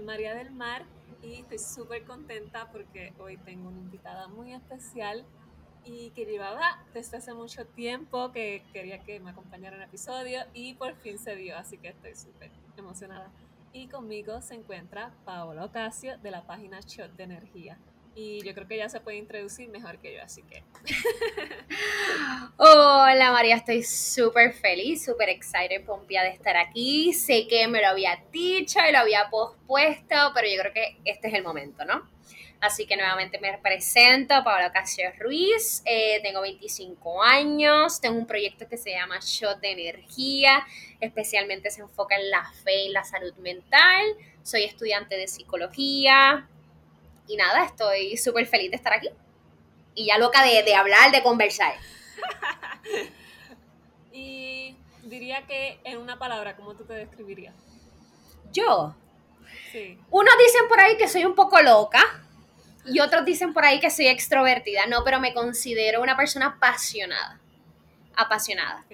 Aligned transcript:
María 0.00 0.34
del 0.34 0.50
Mar 0.50 0.84
y 1.22 1.40
estoy 1.40 1.58
súper 1.58 2.04
contenta 2.04 2.70
porque 2.70 3.12
hoy 3.18 3.36
tengo 3.38 3.68
una 3.68 3.78
invitada 3.78 4.28
muy 4.28 4.52
especial 4.52 5.24
y 5.84 6.10
que 6.10 6.24
llevaba 6.24 6.84
desde 6.92 7.16
hace 7.16 7.34
mucho 7.34 7.66
tiempo 7.66 8.30
que 8.32 8.64
quería 8.72 9.02
que 9.02 9.20
me 9.20 9.30
acompañara 9.30 9.76
en 9.76 9.82
el 9.82 9.88
episodio 9.88 10.40
y 10.52 10.74
por 10.74 10.94
fin 10.96 11.18
se 11.18 11.36
dio, 11.36 11.56
así 11.56 11.78
que 11.78 11.88
estoy 11.88 12.14
súper 12.14 12.50
emocionada. 12.76 13.30
Y 13.72 13.88
conmigo 13.88 14.40
se 14.40 14.54
encuentra 14.54 15.12
Paola 15.24 15.64
Ocasio 15.64 16.18
de 16.18 16.30
la 16.30 16.46
página 16.46 16.80
Shot 16.80 17.12
de 17.16 17.24
Energía 17.24 17.78
y 18.18 18.42
yo 18.42 18.52
creo 18.52 18.66
que 18.66 18.74
ella 18.74 18.88
se 18.88 19.00
puede 19.00 19.16
introducir 19.16 19.68
mejor 19.68 19.98
que 20.00 20.14
yo, 20.16 20.22
así 20.22 20.42
que. 20.42 20.64
Hola 22.56 23.30
María, 23.30 23.54
estoy 23.54 23.84
súper 23.84 24.52
feliz, 24.52 25.04
súper 25.04 25.28
excited, 25.28 25.84
pompia 25.84 26.22
de 26.22 26.30
estar 26.30 26.56
aquí. 26.56 27.12
Sé 27.12 27.46
que 27.46 27.68
me 27.68 27.80
lo 27.80 27.86
había 27.86 28.20
dicho 28.32 28.80
y 28.88 28.90
lo 28.90 28.98
había 28.98 29.30
pospuesto, 29.30 30.16
pero 30.34 30.48
yo 30.48 30.60
creo 30.60 30.72
que 30.72 30.96
este 31.04 31.28
es 31.28 31.34
el 31.34 31.44
momento, 31.44 31.84
¿no? 31.84 32.10
Así 32.60 32.86
que 32.86 32.96
nuevamente 32.96 33.38
me 33.38 33.56
presento, 33.58 34.42
Paola 34.42 34.72
Casio 34.72 35.12
Ruiz, 35.20 35.80
eh, 35.84 36.18
tengo 36.24 36.40
25 36.40 37.22
años, 37.22 38.00
tengo 38.00 38.18
un 38.18 38.26
proyecto 38.26 38.68
que 38.68 38.76
se 38.76 38.90
llama 38.90 39.20
Shot 39.20 39.60
de 39.60 39.70
Energía, 39.70 40.66
especialmente 40.98 41.70
se 41.70 41.82
enfoca 41.82 42.16
en 42.16 42.30
la 42.30 42.50
fe 42.64 42.86
y 42.86 42.88
la 42.88 43.04
salud 43.04 43.32
mental, 43.36 44.04
soy 44.42 44.64
estudiante 44.64 45.16
de 45.16 45.28
psicología, 45.28 46.48
y 47.28 47.36
nada, 47.36 47.64
estoy 47.64 48.16
súper 48.16 48.46
feliz 48.46 48.70
de 48.70 48.76
estar 48.76 48.92
aquí. 48.92 49.10
Y 49.94 50.06
ya 50.06 50.18
loca 50.18 50.42
de, 50.42 50.74
hablar, 50.74 51.12
de 51.12 51.22
conversar. 51.22 51.74
y 54.12 54.76
diría 55.02 55.46
que 55.46 55.78
en 55.84 55.98
una 55.98 56.18
palabra, 56.18 56.56
¿cómo 56.56 56.74
tú 56.74 56.84
te 56.84 56.94
describirías? 56.94 57.54
Yo. 58.52 58.96
Sí. 59.70 59.98
Unos 60.10 60.34
dicen 60.38 60.68
por 60.68 60.80
ahí 60.80 60.96
que 60.96 61.08
soy 61.08 61.24
un 61.24 61.34
poco 61.34 61.60
loca 61.60 62.00
y 62.86 63.00
otros 63.00 63.24
dicen 63.24 63.52
por 63.52 63.64
ahí 63.64 63.78
que 63.80 63.90
soy 63.90 64.06
extrovertida. 64.06 64.86
No, 64.86 65.04
pero 65.04 65.20
me 65.20 65.34
considero 65.34 66.00
una 66.00 66.16
persona 66.16 66.46
apasionada. 66.46 67.40
Apasionada. 68.16 68.84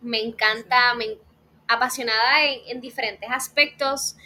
Me 0.00 0.20
encanta, 0.20 0.94
me, 0.94 1.18
apasionada 1.66 2.44
en, 2.44 2.60
en 2.68 2.80
diferentes 2.80 3.28
aspectos. 3.30 4.16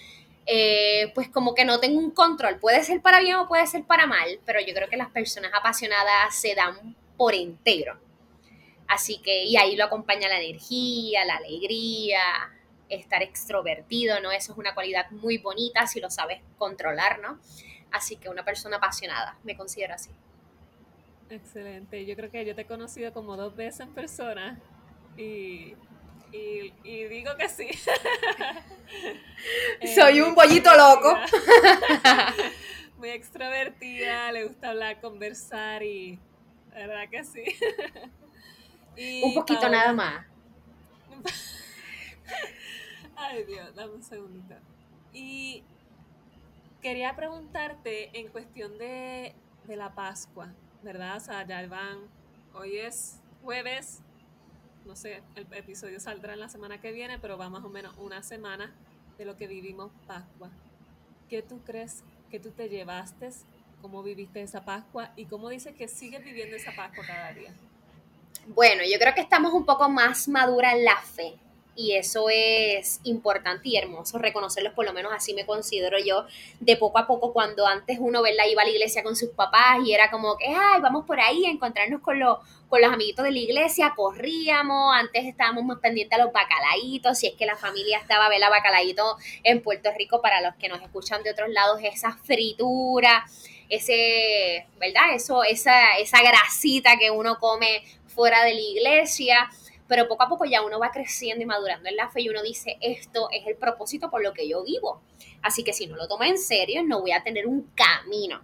Eh, 0.46 1.10
pues 1.14 1.28
como 1.28 1.54
que 1.54 1.64
no 1.64 1.80
tengo 1.80 1.98
un 1.98 2.12
control. 2.12 2.58
Puede 2.58 2.84
ser 2.84 3.02
para 3.02 3.20
bien 3.20 3.36
o 3.36 3.48
puede 3.48 3.66
ser 3.66 3.84
para 3.84 4.06
mal, 4.06 4.40
pero 4.44 4.60
yo 4.60 4.72
creo 4.74 4.88
que 4.88 4.96
las 4.96 5.10
personas 5.10 5.50
apasionadas 5.52 6.34
se 6.34 6.54
dan 6.54 6.94
por 7.16 7.34
entero. 7.34 7.98
Así 8.86 9.18
que, 9.18 9.44
y 9.44 9.56
ahí 9.56 9.74
lo 9.74 9.84
acompaña 9.84 10.28
la 10.28 10.40
energía, 10.40 11.24
la 11.24 11.36
alegría, 11.36 12.20
estar 12.88 13.22
extrovertido, 13.22 14.20
¿no? 14.20 14.30
Eso 14.30 14.52
es 14.52 14.58
una 14.58 14.74
cualidad 14.74 15.10
muy 15.10 15.38
bonita 15.38 15.86
si 15.88 16.00
lo 16.00 16.10
sabes 16.10 16.40
controlar, 16.58 17.18
¿no? 17.18 17.40
Así 17.90 18.16
que 18.16 18.28
una 18.28 18.44
persona 18.44 18.76
apasionada, 18.76 19.36
me 19.42 19.56
considero 19.56 19.94
así. 19.94 20.10
Excelente. 21.28 22.06
Yo 22.06 22.14
creo 22.14 22.30
que 22.30 22.44
yo 22.44 22.54
te 22.54 22.62
he 22.62 22.66
conocido 22.66 23.12
como 23.12 23.36
dos 23.36 23.56
veces 23.56 23.80
en 23.80 23.92
persona 23.92 24.60
y 25.16 25.74
y, 26.32 26.72
digo 26.84 27.36
que 27.36 27.48
sí. 27.48 27.68
Soy 29.94 30.20
un 30.20 30.34
bollito 30.34 30.70
loco. 30.76 31.16
Muy 32.98 33.10
extrovertida, 33.10 34.32
le 34.32 34.44
gusta 34.44 34.70
hablar, 34.70 35.00
conversar 35.00 35.82
y 35.82 36.18
la 36.72 36.86
verdad 36.86 37.08
que 37.10 37.24
sí. 37.24 37.44
un 39.22 39.34
poquito 39.34 39.68
nada 39.68 39.92
más. 39.92 40.26
Ay 43.16 43.44
Dios, 43.44 43.74
dame 43.74 43.94
un 43.94 44.02
segundito. 44.02 44.54
Y 45.12 45.64
quería 46.82 47.16
preguntarte 47.16 48.18
en 48.18 48.28
cuestión 48.28 48.78
de, 48.78 49.34
de 49.64 49.76
la 49.76 49.94
Pascua, 49.94 50.52
¿verdad? 50.82 51.16
O 51.16 51.20
sea, 51.20 51.46
ya 51.46 51.66
van, 51.66 51.98
hoy 52.54 52.78
es 52.78 53.20
jueves, 53.42 54.02
no 54.86 54.96
sé, 54.96 55.22
el 55.34 55.46
episodio 55.52 56.00
saldrá 56.00 56.34
en 56.34 56.40
la 56.40 56.48
semana 56.48 56.80
que 56.80 56.92
viene, 56.92 57.18
pero 57.18 57.36
va 57.36 57.48
más 57.48 57.64
o 57.64 57.68
menos 57.68 57.94
una 57.98 58.22
semana 58.22 58.72
de 59.18 59.24
lo 59.24 59.36
que 59.36 59.46
vivimos 59.46 59.90
Pascua. 60.06 60.50
¿Qué 61.28 61.42
tú 61.42 61.60
crees 61.64 62.02
que 62.30 62.38
tú 62.38 62.50
te 62.50 62.68
llevaste? 62.68 63.30
¿Cómo 63.82 64.02
viviste 64.02 64.40
esa 64.42 64.64
Pascua? 64.64 65.12
¿Y 65.16 65.26
cómo 65.26 65.48
dices 65.48 65.74
que 65.74 65.88
sigues 65.88 66.24
viviendo 66.24 66.56
esa 66.56 66.72
Pascua 66.74 67.04
cada 67.06 67.32
día? 67.32 67.52
Bueno, 68.48 68.82
yo 68.90 68.98
creo 68.98 69.14
que 69.14 69.20
estamos 69.20 69.52
un 69.52 69.64
poco 69.64 69.88
más 69.88 70.28
maduras 70.28 70.74
en 70.74 70.84
la 70.84 70.96
fe 70.96 71.34
y 71.76 71.92
eso 71.92 72.28
es 72.30 73.00
importante 73.04 73.68
y 73.68 73.76
hermoso 73.76 74.18
reconocerlos, 74.18 74.72
por 74.72 74.86
lo 74.86 74.92
menos 74.92 75.12
así 75.14 75.34
me 75.34 75.44
considero 75.44 75.98
yo, 75.98 76.24
de 76.58 76.76
poco 76.76 76.98
a 76.98 77.06
poco 77.06 77.32
cuando 77.32 77.66
antes 77.66 77.98
uno 78.00 78.22
¿verdad? 78.22 78.44
iba 78.50 78.62
a 78.62 78.64
la 78.64 78.70
iglesia 78.70 79.02
con 79.02 79.14
sus 79.14 79.30
papás 79.30 79.78
y 79.84 79.92
era 79.92 80.10
como 80.10 80.36
que, 80.36 80.46
ay, 80.46 80.80
vamos 80.80 81.04
por 81.04 81.20
ahí 81.20 81.44
a 81.44 81.50
encontrarnos 81.50 82.00
con, 82.00 82.18
los 82.18 82.38
con 82.68 82.80
los 82.80 82.92
amiguitos 82.92 83.24
de 83.24 83.30
la 83.30 83.38
iglesia, 83.38 83.92
corríamos, 83.94 84.94
antes 84.94 85.24
estábamos 85.26 85.64
más 85.64 85.78
pendientes 85.78 86.18
a 86.18 86.24
los 86.24 86.32
bacalaitos, 86.32 87.18
si 87.18 87.26
es 87.28 87.34
que 87.34 87.46
la 87.46 87.56
familia 87.56 87.98
estaba, 87.98 88.28
vela 88.28 88.48
bacalaíto 88.48 89.16
en 89.44 89.62
Puerto 89.62 89.90
Rico, 89.96 90.20
para 90.20 90.40
los 90.40 90.54
que 90.56 90.68
nos 90.68 90.80
escuchan 90.82 91.22
de 91.22 91.30
otros 91.30 91.50
lados, 91.50 91.78
esa 91.82 92.12
fritura, 92.12 93.24
ese, 93.68 94.66
¿verdad? 94.78 95.14
Eso, 95.14 95.44
esa, 95.44 95.98
esa 95.98 96.22
grasita 96.22 96.96
que 96.98 97.10
uno 97.10 97.38
come 97.38 97.84
fuera 98.06 98.44
de 98.44 98.54
la 98.54 98.60
iglesia 98.60 99.50
pero 99.88 100.08
poco 100.08 100.24
a 100.24 100.28
poco 100.28 100.44
ya 100.44 100.62
uno 100.62 100.78
va 100.78 100.90
creciendo 100.90 101.42
y 101.42 101.46
madurando 101.46 101.88
en 101.88 101.96
la 101.96 102.08
fe 102.08 102.22
y 102.22 102.28
uno 102.28 102.42
dice, 102.42 102.76
esto 102.80 103.28
es 103.30 103.46
el 103.46 103.56
propósito 103.56 104.10
por 104.10 104.22
lo 104.22 104.32
que 104.32 104.48
yo 104.48 104.64
vivo. 104.64 105.00
Así 105.42 105.62
que 105.62 105.72
si 105.72 105.86
no 105.86 105.96
lo 105.96 106.08
tomo 106.08 106.24
en 106.24 106.38
serio, 106.38 106.82
no 106.82 107.00
voy 107.00 107.12
a 107.12 107.22
tener 107.22 107.46
un 107.46 107.70
camino. 107.74 108.40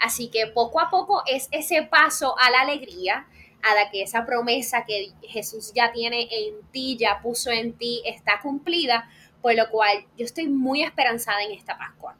Así 0.00 0.28
que 0.28 0.46
poco 0.46 0.80
a 0.80 0.88
poco 0.88 1.22
es 1.26 1.48
ese 1.50 1.82
paso 1.82 2.34
a 2.38 2.50
la 2.50 2.62
alegría, 2.62 3.26
a 3.62 3.74
la 3.74 3.90
que 3.90 4.02
esa 4.02 4.24
promesa 4.24 4.84
que 4.86 5.12
Jesús 5.22 5.72
ya 5.74 5.92
tiene 5.92 6.28
en 6.30 6.62
ti, 6.72 6.96
ya 6.98 7.20
puso 7.20 7.50
en 7.50 7.74
ti, 7.74 8.02
está 8.06 8.40
cumplida, 8.40 9.10
por 9.42 9.54
lo 9.54 9.68
cual 9.70 10.06
yo 10.16 10.24
estoy 10.24 10.48
muy 10.48 10.82
esperanzada 10.82 11.42
en 11.42 11.52
esta 11.52 11.76
Pascua, 11.76 12.16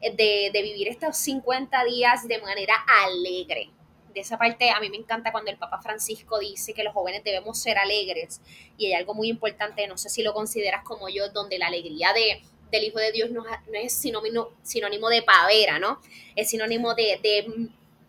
de, 0.00 0.50
de 0.50 0.62
vivir 0.62 0.88
estos 0.88 1.18
50 1.18 1.84
días 1.84 2.26
de 2.26 2.40
manera 2.40 2.74
alegre, 3.04 3.70
de 4.12 4.20
esa 4.20 4.38
parte 4.38 4.70
a 4.70 4.80
mí 4.80 4.90
me 4.90 4.96
encanta 4.96 5.32
cuando 5.32 5.50
el 5.50 5.58
Papa 5.58 5.80
Francisco 5.82 6.38
dice 6.38 6.74
que 6.74 6.84
los 6.84 6.92
jóvenes 6.92 7.22
debemos 7.24 7.58
ser 7.58 7.78
alegres 7.78 8.40
y 8.76 8.86
hay 8.86 8.94
algo 8.94 9.14
muy 9.14 9.28
importante, 9.28 9.86
no 9.86 9.96
sé 9.96 10.08
si 10.08 10.22
lo 10.22 10.34
consideras 10.34 10.84
como 10.84 11.08
yo, 11.08 11.28
donde 11.30 11.58
la 11.58 11.68
alegría 11.68 12.12
de, 12.12 12.42
del 12.70 12.84
Hijo 12.84 12.98
de 12.98 13.12
Dios 13.12 13.30
no, 13.30 13.44
es 13.72 13.92
sinónimo, 13.92 14.50
sinónimo 14.62 15.08
de 15.08 15.22
pavera, 15.22 15.78
¿no? 15.78 16.00
Es 16.36 16.50
sinónimo 16.50 16.94
de, 16.94 17.20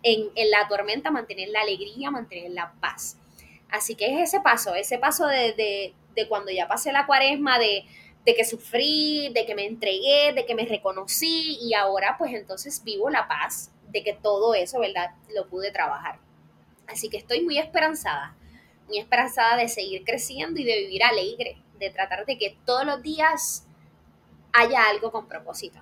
en, 0.03 0.51
la 0.51 0.67
tormenta 0.67 1.11
mantener 1.11 1.49
la 1.49 1.61
alegría, 1.61 2.11
mantener 2.11 2.51
la 2.51 2.73
paz. 2.79 3.17
Así 3.69 3.95
que 3.95 4.13
es 4.13 4.29
ese 4.29 4.41
paso, 4.41 4.75
ese 4.75 4.97
paso 4.97 5.27
de, 5.27 5.93
de 6.15 6.27
cuando 6.27 6.51
ya 6.51 6.67
pasé 6.67 6.91
la 6.91 7.05
cuaresma, 7.05 7.57
de, 7.57 7.85
de 8.25 8.35
que 8.35 8.45
sufrí, 8.45 9.31
de 9.33 9.45
que 9.45 9.55
me 9.55 9.65
entregué, 9.65 10.33
de 10.33 10.45
que 10.45 10.55
me 10.55 10.65
reconocí 10.65 11.57
y 11.61 11.73
ahora 11.73 12.15
pues 12.17 12.33
entonces 12.33 12.83
vivo 12.83 13.09
la 13.09 13.27
paz 13.27 13.71
de 13.91 14.03
que 14.03 14.13
todo 14.13 14.53
eso, 14.53 14.79
¿verdad? 14.79 15.11
Lo 15.35 15.47
pude 15.47 15.71
trabajar. 15.71 16.19
Así 16.87 17.09
que 17.09 17.17
estoy 17.17 17.41
muy 17.41 17.57
esperanzada, 17.57 18.35
muy 18.87 18.99
esperanzada 18.99 19.57
de 19.57 19.69
seguir 19.69 20.03
creciendo 20.03 20.59
y 20.59 20.65
de 20.65 20.79
vivir 20.79 21.03
alegre, 21.03 21.57
de 21.79 21.89
tratar 21.89 22.25
de 22.25 22.37
que 22.37 22.57
todos 22.65 22.85
los 22.85 23.01
días 23.01 23.65
haya 24.53 24.87
algo 24.87 25.11
con 25.11 25.27
propósito. 25.27 25.79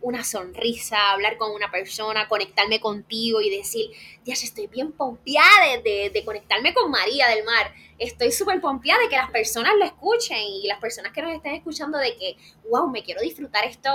Una 0.00 0.22
sonrisa, 0.22 1.10
hablar 1.10 1.36
con 1.36 1.50
una 1.50 1.70
persona, 1.72 2.28
conectarme 2.28 2.80
contigo 2.80 3.40
y 3.40 3.50
decir, 3.50 3.90
ya 4.24 4.34
estoy 4.34 4.68
bien 4.68 4.92
pompeada 4.92 5.76
de, 5.82 6.10
de, 6.10 6.24
conectarme 6.24 6.72
con 6.72 6.90
María 6.90 7.26
del 7.28 7.44
Mar. 7.44 7.74
Estoy 7.98 8.30
súper 8.30 8.60
pompeada 8.60 9.02
de 9.02 9.08
que 9.08 9.16
las 9.16 9.30
personas 9.30 9.72
lo 9.76 9.84
escuchen 9.84 10.38
y 10.38 10.68
las 10.68 10.78
personas 10.78 11.12
que 11.12 11.20
nos 11.20 11.34
estén 11.34 11.54
escuchando 11.54 11.98
de 11.98 12.16
que, 12.16 12.36
wow, 12.70 12.88
me 12.88 13.02
quiero 13.02 13.20
disfrutar 13.20 13.64
esto 13.64 13.90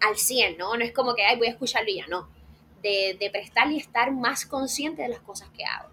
al 0.00 0.16
100, 0.16 0.56
¿no? 0.56 0.74
No 0.74 0.82
es 0.82 0.92
como 0.92 1.14
que, 1.14 1.24
ay, 1.24 1.36
voy 1.36 1.48
a 1.48 1.50
escucharlo 1.50 1.90
y 1.90 1.96
ya 1.96 2.06
no 2.06 2.35
de, 3.18 3.30
prestar 3.30 3.70
y 3.70 3.78
estar 3.78 4.12
más 4.12 4.46
consciente 4.46 5.02
de 5.02 5.08
las 5.08 5.20
cosas 5.20 5.48
que 5.50 5.64
hago. 5.64 5.88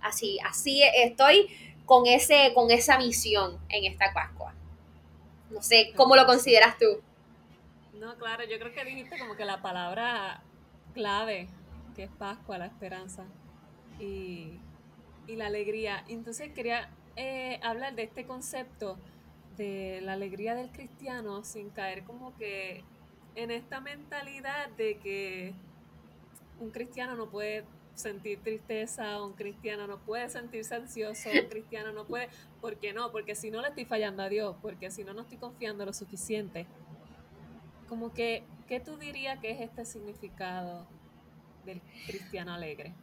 Así, 0.00 0.38
así 0.44 0.82
estoy 0.82 1.48
con, 1.86 2.06
ese, 2.06 2.52
con 2.54 2.70
esa 2.70 2.98
misión 2.98 3.58
en 3.68 3.84
esta 3.84 4.12
Pascua. 4.12 4.54
No 5.50 5.62
sé, 5.62 5.92
¿cómo 5.96 6.16
lo 6.16 6.26
consideras 6.26 6.76
tú? 6.78 7.02
No, 7.94 8.16
claro, 8.16 8.44
yo 8.44 8.58
creo 8.58 8.72
que 8.72 8.84
dijiste 8.84 9.18
como 9.18 9.36
que 9.36 9.44
la 9.44 9.62
palabra 9.62 10.42
clave, 10.94 11.48
que 11.94 12.04
es 12.04 12.10
Pascua, 12.10 12.58
la 12.58 12.66
esperanza 12.66 13.24
y, 14.00 14.58
la 15.28 15.46
alegría. 15.46 16.04
Entonces 16.08 16.52
quería 16.52 16.90
eh, 17.16 17.58
hablar 17.62 17.94
de 17.94 18.02
este 18.02 18.26
concepto 18.26 18.98
de 19.56 20.00
la 20.02 20.12
alegría 20.12 20.54
del 20.54 20.70
cristiano 20.70 21.42
sin 21.42 21.70
caer 21.70 22.04
como 22.04 22.36
que 22.36 22.84
en 23.34 23.50
esta 23.50 23.80
mentalidad 23.80 24.68
de 24.76 24.98
que 24.98 25.54
un 26.62 26.70
cristiano 26.70 27.16
no 27.16 27.28
puede 27.28 27.64
sentir 27.94 28.42
tristeza, 28.42 29.22
un 29.22 29.32
cristiano 29.34 29.86
no 29.86 29.98
puede 29.98 30.28
sentirse 30.30 30.74
ansioso, 30.74 31.28
un 31.28 31.48
cristiano 31.48 31.92
no 31.92 32.04
puede, 32.06 32.28
¿por 32.60 32.76
qué 32.76 32.92
no? 32.92 33.10
Porque 33.10 33.34
si 33.34 33.50
no 33.50 33.60
le 33.60 33.68
estoy 33.68 33.84
fallando 33.84 34.22
a 34.22 34.28
Dios, 34.28 34.56
porque 34.62 34.90
si 34.90 35.04
no 35.04 35.12
no 35.12 35.22
estoy 35.22 35.38
confiando 35.38 35.84
lo 35.84 35.92
suficiente. 35.92 36.66
como 37.88 38.14
que, 38.14 38.44
¿qué 38.68 38.80
tú 38.80 38.96
dirías 38.96 39.38
que 39.40 39.50
es 39.50 39.60
este 39.60 39.84
significado 39.84 40.86
del 41.66 41.82
cristiano 42.06 42.54
alegre? 42.54 42.94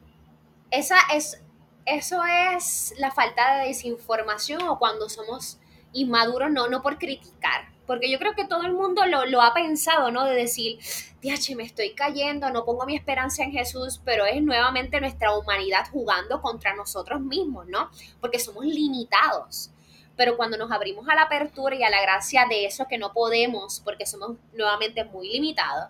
Esa 0.72 0.98
es, 1.14 1.44
eso 1.86 2.22
es 2.54 2.96
la 2.98 3.12
falta 3.12 3.58
de 3.58 3.68
desinformación 3.68 4.64
o 4.64 4.80
cuando 4.80 5.10
somos 5.10 5.60
inmaduros, 5.94 6.52
no, 6.52 6.70
no 6.70 6.82
por 6.82 6.98
criticar, 6.98 7.70
porque 7.90 8.12
yo 8.12 8.20
creo 8.20 8.36
que 8.36 8.46
todo 8.46 8.68
el 8.68 8.74
mundo 8.74 9.02
lo, 9.08 9.42
ha 9.42 9.52
pensado, 9.52 10.12
¿no? 10.12 10.24
De 10.24 10.36
decir, 10.36 10.78
diache, 11.22 11.56
me 11.56 11.64
estoy 11.64 11.96
cayendo, 11.96 12.52
no 12.52 12.64
pongo 12.64 12.86
mi 12.86 12.96
esperanza 12.96 13.42
en 13.42 13.52
Jesús, 13.52 14.00
pero 14.06 14.28
es 14.28 14.44
nuevamente 14.44 15.02
nuestra 15.02 15.36
humanidad 15.36 15.88
jugando 15.92 16.40
contra 16.40 16.76
nosotros 16.76 17.20
mismos, 17.20 17.66
¿no? 17.66 17.90
Porque 18.22 18.38
somos 18.38 18.64
limitados. 18.64 19.72
Pero 20.16 20.38
cuando 20.38 20.56
nos 20.56 20.72
abrimos 20.72 21.10
a 21.10 21.16
la 21.16 21.24
apertura 21.24 21.76
y 21.78 21.82
a 21.82 21.90
la 21.90 22.00
gracia 22.00 22.46
de 22.48 22.66
eso 22.66 22.86
que 22.88 23.00
no 23.00 23.12
podemos, 23.12 23.82
porque 23.84 24.06
somos 24.06 24.38
nuevamente 24.54 25.04
muy 25.06 25.28
limitados, 25.28 25.90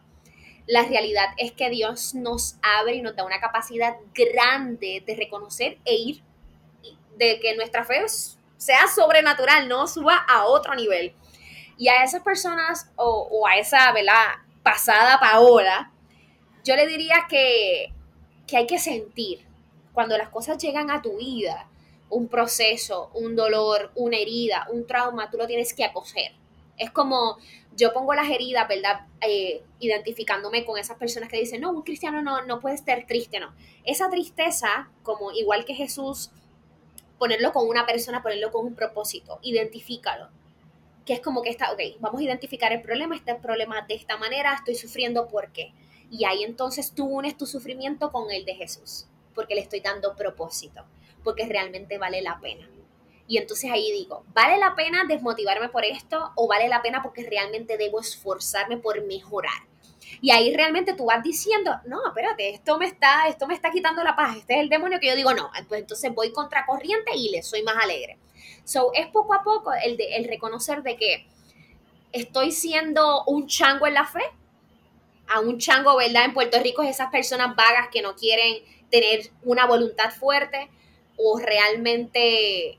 la 0.68 0.84
realidad 0.84 1.28
es 1.36 1.52
que 1.52 1.70
Dios 1.70 2.16
nos 2.16 2.56
abre 2.62 2.96
y 2.96 3.02
nos 3.02 3.18
da 3.18 3.26
una 3.26 3.42
capacidad 3.42 3.98
grande 4.14 5.04
de 5.06 5.16
reconocer 5.18 5.80
e 5.84 5.96
ir, 5.96 6.24
de 7.18 7.42
que 7.42 7.58
nuestra 7.58 7.84
fe 7.84 8.06
sea 8.56 8.88
sobrenatural, 8.88 9.68
no 9.68 9.86
suba 9.86 10.16
a 10.16 10.46
otro 10.46 10.76
nivel. 10.76 11.14
Y 11.80 11.88
a 11.88 12.04
esas 12.04 12.22
personas 12.24 12.92
o, 12.98 13.48
a 13.48 13.58
esa, 13.58 13.94
¿verdad? 13.94 14.36
Pasada 14.64 15.18
Paola, 15.18 15.94
yo 16.66 16.76
le 16.76 16.86
diría 16.86 17.26
que, 17.30 17.94
que 18.46 18.58
hay 18.58 18.68
que 18.68 18.80
sentir 18.80 19.48
cuando 19.94 20.18
las 20.18 20.28
cosas 20.28 20.58
llegan 20.58 20.92
a 20.92 21.02
tu 21.02 21.16
vida, 21.16 21.70
un 22.10 22.28
proceso, 22.28 23.10
un 23.14 23.34
dolor, 23.38 23.94
una 23.96 24.18
herida, 24.18 24.68
un 24.70 24.86
trauma, 24.86 25.32
tú 25.32 25.38
lo 25.38 25.48
tienes 25.48 25.74
que 25.74 25.86
acoger. 25.86 26.34
Es 26.78 26.92
como 26.92 27.38
yo 27.78 27.94
pongo 27.94 28.14
las 28.14 28.30
heridas, 28.30 28.68
¿verdad? 28.68 29.08
Eh, 29.22 29.64
identificándome 29.80 30.66
con 30.66 30.78
esas 30.78 30.98
personas 30.98 31.30
que 31.30 31.40
dicen, 31.40 31.62
no, 31.62 31.72
un 31.72 31.84
cristiano 31.84 32.22
no, 32.22 32.46
no 32.46 32.60
puede 32.60 32.76
estar 32.76 33.08
triste, 33.08 33.40
no. 33.40 33.56
Esa 33.86 34.10
tristeza, 34.10 34.90
como 35.02 35.32
igual 35.32 35.64
que 35.64 35.76
Jesús, 35.76 36.30
ponerlo 37.18 37.54
con 37.54 37.70
una 37.70 37.86
persona, 37.86 38.22
ponerlo 38.22 38.52
con 38.52 38.66
un 38.66 38.76
propósito, 38.76 39.40
identifícalo 39.44 40.28
que 41.10 41.16
es 41.16 41.22
como 41.22 41.42
que 41.42 41.50
está, 41.50 41.72
ok, 41.72 41.80
vamos 42.02 42.22
a 42.22 42.24
identificar 42.24 42.72
el 42.72 42.84
problema, 42.84 43.16
este 43.16 43.34
problema 43.34 43.82
de 43.82 43.96
esta 43.96 44.18
manera, 44.18 44.54
estoy 44.54 44.76
sufriendo, 44.76 45.28
¿por 45.28 45.52
qué? 45.52 45.74
Y 46.12 46.26
ahí 46.26 46.44
entonces 46.44 46.94
tú 46.94 47.08
unes 47.08 47.36
tu 47.36 47.48
sufrimiento 47.48 48.12
con 48.12 48.30
el 48.30 48.46
de 48.46 48.54
Jesús, 48.54 49.08
porque 49.34 49.56
le 49.56 49.62
estoy 49.62 49.80
dando 49.80 50.16
propósito, 50.16 50.86
porque 51.24 51.48
realmente 51.48 51.98
vale 51.98 52.22
la 52.22 52.40
pena. 52.40 52.70
Y 53.28 53.40
entonces 53.40 53.72
ahí 53.72 53.92
digo, 53.92 54.24
¿vale 54.36 54.60
la 54.60 54.76
pena 54.76 55.04
desmotivarme 55.08 55.70
por 55.70 55.84
esto 55.84 56.32
o 56.36 56.48
vale 56.48 56.68
la 56.68 56.84
pena 56.84 57.02
porque 57.02 57.28
realmente 57.28 57.78
debo 57.78 58.00
esforzarme 58.00 58.78
por 58.78 59.04
mejorar? 59.04 59.66
Y 60.22 60.30
ahí 60.30 60.56
realmente 60.56 60.94
tú 60.94 61.06
vas 61.06 61.24
diciendo, 61.24 61.72
no, 61.86 62.06
espérate, 62.06 62.52
esto 62.52 62.78
me 62.78 62.86
está, 62.86 63.28
esto 63.28 63.48
me 63.48 63.56
está 63.56 63.72
quitando 63.72 64.04
la 64.04 64.16
paz, 64.16 64.38
este 64.38 64.54
es 64.54 64.60
el 64.60 64.70
demonio 64.70 65.00
que 65.00 65.08
yo 65.08 65.16
digo, 65.16 65.34
no, 65.34 65.50
pues 65.68 65.82
entonces 65.82 66.14
voy 66.14 66.32
contracorriente 66.32 67.16
y 67.16 67.32
le 67.32 67.42
soy 67.42 67.64
más 67.64 67.78
alegre. 67.78 68.20
So, 68.70 68.92
es 68.94 69.08
poco 69.08 69.34
a 69.34 69.42
poco 69.42 69.74
el, 69.74 69.98
de, 69.98 70.18
el 70.18 70.26
reconocer 70.26 70.84
de 70.84 70.96
que 70.96 71.26
estoy 72.12 72.52
siendo 72.52 73.24
un 73.24 73.48
chango 73.48 73.88
en 73.88 73.96
la 73.96 74.06
fe. 74.06 74.22
A 75.28 75.40
un 75.40 75.58
chango, 75.58 75.98
¿verdad? 75.98 76.26
En 76.26 76.36
Puerto 76.36 76.60
Rico 76.60 76.84
es 76.84 76.92
esas 76.92 77.10
personas 77.10 77.56
vagas 77.56 77.88
que 77.92 78.04
no 78.04 78.16
quieren 78.16 78.64
tener 78.92 79.32
una 79.42 79.66
voluntad 79.66 80.12
fuerte 80.12 80.70
o 81.18 81.40
realmente 81.40 82.78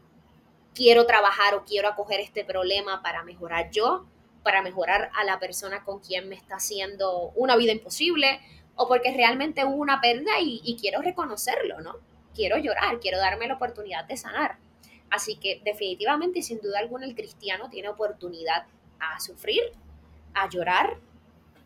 quiero 0.77 1.07
trabajar 1.07 1.57
o 1.57 1.65
quiero 1.65 1.89
acoger 1.89 2.21
este 2.21 2.45
problema 2.45 3.03
para 3.03 3.25
mejorar 3.25 3.73
yo, 3.73 4.07
para 4.45 4.63
mejorar 4.63 5.11
a 5.17 5.25
la 5.25 5.41
persona 5.41 5.83
con 5.83 5.99
quien 5.99 6.29
me 6.29 6.37
está 6.37 6.57
haciendo 6.57 7.33
una 7.35 7.57
vida 7.57 7.73
imposible 7.73 8.41
o 8.77 8.87
porque 8.87 9.13
realmente 9.13 9.65
hubo 9.65 9.75
una 9.75 10.01
pérdida 10.01 10.39
y, 10.39 10.61
y 10.63 10.77
quiero 10.77 11.03
reconocerlo, 11.03 11.81
¿no? 11.81 11.97
Quiero 12.33 12.59
llorar, 12.59 13.01
quiero 13.01 13.19
darme 13.19 13.49
la 13.49 13.55
oportunidad 13.55 14.05
de 14.05 14.17
sanar. 14.17 14.70
Así 15.11 15.37
que 15.37 15.61
definitivamente 15.65 16.39
y 16.39 16.43
sin 16.43 16.61
duda 16.61 16.79
alguna 16.79 17.05
el 17.05 17.15
cristiano 17.15 17.69
tiene 17.69 17.89
oportunidad 17.89 18.67
a 19.01 19.19
sufrir, 19.19 19.63
a 20.35 20.49
llorar, 20.49 20.99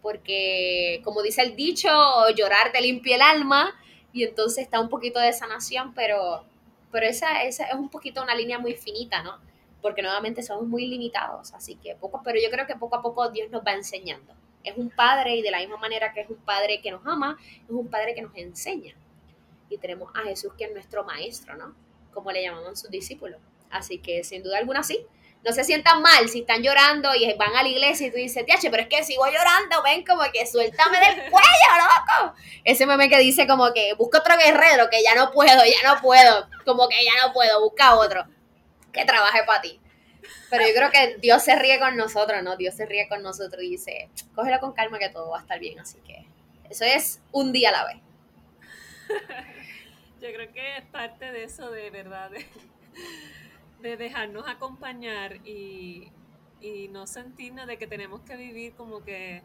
porque 0.01 1.01
como 1.05 1.23
dice 1.23 1.43
el 1.43 1.55
dicho, 1.57 1.89
llorar 2.37 2.73
te 2.73 2.81
limpia 2.81 3.17
el 3.17 3.23
alma 3.23 3.75
y 4.13 4.25
entonces 4.25 4.65
está 4.65 4.81
un 4.81 4.89
poquito 4.89 5.19
de 5.19 5.33
sanación, 5.33 5.93
pero, 5.95 6.45
pero 6.91 7.07
esa, 7.07 7.43
esa 7.43 7.65
es 7.67 7.75
un 7.75 7.89
poquito 7.91 8.23
una 8.23 8.35
línea 8.35 8.59
muy 8.59 8.75
finita, 8.75 9.23
¿no? 9.23 9.39
Porque 9.83 10.03
nuevamente 10.03 10.43
somos 10.43 10.67
muy 10.67 10.87
limitados, 10.87 11.53
así 11.53 11.77
que 11.77 11.95
poco, 11.97 12.23
pero 12.25 12.39
yo 12.43 12.51
creo 12.51 12.67
que 12.67 12.77
poco 12.77 12.97
a 12.97 13.03
poco 13.03 13.31
Dios 13.31 13.51
nos 13.51 13.65
va 13.65 13.73
enseñando. 13.73 14.35
Es 14.63 14.77
un 14.79 14.89
padre 14.89 15.37
y 15.37 15.43
de 15.43 15.51
la 15.51 15.59
misma 15.59 15.77
manera 15.77 16.13
que 16.15 16.23
es 16.23 16.31
un 16.31 16.37
padre 16.37 16.81
que 16.81 16.91
nos 16.91 17.07
ama, 17.07 17.37
es 17.41 17.71
un 17.71 17.89
padre 17.89 18.15
que 18.15 18.23
nos 18.23 18.35
enseña. 18.37 18.95
Y 19.69 19.77
tenemos 19.79 20.11
a 20.15 20.21
Jesús 20.21 20.53
que 20.57 20.65
es 20.65 20.73
nuestro 20.73 21.05
maestro, 21.05 21.57
¿no? 21.57 21.75
Como 22.15 22.33
le 22.33 22.43
llamaban 22.43 22.77
sus 22.77 22.91
discípulos. 22.91 23.41
Así 23.71 23.99
que 23.99 24.25
sin 24.25 24.43
duda 24.43 24.59
alguna 24.59 24.83
sí. 24.83 25.05
No 25.45 25.53
se 25.53 25.63
sientan 25.63 26.01
mal 26.01 26.27
si 26.31 26.41
están 26.41 26.63
llorando 26.63 27.15
y 27.15 27.31
van 27.35 27.55
a 27.55 27.63
la 27.63 27.69
iglesia 27.69 28.07
y 28.07 28.11
tú 28.11 28.17
dices, 28.17 28.47
tiache, 28.47 28.71
pero 28.71 28.85
es 28.85 28.89
que 28.89 29.05
sigo 29.05 29.27
llorando, 29.27 29.83
ven 29.83 30.03
como 30.03 30.23
que 30.33 30.47
suéltame 30.47 30.99
del 31.01 31.17
cuello, 31.31 31.71
loco. 31.77 32.35
Ese 32.65 32.87
meme 32.87 33.11
que 33.11 33.19
dice 33.19 33.47
como 33.47 33.71
que 33.75 33.93
busca 33.93 34.21
otro 34.21 34.39
guerrero, 34.39 34.89
que 34.89 35.03
ya 35.03 35.15
no 35.15 35.33
puedo, 35.33 35.63
ya 35.65 35.95
no 35.95 36.01
puedo, 36.01 36.49
como 36.65 36.89
que 36.89 37.05
ya 37.05 37.27
no 37.27 37.35
puedo, 37.35 37.61
busca 37.61 37.95
otro 37.97 38.25
que 38.91 39.05
trabaje 39.05 39.43
para 39.45 39.61
ti. 39.61 39.81
Pero 40.49 40.67
yo 40.67 40.75
creo 40.75 40.91
que 40.91 41.17
Dios 41.19 41.43
se 41.43 41.57
ríe 41.57 41.79
con 41.79 41.97
nosotros, 41.97 42.43
¿no? 42.43 42.57
Dios 42.57 42.75
se 42.75 42.87
ríe 42.87 43.09
con 43.09 43.23
nosotros 43.23 43.63
y 43.63 43.71
dice, 43.71 44.09
cógelo 44.35 44.61
con 44.61 44.73
calma 44.73 44.99
que 44.99 45.11
todo 45.11 45.29
va 45.31 45.39
a 45.39 45.43
estar 45.43 45.59
bien. 45.59 45.79
Así 45.79 45.99
que 46.07 46.27
eso 46.71 46.85
es 46.85 47.21
un 47.33 47.53
día 47.53 47.69
a 47.71 47.73
la 47.73 47.85
vez. 47.85 47.97
Yo 50.25 50.33
creo 50.33 50.51
que 50.55 50.79
es 50.79 50.85
parte 50.87 51.31
de 51.33 51.45
eso, 51.45 51.71
de 51.71 51.91
verdad, 51.91 52.31
de, 53.81 53.97
dejarnos 53.99 54.49
acompañar 54.49 55.37
y, 55.47 56.11
no 56.93 57.07
sentirnos 57.07 57.67
de 57.67 57.77
que 57.77 57.87
tenemos 57.87 58.23
que 58.23 58.35
vivir 58.37 58.73
como 58.73 59.05
que 59.05 59.43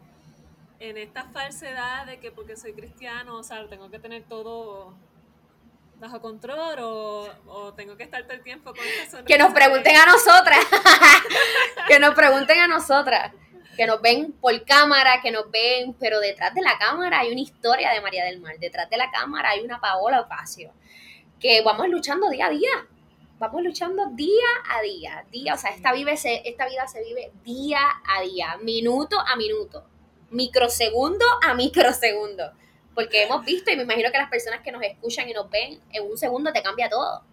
en 0.78 0.96
esta 0.96 1.24
falsedad 1.24 2.06
de 2.06 2.18
que 2.18 2.32
porque 2.32 2.56
soy 2.56 2.72
cristiano, 2.72 3.36
o 3.36 3.42
sea, 3.42 3.68
tengo 3.68 3.90
que 3.90 3.98
tener 3.98 4.22
todo 4.22 4.94
bajo 5.96 6.22
control 6.22 6.78
o, 6.80 7.74
tengo 7.76 7.98
que 7.98 8.04
estar 8.04 8.22
todo 8.22 8.32
el 8.32 8.42
tiempo 8.42 8.72
con 8.72 8.82
esta 8.82 9.22
Que 9.26 9.36
nos 9.36 9.52
pregunten 9.52 9.94
a 9.96 10.06
nosotras. 10.06 10.64
que 11.88 11.98
nos 11.98 12.14
pregunten 12.14 12.58
a 12.58 12.68
nosotras 12.68 13.32
que 13.80 13.86
nos 13.86 14.02
ven 14.02 14.32
por 14.32 14.62
cámara, 14.66 15.22
que 15.22 15.30
nos 15.30 15.50
ven, 15.50 15.94
pero 15.94 16.20
detrás 16.20 16.52
de 16.52 16.60
la 16.60 16.76
cámara 16.76 17.20
hay 17.20 17.32
una 17.32 17.40
historia 17.40 17.90
de 17.92 18.02
María 18.02 18.26
del 18.26 18.38
Mar, 18.38 18.58
detrás 18.58 18.90
de 18.90 18.98
la 18.98 19.10
cámara 19.10 19.52
hay 19.52 19.60
una 19.60 19.80
Paola 19.80 20.20
Ocasio, 20.20 20.74
que 21.40 21.62
vamos 21.62 21.88
luchando 21.88 22.28
día 22.28 22.44
a 22.44 22.50
día, 22.50 22.68
vamos 23.38 23.62
luchando 23.62 24.10
día 24.10 24.48
a 24.68 24.82
día, 24.82 25.24
día, 25.30 25.54
o 25.54 25.56
sea, 25.56 25.70
esta, 25.70 25.94
vive 25.94 26.12
esta 26.12 26.68
vida 26.68 26.86
se 26.88 27.02
vive 27.02 27.32
día 27.42 27.80
a 28.06 28.20
día, 28.20 28.58
minuto 28.62 29.18
a 29.18 29.34
minuto, 29.36 29.82
microsegundo 30.28 31.24
a 31.42 31.54
microsegundo, 31.54 32.52
porque 32.94 33.22
hemos 33.22 33.46
visto 33.46 33.70
y 33.70 33.76
me 33.76 33.84
imagino 33.84 34.12
que 34.12 34.18
las 34.18 34.28
personas 34.28 34.60
que 34.60 34.72
nos 34.72 34.82
escuchan 34.82 35.26
y 35.26 35.32
nos 35.32 35.48
ven, 35.48 35.80
en 35.90 36.04
un 36.04 36.18
segundo 36.18 36.52
te 36.52 36.62
cambia 36.62 36.90
todo. 36.90 37.24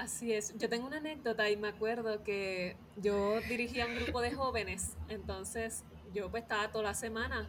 Así 0.00 0.32
es. 0.32 0.56
Yo 0.56 0.70
tengo 0.70 0.86
una 0.86 0.96
anécdota 0.96 1.50
y 1.50 1.58
me 1.58 1.68
acuerdo 1.68 2.24
que 2.24 2.74
yo 2.96 3.38
dirigía 3.42 3.84
un 3.84 3.96
grupo 3.96 4.22
de 4.22 4.32
jóvenes, 4.32 4.96
entonces 5.08 5.84
yo 6.14 6.30
pues 6.30 6.44
estaba 6.44 6.72
toda 6.72 6.84
la 6.84 6.94
semana 6.94 7.46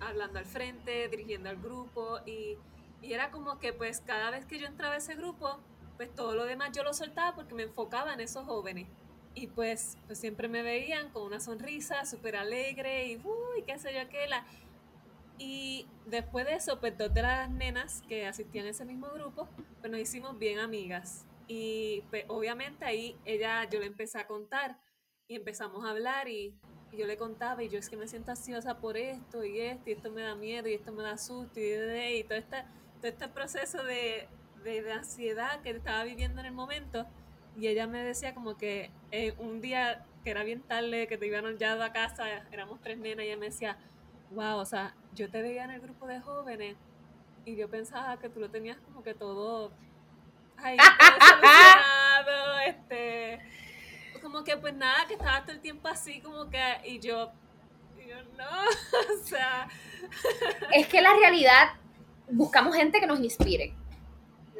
hablando 0.00 0.38
al 0.38 0.44
frente, 0.44 1.08
dirigiendo 1.08 1.48
al 1.48 1.56
grupo 1.56 2.20
y, 2.26 2.58
era 3.00 3.30
como 3.30 3.58
que 3.58 3.72
pues 3.72 4.00
cada 4.00 4.30
vez 4.30 4.44
que 4.44 4.58
yo 4.58 4.66
entraba 4.66 4.94
a 4.94 4.98
ese 4.98 5.14
grupo, 5.14 5.58
pues 5.96 6.14
todo 6.14 6.34
lo 6.34 6.44
demás 6.44 6.72
yo 6.72 6.82
lo 6.82 6.92
soltaba 6.92 7.34
porque 7.34 7.54
me 7.54 7.62
enfocaba 7.62 8.12
en 8.12 8.20
esos 8.20 8.44
jóvenes. 8.44 8.86
Y 9.34 9.46
pues, 9.46 9.96
pues 10.06 10.18
siempre 10.18 10.46
me 10.46 10.62
veían 10.62 11.10
con 11.10 11.22
una 11.22 11.40
sonrisa 11.40 12.04
súper 12.04 12.36
alegre 12.36 13.06
y 13.06 13.16
uy, 13.16 13.62
qué 13.66 13.78
sé 13.78 13.94
yo, 13.94 14.00
aquella. 14.02 14.44
Y 15.38 15.86
después 16.04 16.44
de 16.44 16.54
eso, 16.54 16.80
pues 16.80 16.96
dos 16.98 17.12
de 17.14 17.22
las 17.22 17.50
nenas 17.50 18.02
que 18.08 18.26
asistían 18.26 18.66
a 18.66 18.70
ese 18.70 18.84
mismo 18.84 19.08
grupo, 19.08 19.48
pues 19.80 19.90
nos 19.90 20.00
hicimos 20.00 20.38
bien 20.38 20.58
amigas. 20.58 21.26
Y 21.46 22.02
pues, 22.10 22.24
obviamente 22.28 22.84
ahí 22.84 23.16
ella, 23.24 23.68
yo 23.68 23.80
le 23.80 23.86
empecé 23.86 24.18
a 24.18 24.26
contar 24.26 24.78
y 25.28 25.36
empezamos 25.36 25.84
a 25.84 25.90
hablar 25.90 26.28
y, 26.28 26.54
yo 26.92 27.08
le 27.08 27.16
contaba 27.16 27.60
y 27.64 27.68
yo 27.68 27.80
es 27.80 27.88
que 27.88 27.96
me 27.96 28.06
siento 28.06 28.30
ansiosa 28.30 28.78
por 28.78 28.96
esto 28.96 29.44
y 29.44 29.58
esto 29.58 29.90
y 29.90 29.94
esto 29.94 30.12
me 30.12 30.22
da 30.22 30.36
miedo 30.36 30.68
y 30.68 30.74
esto 30.74 30.92
me 30.92 31.02
da 31.02 31.18
susto 31.18 31.58
y, 31.58 31.72
y, 31.72 32.22
todo, 32.22 32.38
este, 32.38 32.58
todo 33.00 33.08
este 33.08 33.26
proceso 33.26 33.82
de, 33.82 34.28
de, 34.62 34.92
ansiedad 34.92 35.60
que 35.62 35.70
estaba 35.70 36.04
viviendo 36.04 36.40
en 36.40 36.46
el 36.46 36.52
momento. 36.52 37.04
Y 37.56 37.66
ella 37.66 37.88
me 37.88 38.04
decía 38.04 38.32
como 38.32 38.56
que 38.56 38.92
eh, 39.10 39.34
un 39.38 39.60
día 39.60 40.06
que 40.22 40.30
era 40.30 40.44
bien 40.44 40.62
tarde, 40.62 41.08
que 41.08 41.18
te 41.18 41.26
iban 41.26 41.58
ya 41.58 41.84
a 41.84 41.92
casa, 41.92 42.24
éramos 42.52 42.80
tres 42.80 42.96
nenas 42.98 43.24
y 43.24 43.28
ella 43.28 43.36
me 43.38 43.46
decía, 43.46 43.76
wow, 44.30 44.58
o 44.58 44.64
sea, 44.64 44.94
yo 45.14 45.30
te 45.30 45.42
veía 45.42 45.64
en 45.64 45.70
el 45.70 45.80
grupo 45.80 46.06
de 46.06 46.20
jóvenes 46.20 46.76
y 47.44 47.56
yo 47.56 47.68
pensaba 47.68 48.18
que 48.18 48.28
tú 48.28 48.40
lo 48.40 48.50
tenías 48.50 48.78
como 48.78 49.02
que 49.02 49.14
todo 49.14 49.70
ahí 50.56 50.76
solucionado, 50.78 52.58
este, 52.66 53.40
como 54.22 54.44
que 54.44 54.56
pues 54.56 54.74
nada, 54.74 55.06
que 55.06 55.14
estaba 55.14 55.42
todo 55.42 55.52
el 55.52 55.60
tiempo 55.60 55.88
así, 55.88 56.20
como 56.20 56.48
que, 56.50 56.60
y 56.84 57.00
yo, 57.00 57.32
Y 57.98 58.08
yo, 58.08 58.16
no, 58.36 58.44
o 59.14 59.26
sea... 59.26 59.68
Es 60.72 60.88
que 60.88 61.00
la 61.00 61.14
realidad, 61.14 61.74
buscamos 62.30 62.74
gente 62.74 63.00
que 63.00 63.06
nos 63.06 63.20
inspire, 63.20 63.74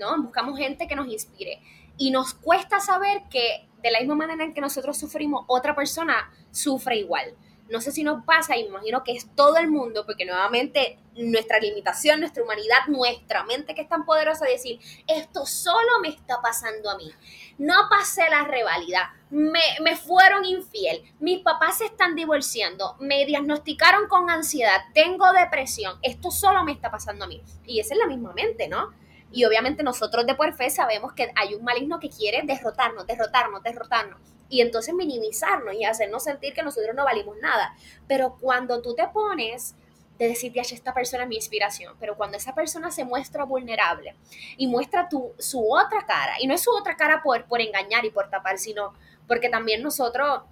¿no? 0.01 0.23
Buscamos 0.23 0.59
gente 0.59 0.87
que 0.87 0.97
nos 0.97 1.07
inspire. 1.09 1.61
Y 1.97 2.11
nos 2.11 2.35
cuesta 2.35 2.81
saber 2.81 3.23
que 3.31 3.69
de 3.83 3.91
la 3.91 4.01
misma 4.01 4.17
manera 4.17 4.45
en 4.45 4.55
que 4.55 4.61
nosotros 4.61 4.99
sufrimos, 4.99 5.45
otra 5.47 5.75
persona 5.75 6.33
sufre 6.51 6.97
igual. 6.97 7.35
No 7.69 7.81
sé 7.81 7.93
si 7.93 8.03
nos 8.03 8.25
pasa, 8.25 8.57
y 8.57 8.65
me 8.65 8.69
imagino 8.69 9.03
que 9.03 9.13
es 9.13 9.27
todo 9.35 9.57
el 9.57 9.69
mundo, 9.69 10.05
porque 10.05 10.25
nuevamente 10.27 10.99
nuestra 11.17 11.59
limitación, 11.59 12.21
nuestra 12.21 12.43
humanidad, 12.43 12.87
nuestra 12.89 13.45
mente 13.45 13.75
que 13.75 13.83
es 13.83 13.89
tan 13.89 14.05
poderosa, 14.05 14.45
de 14.45 14.53
decir, 14.53 14.81
esto 15.07 15.47
solo 15.47 16.01
me 16.03 16.09
está 16.09 16.41
pasando 16.43 16.91
a 16.91 16.97
mí. 16.97 17.11
No 17.57 17.75
pasé 17.89 18.29
la 18.29 18.45
rivalidad, 18.45 19.05
me, 19.31 19.61
me 19.83 19.97
fueron 19.97 20.45
infiel, 20.45 21.03
mis 21.21 21.41
papás 21.41 21.79
se 21.79 21.87
están 21.87 22.15
divorciando, 22.15 22.97
me 23.01 23.25
diagnosticaron 23.27 24.09
con 24.09 24.29
ansiedad, 24.29 24.83
tengo 24.93 25.33
depresión, 25.33 25.99
esto 26.03 26.31
solo 26.31 26.65
me 26.65 26.73
está 26.73 26.91
pasando 26.91 27.25
a 27.25 27.29
mí. 27.29 27.43
Y 27.65 27.81
esa 27.81 27.95
es 27.95 28.01
la 28.01 28.07
misma 28.07 28.33
mente, 28.33 28.69
¿no? 28.69 28.93
Y 29.35 29.45
obviamente 29.45 29.83
nosotros 29.83 30.25
de 30.27 30.37
por 30.37 30.55
fe 30.55 30.71
sabemos 30.71 31.13
que 31.13 31.33
hay 31.35 31.55
un 31.55 31.65
maligno 31.65 31.99
que 31.99 32.09
quiere 32.09 32.43
derrotarnos, 32.45 33.07
derrotarnos, 33.07 33.63
derrotarnos 33.63 34.21
y 34.49 34.61
entonces 34.61 34.95
minimizarnos 34.95 35.75
y 35.75 35.85
hacernos 35.85 36.23
sentir 36.23 36.55
que 36.55 36.63
nosotros 36.63 36.95
no 36.95 37.05
valimos 37.05 37.37
nada. 37.43 37.75
Pero 38.07 38.37
cuando 38.41 38.81
tú 38.81 38.95
te 38.95 39.09
pones 39.09 39.75
de 40.19 40.29
decir, 40.29 40.53
ya, 40.53 40.63
esta 40.63 40.95
persona 40.95 41.25
es 41.25 41.29
mi 41.29 41.35
inspiración, 41.35 41.97
pero 41.99 42.17
cuando 42.17 42.37
esa 42.37 42.55
persona 42.55 42.93
se 42.93 43.05
muestra 43.05 43.43
vulnerable 43.45 44.15
y 44.57 44.69
muestra 44.69 45.09
tu, 45.09 45.33
su 45.41 45.69
otra 45.73 46.07
cara, 46.07 46.35
y 46.41 46.47
no 46.47 46.55
es 46.55 46.63
su 46.63 46.71
otra 46.71 46.97
cara 46.97 47.21
por, 47.25 47.47
por 47.47 47.61
engañar 47.61 48.05
y 48.05 48.11
por 48.11 48.31
tapar, 48.31 48.59
sino 48.59 48.95
porque 49.27 49.49
también 49.49 49.83
nosotros 49.83 50.43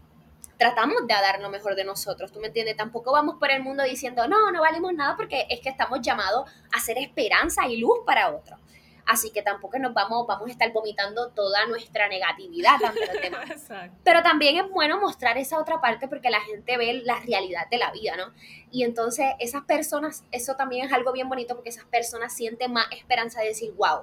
tratamos 0.62 1.09
de 1.09 1.14
dar 1.14 1.40
lo 1.40 1.50
mejor 1.50 1.75
de 1.75 1.83
nosotros, 1.83 2.31
¿tú 2.31 2.38
me 2.38 2.47
entiendes? 2.47 2.76
Tampoco 2.76 3.11
vamos 3.11 3.35
por 3.40 3.50
el 3.50 3.64
mundo 3.64 3.83
diciendo, 3.83 4.28
no, 4.28 4.52
no 4.52 4.61
valimos 4.61 4.95
nada 4.95 5.16
porque 5.16 5.45
es 5.50 5.59
que 5.59 5.69
estamos 5.69 6.00
llamados 6.02 6.49
a 6.73 6.78
ser 6.78 6.99
esperanza 6.99 7.66
y 7.66 7.78
luz 7.78 7.99
para 8.07 8.31
otros. 8.31 8.61
Así 9.04 9.33
que 9.33 9.42
tampoco 9.42 9.76
nos 9.81 9.92
vamos, 9.92 10.25
vamos 10.28 10.49
a 10.49 10.52
estar 10.52 10.73
vomitando 10.73 11.31
toda 11.31 11.66
nuestra 11.66 12.09
negatividad 12.09 12.76
Pero 14.04 14.23
también 14.23 14.64
es 14.64 14.71
bueno 14.71 15.00
mostrar 15.00 15.37
esa 15.37 15.59
otra 15.59 15.81
parte 15.81 16.07
porque 16.07 16.31
la 16.31 16.40
gente 16.42 16.76
ve 16.76 17.02
la 17.04 17.19
realidad 17.19 17.69
de 17.69 17.78
la 17.78 17.90
vida, 17.90 18.14
¿no? 18.16 18.33
Y 18.71 18.85
entonces 18.85 19.26
esas 19.40 19.64
personas, 19.64 20.23
eso 20.31 20.54
también 20.54 20.87
es 20.87 20.92
algo 20.92 21.11
bien 21.11 21.28
bonito 21.28 21.57
porque 21.57 21.71
esas 21.71 21.87
personas 21.87 22.37
sienten 22.37 22.73
más 22.73 22.87
esperanza 22.92 23.40
de 23.40 23.49
decir, 23.49 23.73
wow, 23.73 24.02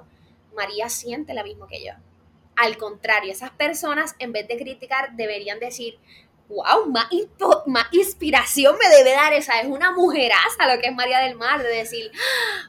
María 0.54 0.90
siente 0.90 1.32
lo 1.32 1.42
mismo 1.42 1.66
que 1.66 1.82
yo. 1.82 1.92
Al 2.56 2.76
contrario, 2.76 3.32
esas 3.32 3.52
personas 3.52 4.14
en 4.18 4.32
vez 4.32 4.46
de 4.46 4.58
criticar 4.58 5.16
deberían 5.16 5.58
decir, 5.58 5.98
wow, 6.50 6.86
más, 6.86 7.86
inspiración 7.92 8.76
me 8.76 8.88
debe 8.94 9.12
dar 9.12 9.32
esa. 9.32 9.60
Es 9.60 9.68
una 9.68 9.92
mujeraza 9.92 10.74
lo 10.74 10.80
que 10.80 10.88
es 10.88 10.94
María 10.94 11.20
del 11.20 11.36
Mar, 11.36 11.62
de 11.62 11.68
decir, 11.68 12.10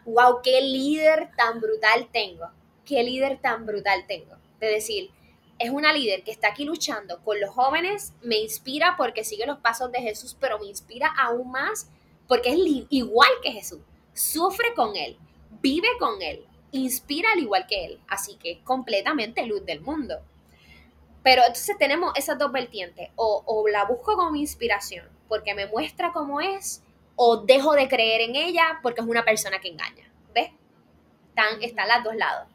wow, 0.05 0.41
qué 0.43 0.61
líder 0.61 1.31
tan 1.35 1.59
brutal 1.59 2.07
tengo. 2.11 2.45
Qué 2.85 3.03
líder 3.03 3.39
tan 3.41 3.65
brutal 3.65 4.05
tengo. 4.07 4.35
De 4.59 4.67
decir, 4.67 5.09
es 5.57 5.69
una 5.71 5.93
líder 5.93 6.23
que 6.23 6.31
está 6.31 6.49
aquí 6.49 6.63
luchando 6.65 7.21
con 7.23 7.39
los 7.39 7.49
jóvenes, 7.49 8.13
me 8.21 8.37
inspira 8.37 8.95
porque 8.97 9.23
sigue 9.23 9.45
los 9.45 9.59
pasos 9.59 9.91
de 9.91 10.01
Jesús, 10.01 10.37
pero 10.39 10.59
me 10.59 10.67
inspira 10.67 11.13
aún 11.17 11.51
más 11.51 11.89
porque 12.27 12.49
es 12.49 12.57
igual 12.89 13.29
que 13.43 13.51
Jesús. 13.51 13.79
Sufre 14.13 14.73
con 14.75 14.95
él, 14.95 15.17
vive 15.61 15.87
con 15.99 16.21
él, 16.21 16.45
inspira 16.71 17.31
al 17.31 17.39
igual 17.39 17.65
que 17.67 17.85
él. 17.85 17.99
Así 18.07 18.35
que 18.35 18.61
completamente 18.63 19.45
luz 19.45 19.65
del 19.65 19.81
mundo. 19.81 20.19
Pero 21.23 21.41
entonces 21.41 21.77
tenemos 21.77 22.13
esas 22.15 22.37
dos 22.37 22.51
vertientes. 22.51 23.09
O, 23.15 23.65
la 23.71 23.85
busco 23.85 24.15
como 24.15 24.35
inspiración 24.35 25.07
porque 25.27 25.53
me 25.53 25.67
muestra 25.67 26.11
cómo 26.11 26.41
es, 26.41 26.83
o 27.15 27.37
dejo 27.37 27.73
de 27.73 27.87
creer 27.87 28.21
en 28.21 28.35
ella 28.35 28.79
porque 28.81 29.01
es 29.01 29.07
una 29.07 29.23
persona 29.23 29.59
que 29.59 29.69
engaña. 29.69 30.11
¿Ves? 30.33 30.49
Están, 31.29 31.61
están 31.61 31.87
las 31.87 32.03
dos 32.03 32.15
lados. 32.15 32.47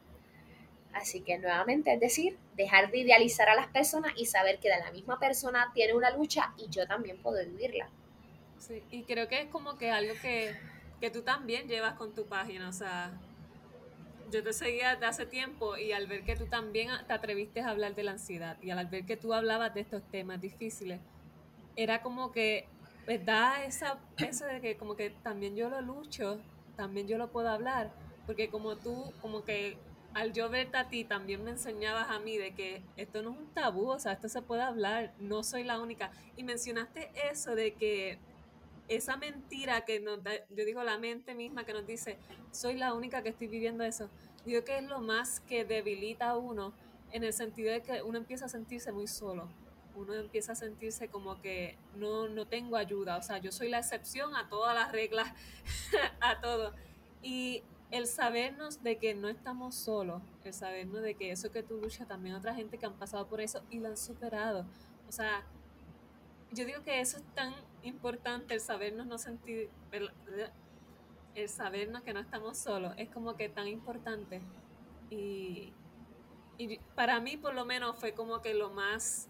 Así 0.92 1.20
que 1.20 1.38
nuevamente, 1.38 1.92
es 1.92 2.00
decir, 2.00 2.38
dejar 2.54 2.90
de 2.90 2.98
idealizar 2.98 3.48
a 3.48 3.54
las 3.54 3.68
personas 3.68 4.12
y 4.16 4.26
saber 4.26 4.58
que 4.58 4.68
de 4.68 4.78
la 4.78 4.90
misma 4.90 5.18
persona 5.18 5.70
tiene 5.74 5.94
una 5.94 6.10
lucha 6.10 6.54
y 6.56 6.68
yo 6.70 6.86
también 6.86 7.20
puedo 7.22 7.38
vivirla. 7.44 7.88
Sí, 8.58 8.82
y 8.90 9.04
creo 9.04 9.28
que 9.28 9.42
es 9.42 9.48
como 9.48 9.76
que 9.76 9.90
algo 9.90 10.14
que, 10.22 10.56
que 11.00 11.10
tú 11.10 11.22
también 11.22 11.68
llevas 11.68 11.94
con 11.94 12.14
tu 12.14 12.26
página, 12.26 12.68
o 12.68 12.72
sea, 12.72 13.12
yo 14.30 14.42
te 14.42 14.52
seguía 14.52 14.96
de 14.96 15.06
hace 15.06 15.26
tiempo 15.26 15.76
y 15.76 15.92
al 15.92 16.06
ver 16.06 16.24
que 16.24 16.36
tú 16.36 16.46
también 16.46 16.90
te 17.06 17.12
atreviste 17.12 17.60
a 17.60 17.70
hablar 17.70 17.94
de 17.94 18.02
la 18.02 18.12
ansiedad 18.12 18.56
y 18.62 18.70
al 18.70 18.86
ver 18.86 19.04
que 19.04 19.16
tú 19.16 19.34
hablabas 19.34 19.74
de 19.74 19.80
estos 19.80 20.02
temas 20.10 20.40
difíciles, 20.40 21.00
era 21.76 22.02
como 22.02 22.32
que 22.32 22.68
pues, 23.04 23.24
da 23.24 23.64
esa, 23.64 23.98
eso 24.18 24.46
de 24.46 24.60
que 24.60 24.76
como 24.76 24.96
que 24.96 25.10
también 25.10 25.56
yo 25.56 25.68
lo 25.68 25.80
lucho, 25.80 26.40
también 26.76 27.06
yo 27.06 27.18
lo 27.18 27.30
puedo 27.30 27.48
hablar, 27.48 27.92
porque 28.26 28.48
como 28.48 28.76
tú, 28.76 29.12
como 29.20 29.44
que 29.44 29.78
al 30.14 30.32
yo 30.32 30.48
verte 30.48 30.78
a 30.78 30.88
ti, 30.88 31.04
también 31.04 31.44
me 31.44 31.50
enseñabas 31.50 32.08
a 32.08 32.18
mí 32.18 32.38
de 32.38 32.54
que 32.54 32.82
esto 32.96 33.22
no 33.22 33.32
es 33.32 33.38
un 33.38 33.52
tabú, 33.52 33.90
o 33.90 33.98
sea, 33.98 34.12
esto 34.12 34.28
se 34.28 34.40
puede 34.40 34.62
hablar, 34.62 35.12
no 35.18 35.42
soy 35.42 35.62
la 35.62 35.78
única. 35.78 36.10
Y 36.36 36.42
mencionaste 36.42 37.10
eso 37.30 37.54
de 37.54 37.74
que 37.74 38.18
esa 38.88 39.16
mentira 39.16 39.84
que 39.84 40.00
nos 40.00 40.22
da, 40.22 40.32
yo 40.50 40.64
digo 40.64 40.82
la 40.82 40.98
mente 40.98 41.34
misma 41.34 41.64
que 41.64 41.72
nos 41.72 41.86
dice, 41.86 42.18
soy 42.50 42.76
la 42.76 42.94
única 42.94 43.22
que 43.22 43.30
estoy 43.30 43.48
viviendo 43.48 43.84
eso, 43.84 44.10
digo 44.44 44.64
que 44.64 44.78
es 44.78 44.84
lo 44.84 45.00
más 45.00 45.40
que 45.40 45.64
debilita 45.64 46.30
a 46.30 46.36
uno 46.36 46.72
en 47.12 47.24
el 47.24 47.32
sentido 47.32 47.72
de 47.72 47.82
que 47.82 48.02
uno 48.02 48.18
empieza 48.18 48.46
a 48.46 48.48
sentirse 48.48 48.92
muy 48.92 49.06
solo, 49.06 49.48
uno 49.96 50.14
empieza 50.14 50.52
a 50.52 50.54
sentirse 50.54 51.08
como 51.08 51.40
que 51.40 51.76
no, 51.96 52.28
no 52.28 52.46
tengo 52.46 52.76
ayuda, 52.76 53.16
o 53.16 53.22
sea, 53.22 53.38
yo 53.38 53.50
soy 53.50 53.68
la 53.68 53.78
excepción 53.78 54.36
a 54.36 54.48
todas 54.48 54.74
las 54.74 54.92
reglas, 54.92 55.32
a 56.20 56.40
todo. 56.40 56.74
Y 57.22 57.62
el 57.90 58.06
sabernos 58.06 58.82
de 58.82 58.98
que 58.98 59.14
no 59.14 59.28
estamos 59.28 59.74
solos, 59.74 60.22
el 60.44 60.52
sabernos 60.52 61.02
de 61.02 61.14
que 61.14 61.30
eso 61.30 61.50
que 61.50 61.62
tú 61.62 61.78
luchas, 61.80 62.06
también 62.06 62.34
otra 62.34 62.54
gente 62.54 62.78
que 62.78 62.86
han 62.86 62.98
pasado 62.98 63.26
por 63.26 63.40
eso 63.40 63.62
y 63.70 63.78
lo 63.78 63.88
han 63.88 63.96
superado. 63.96 64.66
O 65.08 65.12
sea, 65.12 65.44
yo 66.52 66.64
digo 66.64 66.82
que 66.82 67.00
eso 67.00 67.16
es 67.18 67.24
tan 67.34 67.54
importante, 67.82 68.54
el 68.54 68.60
sabernos 68.60 69.06
no 69.06 69.18
sentir, 69.18 69.70
el, 69.92 71.48
sabernos 71.48 72.02
que 72.02 72.12
no 72.12 72.20
estamos 72.20 72.58
solos, 72.58 72.94
es 72.96 73.08
como 73.10 73.36
que 73.36 73.48
tan 73.48 73.68
importante. 73.68 74.40
Y, 75.10 75.72
para 76.94 77.20
mí 77.20 77.36
por 77.36 77.54
lo 77.54 77.66
menos 77.66 77.98
fue 77.98 78.14
como 78.14 78.40
que 78.40 78.54
lo 78.54 78.70
más 78.70 79.28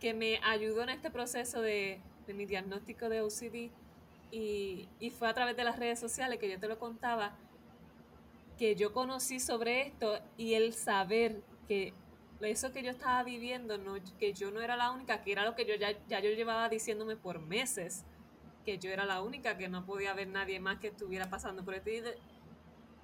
que 0.00 0.12
me 0.12 0.38
ayudó 0.44 0.82
en 0.82 0.90
este 0.90 1.10
proceso 1.10 1.62
de, 1.62 2.02
mi 2.28 2.44
diagnóstico 2.44 3.08
de 3.08 3.22
OCD 3.22 3.70
y, 4.30 4.88
y, 5.00 5.10
fue 5.10 5.28
a 5.28 5.34
través 5.34 5.56
de 5.56 5.64
las 5.64 5.78
redes 5.78 5.98
sociales 5.98 6.38
que 6.38 6.50
yo 6.50 6.58
te 6.58 6.68
lo 6.68 6.78
contaba, 6.78 7.36
que 8.58 8.74
yo 8.74 8.92
conocí 8.92 9.40
sobre 9.40 9.82
esto 9.82 10.18
y 10.36 10.54
el 10.54 10.74
saber 10.74 11.40
que 11.68 11.94
eso 12.40 12.72
que 12.72 12.82
yo 12.82 12.90
estaba 12.90 13.22
viviendo, 13.22 13.78
no, 13.78 13.94
que 14.18 14.32
yo 14.32 14.50
no 14.50 14.60
era 14.60 14.76
la 14.76 14.90
única, 14.90 15.22
que 15.22 15.32
era 15.32 15.44
lo 15.44 15.54
que 15.54 15.64
yo 15.64 15.74
ya, 15.74 15.92
ya 16.06 16.20
yo 16.20 16.30
llevaba 16.30 16.68
diciéndome 16.68 17.16
por 17.16 17.40
meses, 17.40 18.04
que 18.64 18.78
yo 18.78 18.90
era 18.90 19.06
la 19.06 19.22
única, 19.22 19.56
que 19.56 19.68
no 19.68 19.86
podía 19.86 20.10
haber 20.10 20.28
nadie 20.28 20.60
más 20.60 20.78
que 20.78 20.88
estuviera 20.88 21.30
pasando 21.30 21.64
por 21.64 21.74
esto. 21.74 21.90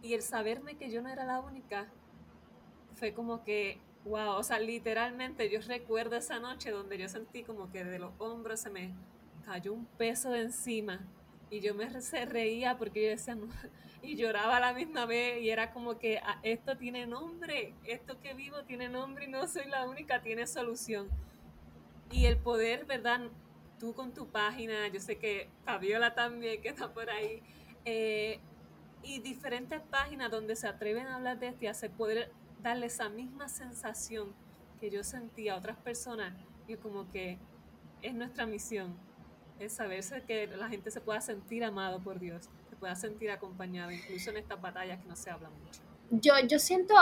Y 0.02 0.14
el 0.14 0.22
saberme 0.22 0.76
que 0.76 0.90
yo 0.90 1.00
no 1.00 1.08
era 1.08 1.24
la 1.24 1.40
única, 1.40 1.88
fue 2.94 3.14
como 3.14 3.42
que, 3.44 3.80
wow, 4.04 4.32
o 4.32 4.42
sea, 4.42 4.58
literalmente 4.58 5.48
yo 5.48 5.60
recuerdo 5.60 6.16
esa 6.16 6.38
noche 6.38 6.70
donde 6.70 6.98
yo 6.98 7.08
sentí 7.08 7.42
como 7.42 7.70
que 7.70 7.84
de 7.84 7.98
los 7.98 8.12
hombros 8.18 8.60
se 8.60 8.70
me 8.70 8.92
cayó 9.44 9.72
un 9.72 9.86
peso 9.86 10.30
de 10.30 10.42
encima 10.42 11.00
y 11.52 11.60
yo 11.60 11.74
me 11.74 11.86
reía 12.24 12.78
porque 12.78 13.04
yo 13.04 13.10
decía, 13.10 13.34
no, 13.34 13.46
y 14.02 14.16
lloraba 14.16 14.56
a 14.56 14.60
la 14.60 14.72
misma 14.72 15.04
vez 15.04 15.42
y 15.42 15.50
era 15.50 15.70
como 15.70 15.98
que 15.98 16.18
ah, 16.18 16.40
esto 16.42 16.78
tiene 16.78 17.06
nombre, 17.06 17.74
esto 17.84 18.18
que 18.20 18.32
vivo 18.32 18.64
tiene 18.64 18.88
nombre 18.88 19.26
y 19.26 19.28
no 19.28 19.46
soy 19.46 19.66
la 19.68 19.86
única, 19.86 20.22
tiene 20.22 20.46
solución. 20.46 21.10
Y 22.10 22.24
el 22.24 22.38
poder, 22.38 22.86
¿verdad? 22.86 23.20
Tú 23.78 23.92
con 23.92 24.14
tu 24.14 24.28
página, 24.28 24.88
yo 24.88 24.98
sé 24.98 25.18
que 25.18 25.50
Fabiola 25.66 26.14
también 26.14 26.62
que 26.62 26.70
está 26.70 26.90
por 26.94 27.10
ahí, 27.10 27.42
eh, 27.84 28.40
y 29.02 29.18
diferentes 29.18 29.82
páginas 29.82 30.30
donde 30.30 30.56
se 30.56 30.66
atreven 30.66 31.06
a 31.06 31.16
hablar 31.16 31.38
de 31.38 31.48
esto 31.48 31.66
y 31.66 31.68
hacer 31.68 31.90
poder 31.90 32.32
darle 32.62 32.86
esa 32.86 33.10
misma 33.10 33.50
sensación 33.50 34.32
que 34.80 34.88
yo 34.88 35.04
sentía 35.04 35.52
a 35.52 35.56
otras 35.58 35.76
personas 35.76 36.32
y 36.66 36.76
como 36.76 37.10
que 37.10 37.38
es 38.00 38.14
nuestra 38.14 38.46
misión, 38.46 38.96
es 39.64 39.72
saberse 39.72 40.22
que 40.22 40.46
la 40.46 40.68
gente 40.68 40.90
se 40.90 41.00
pueda 41.00 41.20
sentir 41.20 41.64
amado 41.64 42.00
por 42.00 42.18
Dios 42.18 42.48
pueda 42.82 42.96
sentir 42.96 43.30
acompañada, 43.30 43.94
incluso 43.94 44.30
en 44.30 44.38
estas 44.38 44.60
batallas 44.60 45.00
que 45.00 45.08
no 45.08 45.14
se 45.14 45.30
habla 45.30 45.48
mucho. 45.50 45.80
Yo, 46.10 46.34
yo 46.48 46.58
siento, 46.58 46.94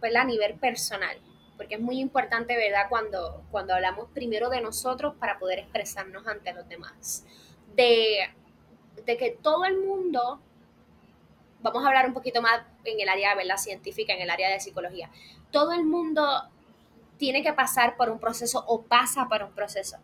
pues, 0.00 0.16
a 0.16 0.24
nivel 0.24 0.54
personal, 0.54 1.18
porque 1.58 1.74
es 1.74 1.80
muy 1.82 2.00
importante, 2.00 2.56
¿verdad?, 2.56 2.86
cuando, 2.88 3.44
cuando 3.50 3.74
hablamos 3.74 4.08
primero 4.14 4.48
de 4.48 4.62
nosotros 4.62 5.14
para 5.16 5.38
poder 5.38 5.58
expresarnos 5.58 6.26
ante 6.26 6.54
los 6.54 6.66
demás. 6.66 7.26
De, 7.76 8.20
de 9.04 9.16
que 9.18 9.32
todo 9.42 9.66
el 9.66 9.76
mundo, 9.76 10.40
vamos 11.60 11.84
a 11.84 11.88
hablar 11.88 12.06
un 12.06 12.14
poquito 12.14 12.40
más 12.40 12.62
en 12.84 12.98
el 12.98 13.10
área 13.10 13.34
¿verdad? 13.34 13.58
científica, 13.58 14.14
en 14.14 14.22
el 14.22 14.30
área 14.30 14.48
de 14.48 14.60
psicología, 14.60 15.10
todo 15.50 15.72
el 15.72 15.84
mundo 15.84 16.24
tiene 17.18 17.42
que 17.42 17.52
pasar 17.52 17.98
por 17.98 18.08
un 18.08 18.18
proceso 18.18 18.64
o 18.66 18.80
pasa 18.80 19.28
por 19.28 19.42
un 19.42 19.52
proceso 19.52 19.98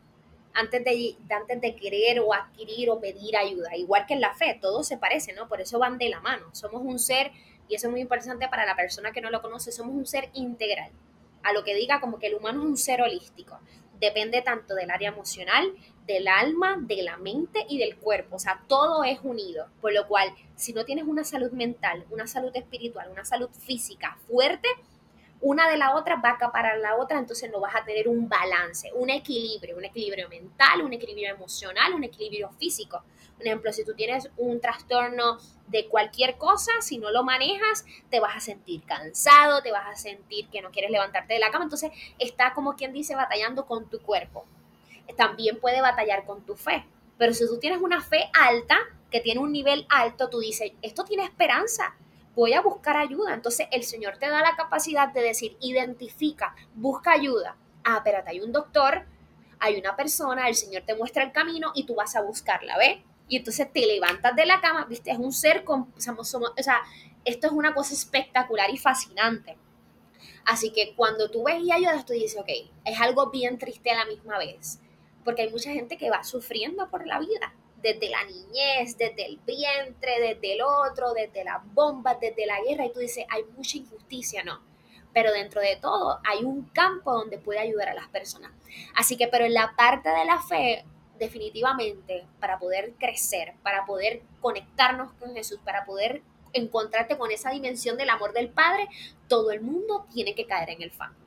antes 0.54 0.84
de, 0.84 1.16
antes 1.30 1.60
de 1.60 1.76
querer 1.76 2.20
o 2.20 2.32
adquirir 2.32 2.88
o 2.90 3.00
pedir 3.00 3.36
ayuda. 3.36 3.76
Igual 3.76 4.06
que 4.06 4.14
en 4.14 4.20
la 4.20 4.34
fe, 4.34 4.56
todo 4.60 4.84
se 4.84 4.96
parece, 4.96 5.32
¿no? 5.32 5.48
Por 5.48 5.60
eso 5.60 5.78
van 5.78 5.98
de 5.98 6.08
la 6.08 6.20
mano. 6.20 6.46
Somos 6.52 6.82
un 6.82 6.98
ser, 6.98 7.32
y 7.68 7.74
eso 7.74 7.88
es 7.88 7.90
muy 7.90 8.00
importante 8.00 8.48
para 8.48 8.64
la 8.64 8.76
persona 8.76 9.12
que 9.12 9.20
no 9.20 9.30
lo 9.30 9.42
conoce, 9.42 9.72
somos 9.72 9.94
un 9.94 10.06
ser 10.06 10.30
integral. 10.32 10.90
A 11.42 11.52
lo 11.52 11.64
que 11.64 11.74
diga 11.74 12.00
como 12.00 12.18
que 12.18 12.28
el 12.28 12.34
humano 12.34 12.62
es 12.62 12.66
un 12.66 12.76
ser 12.76 13.02
holístico. 13.02 13.58
Depende 14.00 14.42
tanto 14.42 14.74
del 14.74 14.90
área 14.90 15.10
emocional, 15.10 15.74
del 16.06 16.28
alma, 16.28 16.76
de 16.80 17.02
la 17.02 17.16
mente 17.16 17.66
y 17.68 17.78
del 17.78 17.96
cuerpo. 17.96 18.36
O 18.36 18.38
sea, 18.38 18.62
todo 18.68 19.04
es 19.04 19.18
unido. 19.22 19.66
Por 19.80 19.92
lo 19.92 20.06
cual, 20.06 20.32
si 20.54 20.72
no 20.72 20.84
tienes 20.84 21.04
una 21.04 21.24
salud 21.24 21.50
mental, 21.52 22.04
una 22.10 22.26
salud 22.26 22.50
espiritual, 22.54 23.10
una 23.10 23.24
salud 23.24 23.50
física 23.50 24.18
fuerte, 24.28 24.68
una 25.44 25.68
de 25.68 25.76
la 25.76 25.94
otra 25.94 26.16
va 26.16 26.30
a 26.30 26.32
acaparar 26.32 26.78
la 26.78 26.96
otra, 26.96 27.18
entonces 27.18 27.50
no 27.52 27.60
vas 27.60 27.76
a 27.76 27.84
tener 27.84 28.08
un 28.08 28.30
balance, 28.30 28.90
un 28.94 29.10
equilibrio, 29.10 29.76
un 29.76 29.84
equilibrio 29.84 30.26
mental, 30.30 30.80
un 30.80 30.94
equilibrio 30.94 31.34
emocional, 31.34 31.92
un 31.92 32.02
equilibrio 32.02 32.48
físico. 32.58 33.02
Por 33.36 33.46
ejemplo, 33.46 33.70
si 33.70 33.84
tú 33.84 33.94
tienes 33.94 34.30
un 34.38 34.58
trastorno 34.58 35.36
de 35.66 35.86
cualquier 35.88 36.38
cosa, 36.38 36.72
si 36.80 36.96
no 36.96 37.10
lo 37.10 37.24
manejas, 37.24 37.84
te 38.08 38.20
vas 38.20 38.38
a 38.38 38.40
sentir 38.40 38.84
cansado, 38.84 39.60
te 39.60 39.70
vas 39.70 39.86
a 39.86 39.96
sentir 39.96 40.48
que 40.48 40.62
no 40.62 40.70
quieres 40.70 40.90
levantarte 40.90 41.34
de 41.34 41.40
la 41.40 41.50
cama, 41.50 41.64
entonces 41.64 41.92
está 42.18 42.54
como 42.54 42.74
quien 42.74 42.94
dice 42.94 43.14
batallando 43.14 43.66
con 43.66 43.90
tu 43.90 44.00
cuerpo. 44.00 44.46
También 45.18 45.60
puede 45.60 45.82
batallar 45.82 46.24
con 46.24 46.46
tu 46.46 46.56
fe, 46.56 46.86
pero 47.18 47.34
si 47.34 47.46
tú 47.46 47.58
tienes 47.58 47.82
una 47.82 48.00
fe 48.00 48.30
alta, 48.32 48.78
que 49.10 49.20
tiene 49.20 49.40
un 49.40 49.52
nivel 49.52 49.86
alto, 49.90 50.30
tú 50.30 50.38
dices, 50.38 50.72
esto 50.80 51.04
tiene 51.04 51.24
esperanza, 51.24 51.94
voy 52.34 52.52
a 52.52 52.60
buscar 52.60 52.96
ayuda. 52.96 53.34
Entonces 53.34 53.68
el 53.70 53.84
Señor 53.84 54.18
te 54.18 54.28
da 54.28 54.40
la 54.40 54.56
capacidad 54.56 55.12
de 55.12 55.22
decir, 55.22 55.56
identifica, 55.60 56.54
busca 56.74 57.12
ayuda. 57.12 57.56
Ah, 57.84 57.96
espérate, 57.98 58.30
hay 58.30 58.40
un 58.40 58.52
doctor, 58.52 59.06
hay 59.60 59.78
una 59.78 59.96
persona, 59.96 60.48
el 60.48 60.54
Señor 60.54 60.82
te 60.86 60.94
muestra 60.94 61.22
el 61.22 61.32
camino 61.32 61.72
y 61.74 61.84
tú 61.84 61.94
vas 61.94 62.16
a 62.16 62.22
buscarla, 62.22 62.76
¿ves? 62.78 62.98
Y 63.28 63.36
entonces 63.36 63.72
te 63.72 63.86
levantas 63.86 64.36
de 64.36 64.46
la 64.46 64.60
cama, 64.60 64.84
viste, 64.84 65.10
es 65.10 65.18
un 65.18 65.32
ser, 65.32 65.64
con, 65.64 65.92
somos, 65.98 66.34
o 66.34 66.62
sea, 66.62 66.80
esto 67.24 67.46
es 67.46 67.52
una 67.52 67.74
cosa 67.74 67.94
espectacular 67.94 68.70
y 68.70 68.76
fascinante. 68.76 69.56
Así 70.44 70.72
que 70.72 70.94
cuando 70.94 71.30
tú 71.30 71.44
ves 71.44 71.62
y 71.62 71.72
ayudas, 71.72 72.04
tú 72.04 72.12
dices, 72.12 72.38
ok, 72.38 72.50
es 72.84 73.00
algo 73.00 73.30
bien 73.30 73.58
triste 73.58 73.90
a 73.90 73.98
la 73.98 74.04
misma 74.04 74.38
vez, 74.38 74.78
porque 75.24 75.42
hay 75.42 75.50
mucha 75.50 75.72
gente 75.72 75.96
que 75.96 76.10
va 76.10 76.22
sufriendo 76.22 76.90
por 76.90 77.06
la 77.06 77.18
vida 77.18 77.54
desde 77.84 78.08
la 78.08 78.24
niñez, 78.24 78.96
desde 78.96 79.26
el 79.26 79.38
vientre, 79.46 80.18
desde 80.18 80.54
el 80.54 80.62
otro, 80.62 81.12
desde 81.12 81.44
las 81.44 81.60
bombas, 81.74 82.18
desde 82.18 82.46
la 82.46 82.58
guerra, 82.62 82.86
y 82.86 82.92
tú 82.92 83.00
dices, 83.00 83.26
hay 83.28 83.44
mucha 83.54 83.76
injusticia, 83.76 84.42
no. 84.42 84.62
Pero 85.12 85.30
dentro 85.32 85.60
de 85.60 85.76
todo 85.76 86.18
hay 86.24 86.44
un 86.44 86.64
campo 86.70 87.12
donde 87.12 87.36
puede 87.36 87.60
ayudar 87.60 87.90
a 87.90 87.94
las 87.94 88.08
personas. 88.08 88.52
Así 88.96 89.18
que, 89.18 89.28
pero 89.28 89.44
en 89.44 89.52
la 89.52 89.74
parte 89.76 90.08
de 90.08 90.24
la 90.24 90.40
fe, 90.40 90.82
definitivamente, 91.18 92.26
para 92.40 92.58
poder 92.58 92.94
crecer, 92.98 93.52
para 93.62 93.84
poder 93.84 94.22
conectarnos 94.40 95.12
con 95.20 95.34
Jesús, 95.34 95.60
para 95.62 95.84
poder 95.84 96.22
encontrarte 96.54 97.18
con 97.18 97.30
esa 97.30 97.50
dimensión 97.50 97.98
del 97.98 98.08
amor 98.08 98.32
del 98.32 98.48
Padre, 98.48 98.88
todo 99.28 99.52
el 99.52 99.60
mundo 99.60 100.06
tiene 100.10 100.34
que 100.34 100.46
caer 100.46 100.70
en 100.70 100.80
el 100.80 100.90
fango. 100.90 101.20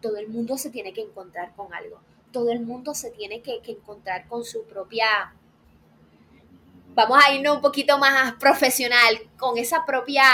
Todo 0.00 0.16
el 0.16 0.26
mundo 0.26 0.58
se 0.58 0.70
tiene 0.70 0.92
que 0.92 1.02
encontrar 1.02 1.54
con 1.54 1.72
algo. 1.72 2.00
Todo 2.32 2.50
el 2.50 2.60
mundo 2.60 2.94
se 2.94 3.12
tiene 3.12 3.42
que, 3.42 3.60
que 3.62 3.70
encontrar 3.72 4.26
con 4.26 4.44
su 4.44 4.64
propia 4.64 5.34
vamos 6.94 7.18
a 7.22 7.32
irnos 7.32 7.56
un 7.56 7.62
poquito 7.62 7.98
más 7.98 8.34
profesional, 8.34 9.18
con 9.36 9.58
esa 9.58 9.84
propia 9.84 10.24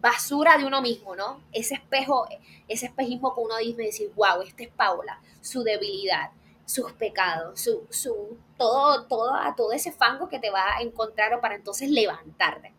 basura 0.00 0.56
de 0.56 0.64
uno 0.64 0.80
mismo, 0.80 1.14
¿no? 1.14 1.42
Ese 1.52 1.74
espejo, 1.74 2.26
ese 2.66 2.86
espejismo 2.86 3.34
con 3.34 3.44
uno 3.44 3.60
y 3.60 3.74
decir, 3.74 4.10
wow, 4.16 4.40
este 4.42 4.64
es 4.64 4.70
Paula, 4.70 5.20
su 5.40 5.62
debilidad, 5.62 6.30
sus 6.64 6.92
pecados, 6.92 7.60
su, 7.60 7.86
su, 7.90 8.38
todo, 8.56 9.06
todo, 9.06 9.32
todo 9.56 9.72
ese 9.72 9.92
fango 9.92 10.28
que 10.28 10.38
te 10.38 10.50
va 10.50 10.76
a 10.76 10.80
encontrar 10.80 11.34
o 11.34 11.40
para 11.40 11.56
entonces 11.56 11.90
levantarte. 11.90 12.72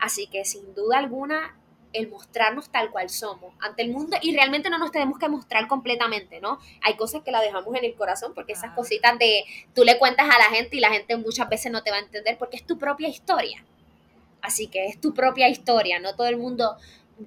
Así 0.00 0.26
que 0.26 0.44
sin 0.44 0.74
duda 0.74 0.98
alguna, 0.98 1.56
el 1.92 2.08
mostrarnos 2.08 2.70
tal 2.70 2.90
cual 2.90 3.08
somos 3.08 3.54
ante 3.60 3.82
el 3.82 3.90
mundo 3.90 4.16
y 4.20 4.34
realmente 4.34 4.70
no 4.70 4.78
nos 4.78 4.92
tenemos 4.92 5.18
que 5.18 5.28
mostrar 5.28 5.66
completamente, 5.68 6.40
¿no? 6.40 6.58
Hay 6.82 6.96
cosas 6.96 7.22
que 7.22 7.30
la 7.30 7.40
dejamos 7.40 7.74
en 7.76 7.84
el 7.84 7.94
corazón 7.94 8.32
porque 8.34 8.52
esas 8.52 8.74
cositas 8.74 9.18
de 9.18 9.44
tú 9.74 9.84
le 9.84 9.98
cuentas 9.98 10.26
a 10.26 10.38
la 10.38 10.54
gente 10.54 10.76
y 10.76 10.80
la 10.80 10.90
gente 10.90 11.16
muchas 11.16 11.48
veces 11.48 11.72
no 11.72 11.82
te 11.82 11.90
va 11.90 11.96
a 11.96 12.00
entender 12.00 12.36
porque 12.38 12.56
es 12.56 12.66
tu 12.66 12.78
propia 12.78 13.08
historia. 13.08 13.64
Así 14.42 14.68
que 14.68 14.86
es 14.86 15.00
tu 15.00 15.14
propia 15.14 15.48
historia, 15.48 15.98
no 15.98 16.14
todo 16.14 16.28
el 16.28 16.36
mundo, 16.36 16.76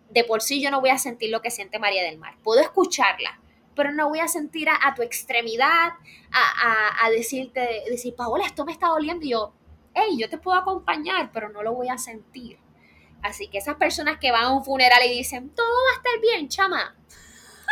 de 0.09 0.23
por 0.23 0.41
sí 0.41 0.61
yo 0.61 0.71
no 0.71 0.79
voy 0.79 0.91
a 0.91 0.97
sentir 0.97 1.29
lo 1.29 1.41
que 1.41 1.51
siente 1.51 1.79
María 1.79 2.03
del 2.03 2.17
Mar, 2.17 2.35
puedo 2.41 2.61
escucharla, 2.61 3.39
pero 3.75 3.91
no 3.91 4.07
voy 4.07 4.19
a 4.19 4.27
sentir 4.27 4.69
a, 4.69 4.93
tu 4.95 5.01
extremidad, 5.01 5.93
a, 6.31 7.05
a, 7.05 7.09
decirte, 7.09 7.83
decir, 7.89 8.15
Paola, 8.15 8.45
esto 8.45 8.63
me 8.63 8.71
está 8.71 8.87
doliendo 8.87 9.25
y 9.25 9.31
yo, 9.31 9.53
hey, 9.93 10.17
yo 10.17 10.29
te 10.29 10.37
puedo 10.37 10.57
acompañar, 10.57 11.31
pero 11.33 11.49
no 11.49 11.63
lo 11.63 11.73
voy 11.73 11.89
a 11.89 11.97
sentir 11.97 12.60
Así 13.21 13.47
que 13.47 13.59
esas 13.59 13.75
personas 13.75 14.19
que 14.19 14.31
van 14.31 14.43
a 14.43 14.51
un 14.51 14.63
funeral 14.63 15.03
y 15.05 15.09
dicen, 15.09 15.49
todo 15.49 15.67
va 15.67 15.91
a 15.93 15.97
estar 15.97 16.21
bien, 16.21 16.49
chama. 16.49 16.95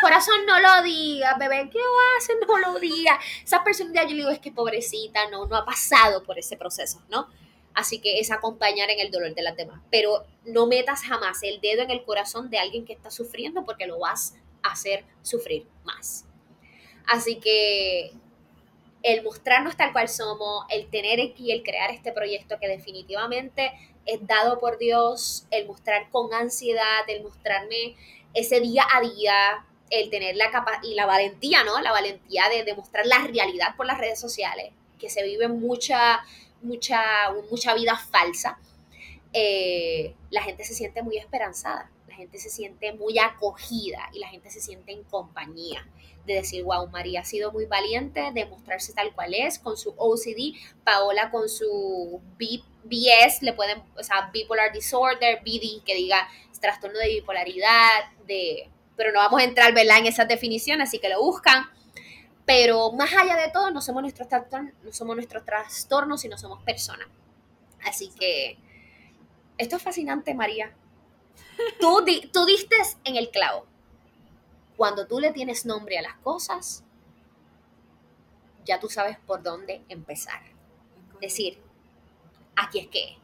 Corazón, 0.01 0.45
no 0.45 0.59
lo 0.59 0.83
digas, 0.83 1.37
bebé, 1.37 1.69
¿qué 1.71 1.79
haces? 2.17 2.37
No 2.47 2.57
lo 2.57 2.79
digas. 2.79 3.17
Esas 3.43 3.61
personas 3.61 3.93
de 3.93 3.99
allí 3.99 4.15
digo, 4.15 4.29
es 4.29 4.39
que 4.39 4.51
pobrecita, 4.51 5.29
no, 5.29 5.45
no 5.47 5.57
ha 5.57 5.65
pasado 5.65 6.23
por 6.23 6.39
ese 6.39 6.55
proceso, 6.55 7.01
¿no? 7.09 7.27
Así 7.73 7.99
que 7.99 8.19
es 8.19 8.31
acompañar 8.31 8.89
en 8.89 8.99
el 8.99 9.11
dolor 9.11 9.33
de 9.33 9.41
las 9.41 9.55
demás. 9.55 9.81
Pero 9.91 10.25
no 10.45 10.67
metas 10.67 11.01
jamás 11.01 11.43
el 11.43 11.59
dedo 11.61 11.81
en 11.81 11.91
el 11.91 12.03
corazón 12.03 12.49
de 12.49 12.59
alguien 12.59 12.85
que 12.85 12.93
está 12.93 13.11
sufriendo 13.11 13.65
porque 13.65 13.87
lo 13.87 13.99
vas 13.99 14.35
a 14.63 14.71
hacer 14.71 15.05
sufrir 15.21 15.67
más. 15.83 16.25
Así 17.07 17.39
que 17.39 18.11
el 19.01 19.23
mostrarnos 19.23 19.77
tal 19.77 19.93
cual 19.93 20.09
somos, 20.09 20.65
el 20.69 20.89
tener 20.89 21.19
aquí, 21.21 21.51
el 21.51 21.63
crear 21.63 21.91
este 21.91 22.11
proyecto 22.11 22.59
que 22.59 22.67
definitivamente 22.67 23.71
es 24.05 24.25
dado 24.25 24.59
por 24.59 24.77
Dios, 24.77 25.45
el 25.51 25.67
mostrar 25.67 26.09
con 26.09 26.33
ansiedad, 26.33 27.07
el 27.07 27.23
mostrarme 27.23 27.95
ese 28.33 28.59
día 28.59 28.83
a 28.93 29.01
día, 29.01 29.65
el 29.89 30.09
tener 30.09 30.35
la 30.35 30.51
capa 30.51 30.79
y 30.83 30.95
la 30.95 31.05
valentía, 31.05 31.63
¿no? 31.63 31.79
La 31.81 31.91
valentía 31.91 32.49
de 32.49 32.63
demostrar 32.63 33.05
la 33.05 33.19
realidad 33.19 33.75
por 33.75 33.85
las 33.85 33.97
redes 33.97 34.19
sociales, 34.19 34.71
que 34.99 35.09
se 35.09 35.23
vive 35.23 35.47
mucha, 35.47 36.21
mucha, 36.61 37.31
mucha 37.49 37.73
vida 37.73 37.97
falsa. 37.97 38.59
Eh, 39.33 40.15
la 40.31 40.41
gente 40.41 40.63
se 40.63 40.73
siente 40.73 41.03
muy 41.03 41.17
esperanzada, 41.17 41.89
gente 42.19 42.37
se 42.37 42.49
siente 42.49 42.93
muy 42.93 43.17
acogida 43.19 44.09
y 44.13 44.19
la 44.19 44.27
gente 44.27 44.49
se 44.49 44.61
siente 44.61 44.91
en 44.91 45.03
compañía 45.03 45.87
de 46.25 46.35
decir, 46.35 46.63
wow, 46.63 46.87
María 46.89 47.21
ha 47.21 47.25
sido 47.25 47.51
muy 47.51 47.65
valiente, 47.65 48.31
de 48.33 48.45
mostrarse 48.45 48.93
tal 48.93 49.13
cual 49.13 49.33
es, 49.33 49.57
con 49.57 49.77
su 49.77 49.95
OCD, 49.97 50.55
Paola 50.83 51.31
con 51.31 51.49
su 51.49 52.21
BS, 52.37 53.41
le 53.41 53.53
pueden, 53.53 53.81
o 53.97 54.03
sea, 54.03 54.29
bipolar 54.31 54.71
disorder, 54.71 55.39
BD, 55.39 55.83
que 55.83 55.95
diga 55.95 56.27
trastorno 56.59 56.99
de 56.99 57.07
bipolaridad, 57.07 58.11
de, 58.27 58.69
pero 58.95 59.11
no 59.11 59.19
vamos 59.19 59.41
a 59.41 59.45
entrar, 59.45 59.73
¿verdad?, 59.73 59.99
en 59.99 60.07
esas 60.07 60.27
definiciones, 60.27 60.89
así 60.89 60.99
que 60.99 61.09
lo 61.09 61.21
buscan. 61.21 61.65
Pero 62.45 62.91
más 62.91 63.13
allá 63.13 63.35
de 63.35 63.51
todo, 63.51 63.71
no 63.71 63.81
somos 63.81 64.01
nuestros 64.01 64.27
trastornos, 64.27 64.73
no 64.83 64.91
somos 64.91 65.15
nuestros 65.15 65.45
trastornos, 65.45 66.21
sino 66.21 66.37
somos 66.37 66.63
personas. 66.63 67.07
Así 67.85 68.11
que 68.19 68.57
esto 69.57 69.75
es 69.77 69.83
fascinante, 69.83 70.33
María. 70.33 70.73
Tú, 71.79 72.05
tú 72.31 72.45
diste 72.45 72.75
en 73.03 73.15
el 73.15 73.29
clavo. 73.31 73.65
Cuando 74.77 75.07
tú 75.07 75.19
le 75.19 75.31
tienes 75.31 75.65
nombre 75.65 75.97
a 75.97 76.01
las 76.01 76.15
cosas, 76.19 76.83
ya 78.65 78.79
tú 78.79 78.87
sabes 78.87 79.17
por 79.25 79.43
dónde 79.43 79.83
empezar. 79.89 80.41
Decir, 81.19 81.61
aquí 82.55 82.79
es 82.79 82.87
que 82.87 83.17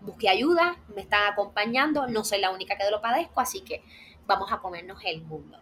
busqué 0.00 0.28
ayuda, 0.28 0.76
me 0.94 1.02
están 1.02 1.32
acompañando, 1.32 2.06
no 2.06 2.24
soy 2.24 2.40
la 2.40 2.50
única 2.50 2.76
que 2.76 2.90
lo 2.90 3.00
padezco, 3.00 3.40
así 3.40 3.60
que 3.62 3.82
vamos 4.26 4.52
a 4.52 4.58
comernos 4.58 5.00
el 5.04 5.22
mundo. 5.22 5.58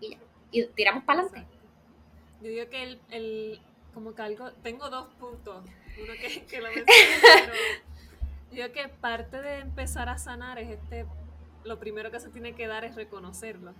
Y 0.00 0.10
ya, 0.10 0.18
y 0.50 0.66
tiramos 0.66 1.04
para 1.04 1.22
adelante. 1.22 1.46
Yo 2.40 2.48
digo 2.48 2.68
que 2.70 2.82
el, 2.82 3.00
el, 3.10 3.60
como 3.94 4.14
que 4.14 4.22
algo, 4.22 4.52
tengo 4.62 4.88
dos 4.90 5.08
puntos, 5.14 5.64
uno 6.00 6.12
que, 6.20 6.44
que 6.44 6.60
lo 6.60 6.68
mencioné, 6.68 6.86
pero 7.22 7.52
yo 8.52 8.72
que 8.72 8.88
parte 8.88 9.40
de 9.40 9.58
empezar 9.58 10.08
a 10.08 10.18
sanar 10.18 10.58
es 10.58 10.70
este 10.70 11.06
lo 11.64 11.78
primero 11.78 12.10
que 12.10 12.20
se 12.20 12.30
tiene 12.30 12.54
que 12.54 12.66
dar 12.66 12.84
es 12.84 12.94
reconocerlo. 12.94 13.74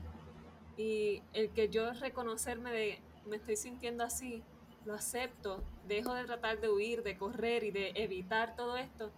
Y 0.77 1.23
el 1.33 1.51
que 1.51 1.69
yo 1.69 1.93
reconocerme 1.95 2.71
de, 2.71 2.99
me 3.27 3.37
estoy 3.37 3.57
sintiendo 3.57 4.05
así, 4.05 4.43
lo 4.85 4.95
acepto, 4.95 5.63
dejo 5.87 6.15
de 6.15 6.25
tratar 6.25 6.61
de 6.61 6.71
huir, 6.71 7.03
de 7.03 7.17
correr 7.17 7.65
y 7.65 7.71
de 7.71 7.93
evitar 7.95 8.55
todo 8.57 8.77
esto. 8.77 9.11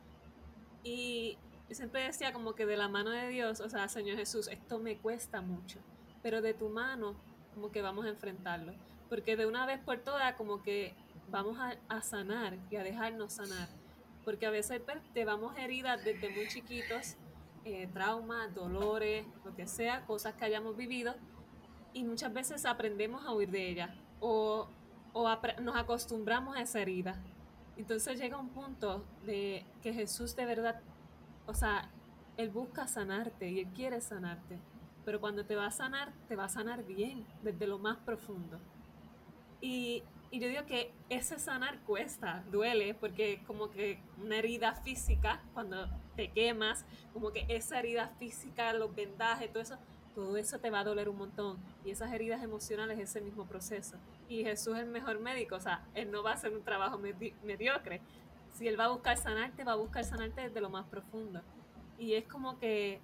Y 0.82 1.36
siempre 1.70 2.02
decía 2.02 2.32
como 2.32 2.54
que 2.54 2.64
de 2.64 2.76
la 2.76 2.88
mano 2.88 3.10
de 3.10 3.28
Dios, 3.28 3.60
o 3.60 3.68
sea, 3.68 3.88
Señor 3.88 4.16
Jesús, 4.16 4.48
esto 4.48 4.78
me 4.78 4.96
cuesta 4.96 5.40
mucho, 5.42 5.78
pero 6.22 6.40
de 6.40 6.54
tu 6.54 6.68
mano 6.68 7.14
como 7.54 7.70
que 7.70 7.82
vamos 7.82 8.06
a 8.06 8.08
enfrentarlo. 8.08 8.72
Porque 9.08 9.36
de 9.36 9.46
una 9.46 9.66
vez 9.66 9.80
por 9.80 9.98
todas 9.98 10.34
como 10.36 10.62
que 10.62 10.94
vamos 11.28 11.58
a, 11.58 11.76
a 11.88 12.02
sanar 12.02 12.56
y 12.70 12.76
a 12.76 12.82
dejarnos 12.82 13.34
sanar. 13.34 13.68
Porque 14.24 14.46
a 14.46 14.50
veces 14.50 14.80
pues, 14.85 14.98
te 15.12 15.24
vamos 15.24 15.56
heridas 15.59 16.04
desde 16.04 16.30
muy 16.30 16.48
chiquitos 16.48 17.16
eh, 17.64 17.88
traumas, 17.92 18.54
dolores, 18.54 19.26
lo 19.44 19.54
que 19.54 19.66
sea, 19.66 20.04
cosas 20.06 20.35
que 20.35 20.44
hayamos 20.44 20.76
vivido, 20.76 21.14
y 21.92 22.04
muchas 22.04 22.33
veces 22.33 22.64
aprendemos 22.64 23.26
a 23.26 23.33
huir 23.33 23.50
de 23.50 23.68
ellas 23.68 23.90
o 24.20 24.68
o 25.12 25.28
nos 25.61 25.76
acostumbramos 25.76 26.56
a 26.56 26.62
esa 26.62 26.80
herida. 26.80 27.20
Entonces 27.76 28.18
llega 28.18 28.37
un 28.38 28.50
punto 28.50 29.04
de 29.24 29.64
que 29.83 29.92
Jesús 29.92 30.37
de 30.37 30.44
verdad, 30.44 30.80
o 31.46 31.54
sea, 31.54 31.90
Él 32.37 32.50
busca 32.50 32.87
sanarte 32.87 33.50
y 33.50 33.61
Él 33.61 33.68
quiere 33.74 34.00
sanarte. 34.00 34.59
Pero 35.04 35.20
cuando 35.20 35.44
te 35.44 35.56
va 35.56 35.66
a 35.66 35.70
sanar, 35.70 36.12
te 36.28 36.37
va 36.37 36.44
a 36.44 36.48
sanar 36.48 36.85
bien, 36.85 37.26
desde 37.42 37.66
lo 37.66 37.78
más 37.78 37.96
profundo. 37.98 38.59
Y, 39.61 40.02
y 40.32 40.38
yo 40.38 40.48
digo 40.48 40.64
que 40.64 40.92
ese 41.08 41.40
sanar 41.40 41.80
cuesta, 41.80 42.44
duele, 42.52 42.94
porque 42.94 43.42
como 43.46 43.70
que 43.70 44.00
una 44.22 44.36
herida 44.36 44.74
física, 44.74 45.42
cuando 45.54 45.88
te 46.14 46.30
quemas, 46.30 46.84
como 47.12 47.32
que 47.32 47.46
esa 47.48 47.80
herida 47.80 48.08
física, 48.18 48.72
los 48.72 48.94
vendajes, 48.94 49.52
todo 49.52 49.62
eso, 49.62 49.76
todo 50.14 50.36
eso 50.36 50.60
te 50.60 50.70
va 50.70 50.80
a 50.80 50.84
doler 50.84 51.08
un 51.08 51.18
montón. 51.18 51.58
Y 51.84 51.90
esas 51.90 52.12
heridas 52.12 52.44
emocionales, 52.44 52.98
ese 53.00 53.20
mismo 53.20 53.44
proceso. 53.46 53.96
Y 54.28 54.44
Jesús 54.44 54.76
es 54.76 54.84
el 54.84 54.90
mejor 54.90 55.18
médico, 55.18 55.56
o 55.56 55.60
sea, 55.60 55.84
Él 55.94 56.12
no 56.12 56.22
va 56.22 56.30
a 56.30 56.34
hacer 56.34 56.52
un 56.52 56.62
trabajo 56.62 57.00
mediocre. 57.42 58.00
Si 58.52 58.68
Él 58.68 58.78
va 58.78 58.84
a 58.84 58.88
buscar 58.90 59.16
sanarte, 59.16 59.64
va 59.64 59.72
a 59.72 59.76
buscar 59.76 60.04
sanarte 60.04 60.42
desde 60.42 60.60
lo 60.60 60.70
más 60.70 60.86
profundo. 60.86 61.42
Y 61.98 62.14
es 62.14 62.24
como 62.26 62.56
que, 62.60 63.00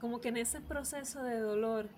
como 0.00 0.20
que 0.20 0.30
en 0.30 0.38
ese 0.38 0.60
proceso 0.60 1.22
de 1.22 1.38
dolor 1.38 1.88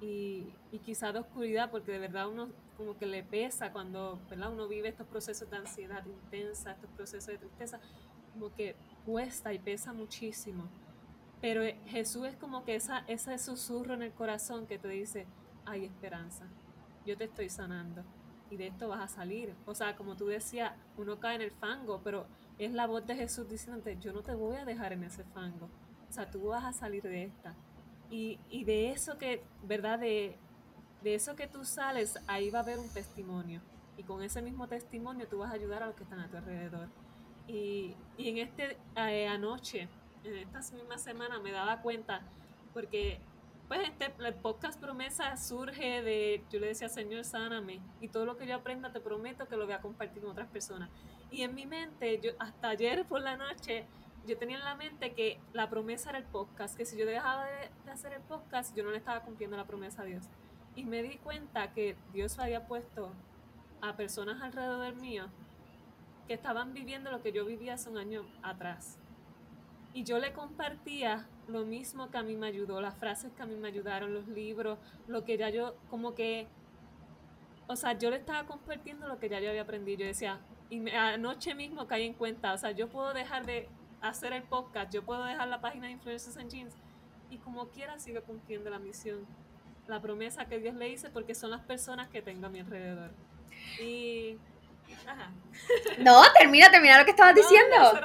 y, 0.00 0.46
y 0.70 0.78
quizá 0.78 1.12
de 1.12 1.18
oscuridad, 1.18 1.72
porque 1.72 1.90
de 1.90 1.98
verdad 1.98 2.28
uno 2.28 2.50
como 2.80 2.96
que 2.96 3.04
le 3.04 3.22
pesa 3.22 3.72
cuando 3.72 4.18
¿verdad? 4.30 4.50
uno 4.50 4.66
vive 4.66 4.88
estos 4.88 5.06
procesos 5.06 5.50
de 5.50 5.58
ansiedad 5.58 6.02
intensa, 6.06 6.72
estos 6.72 6.88
procesos 6.92 7.26
de 7.26 7.36
tristeza, 7.36 7.78
como 8.32 8.54
que 8.54 8.74
cuesta 9.04 9.52
y 9.52 9.58
pesa 9.58 9.92
muchísimo. 9.92 10.64
Pero 11.42 11.62
eh, 11.62 11.78
Jesús 11.88 12.26
es 12.26 12.36
como 12.36 12.64
que 12.64 12.76
esa, 12.76 13.04
ese 13.06 13.36
susurro 13.36 13.92
en 13.92 14.02
el 14.02 14.12
corazón 14.12 14.66
que 14.66 14.78
te 14.78 14.88
dice, 14.88 15.26
hay 15.66 15.84
esperanza, 15.84 16.46
yo 17.04 17.18
te 17.18 17.24
estoy 17.24 17.50
sanando 17.50 18.02
y 18.48 18.56
de 18.56 18.68
esto 18.68 18.88
vas 18.88 19.00
a 19.00 19.08
salir. 19.08 19.54
O 19.66 19.74
sea, 19.74 19.94
como 19.94 20.16
tú 20.16 20.28
decías, 20.28 20.72
uno 20.96 21.20
cae 21.20 21.34
en 21.34 21.42
el 21.42 21.50
fango, 21.50 22.00
pero 22.02 22.24
es 22.56 22.72
la 22.72 22.86
voz 22.86 23.06
de 23.06 23.14
Jesús 23.14 23.46
diciéndote, 23.46 23.98
yo 24.00 24.14
no 24.14 24.22
te 24.22 24.32
voy 24.32 24.56
a 24.56 24.64
dejar 24.64 24.94
en 24.94 25.04
ese 25.04 25.22
fango. 25.24 25.68
O 26.08 26.12
sea, 26.12 26.30
tú 26.30 26.46
vas 26.46 26.64
a 26.64 26.72
salir 26.72 27.02
de 27.02 27.24
esta. 27.24 27.54
Y, 28.08 28.40
y 28.48 28.64
de 28.64 28.90
eso 28.90 29.18
que, 29.18 29.44
¿verdad? 29.64 29.98
De, 29.98 30.38
de 31.02 31.14
eso 31.14 31.36
que 31.36 31.46
tú 31.46 31.64
sales, 31.64 32.18
ahí 32.26 32.50
va 32.50 32.60
a 32.60 32.62
haber 32.62 32.78
un 32.78 32.88
testimonio. 32.88 33.60
Y 33.96 34.02
con 34.02 34.22
ese 34.22 34.42
mismo 34.42 34.66
testimonio 34.66 35.28
tú 35.28 35.38
vas 35.38 35.50
a 35.50 35.54
ayudar 35.54 35.82
a 35.82 35.86
los 35.86 35.94
que 35.94 36.04
están 36.04 36.20
a 36.20 36.28
tu 36.28 36.36
alrededor. 36.36 36.88
Y, 37.46 37.94
y 38.16 38.28
en 38.28 38.38
este 38.38 38.78
eh, 38.96 39.26
anoche, 39.26 39.88
en 40.24 40.36
esta 40.36 40.60
misma 40.74 40.98
semana 40.98 41.38
me 41.40 41.50
daba 41.50 41.82
cuenta, 41.82 42.22
porque 42.72 43.20
pues 43.68 43.88
este 43.88 44.12
el 44.26 44.34
podcast 44.34 44.80
promesa 44.80 45.36
surge 45.36 46.02
de, 46.02 46.42
yo 46.50 46.58
le 46.58 46.68
decía, 46.68 46.88
Señor, 46.88 47.24
sáname, 47.24 47.80
y 48.00 48.08
todo 48.08 48.24
lo 48.24 48.36
que 48.36 48.46
yo 48.46 48.56
aprenda 48.56 48.92
te 48.92 49.00
prometo 49.00 49.46
que 49.46 49.56
lo 49.56 49.64
voy 49.64 49.74
a 49.74 49.80
compartir 49.80 50.22
con 50.22 50.32
otras 50.32 50.48
personas. 50.48 50.90
Y 51.30 51.42
en 51.42 51.54
mi 51.54 51.66
mente, 51.66 52.20
yo 52.20 52.32
hasta 52.38 52.70
ayer 52.70 53.04
por 53.04 53.20
la 53.20 53.36
noche, 53.36 53.84
yo 54.26 54.36
tenía 54.36 54.58
en 54.58 54.64
la 54.64 54.74
mente 54.74 55.12
que 55.12 55.38
la 55.52 55.70
promesa 55.70 56.10
era 56.10 56.18
el 56.18 56.24
podcast, 56.24 56.76
que 56.76 56.84
si 56.84 56.96
yo 56.96 57.06
dejaba 57.06 57.46
de, 57.46 57.70
de 57.84 57.90
hacer 57.90 58.12
el 58.12 58.22
podcast, 58.22 58.76
yo 58.76 58.82
no 58.82 58.90
le 58.90 58.96
estaba 58.96 59.20
cumpliendo 59.20 59.56
la 59.56 59.66
promesa 59.66 60.02
a 60.02 60.04
Dios. 60.04 60.24
Y 60.76 60.84
me 60.84 61.02
di 61.02 61.16
cuenta 61.18 61.72
que 61.72 61.96
Dios 62.12 62.38
había 62.38 62.66
puesto 62.66 63.12
a 63.80 63.96
personas 63.96 64.42
alrededor 64.42 64.94
mío 64.94 65.26
que 66.26 66.34
estaban 66.34 66.72
viviendo 66.72 67.10
lo 67.10 67.22
que 67.22 67.32
yo 67.32 67.44
vivía 67.44 67.74
hace 67.74 67.90
un 67.90 67.98
año 67.98 68.24
atrás. 68.42 68.98
Y 69.92 70.04
yo 70.04 70.18
le 70.18 70.32
compartía 70.32 71.26
lo 71.48 71.64
mismo 71.64 72.10
que 72.10 72.18
a 72.18 72.22
mí 72.22 72.36
me 72.36 72.46
ayudó, 72.46 72.80
las 72.80 72.96
frases 72.96 73.32
que 73.32 73.42
a 73.42 73.46
mí 73.46 73.56
me 73.56 73.68
ayudaron, 73.68 74.14
los 74.14 74.28
libros, 74.28 74.78
lo 75.08 75.24
que 75.24 75.36
ya 75.36 75.50
yo, 75.50 75.74
como 75.90 76.14
que, 76.14 76.46
o 77.66 77.74
sea, 77.74 77.98
yo 77.98 78.10
le 78.10 78.16
estaba 78.16 78.46
compartiendo 78.46 79.08
lo 79.08 79.18
que 79.18 79.28
ya 79.28 79.40
yo 79.40 79.48
había 79.48 79.62
aprendido. 79.62 80.00
Yo 80.00 80.06
decía, 80.06 80.38
y 80.70 80.88
anoche 80.90 81.56
mismo 81.56 81.88
caí 81.88 82.06
en 82.06 82.14
cuenta, 82.14 82.52
o 82.52 82.58
sea, 82.58 82.70
yo 82.70 82.88
puedo 82.88 83.12
dejar 83.12 83.44
de 83.44 83.68
hacer 84.00 84.32
el 84.32 84.44
podcast, 84.44 84.92
yo 84.92 85.04
puedo 85.04 85.24
dejar 85.24 85.48
la 85.48 85.60
página 85.60 85.86
de 85.86 85.94
Influencers 85.94 86.36
and 86.36 86.48
Jeans, 86.48 86.74
y 87.28 87.38
como 87.38 87.68
quiera 87.68 87.98
sigo 87.98 88.22
cumpliendo 88.22 88.70
la 88.70 88.78
misión, 88.78 89.26
la 89.86 90.00
promesa 90.00 90.46
que 90.46 90.58
Dios 90.58 90.74
le 90.74 90.88
hice, 90.88 91.10
porque 91.10 91.34
son 91.34 91.50
las 91.50 91.62
personas 91.62 92.08
que 92.08 92.22
tengo 92.22 92.46
a 92.46 92.50
mi 92.50 92.60
alrededor. 92.60 93.10
Y 93.80 94.38
no, 95.98 96.22
termina, 96.38 96.70
termina 96.70 96.98
lo 96.98 97.04
que 97.04 97.10
estabas 97.10 97.34
diciendo. 97.42 98.00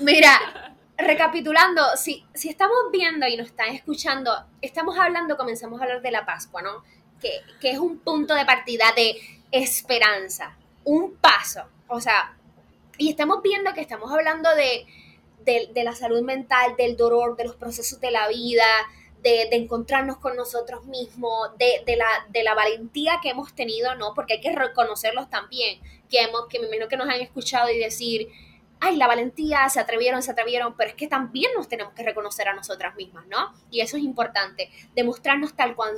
Mira, 0.00 0.74
recapitulando, 0.98 1.82
si, 1.96 2.24
si 2.34 2.48
estamos 2.48 2.76
viendo 2.92 3.26
y 3.26 3.36
nos 3.36 3.48
están 3.48 3.68
escuchando, 3.68 4.46
estamos 4.62 4.98
hablando, 4.98 5.36
comenzamos 5.36 5.80
a 5.80 5.84
hablar 5.84 6.02
de 6.02 6.10
la 6.10 6.24
Pascua, 6.24 6.62
¿no? 6.62 6.82
Que, 7.20 7.40
que 7.60 7.70
es 7.70 7.78
un 7.78 7.98
punto 7.98 8.34
de 8.34 8.44
partida 8.44 8.92
de 8.94 9.16
esperanza, 9.50 10.56
un 10.84 11.16
paso. 11.16 11.62
O 11.88 12.00
sea, 12.00 12.36
y 12.98 13.10
estamos 13.10 13.42
viendo 13.42 13.72
que 13.74 13.80
estamos 13.80 14.12
hablando 14.12 14.54
de, 14.54 14.86
de, 15.44 15.70
de 15.72 15.84
la 15.84 15.94
salud 15.94 16.22
mental, 16.22 16.76
del 16.76 16.96
dolor, 16.96 17.36
de 17.36 17.44
los 17.44 17.56
procesos 17.56 18.00
de 18.00 18.10
la 18.10 18.28
vida, 18.28 18.64
de, 19.22 19.48
encontrarnos 19.52 20.18
con 20.18 20.36
nosotros 20.36 20.84
mismos, 20.86 21.50
de, 21.58 21.82
de, 21.84 21.96
la, 21.96 22.06
de 22.28 22.42
la 22.42 22.54
valentía 22.54 23.18
que 23.22 23.30
hemos 23.30 23.54
tenido, 23.54 23.94
¿no? 23.94 24.14
Porque 24.14 24.34
hay 24.34 24.40
que 24.40 24.52
reconocerlos 24.52 25.28
también, 25.30 25.80
que, 26.08 26.20
hemos, 26.20 26.46
que 26.48 26.60
me 26.60 26.66
imagino 26.66 26.88
que 26.88 26.96
nos 26.96 27.08
han 27.08 27.20
escuchado 27.20 27.70
y 27.70 27.78
decir, 27.78 28.28
ay, 28.80 28.96
la 28.96 29.06
valentía, 29.06 29.68
se 29.68 29.80
atrevieron, 29.80 30.22
se 30.22 30.30
atrevieron, 30.30 30.76
pero 30.76 30.90
es 30.90 30.96
que 30.96 31.08
también 31.08 31.52
nos 31.54 31.68
tenemos 31.68 31.94
que 31.94 32.02
reconocer 32.02 32.48
a 32.48 32.54
nosotras 32.54 32.94
mismas, 32.94 33.26
¿no? 33.26 33.52
Y 33.70 33.80
eso 33.80 33.96
es 33.96 34.02
importante, 34.02 34.70
demostrarnos 34.94 35.54
tal 35.54 35.74
cual, 35.74 35.96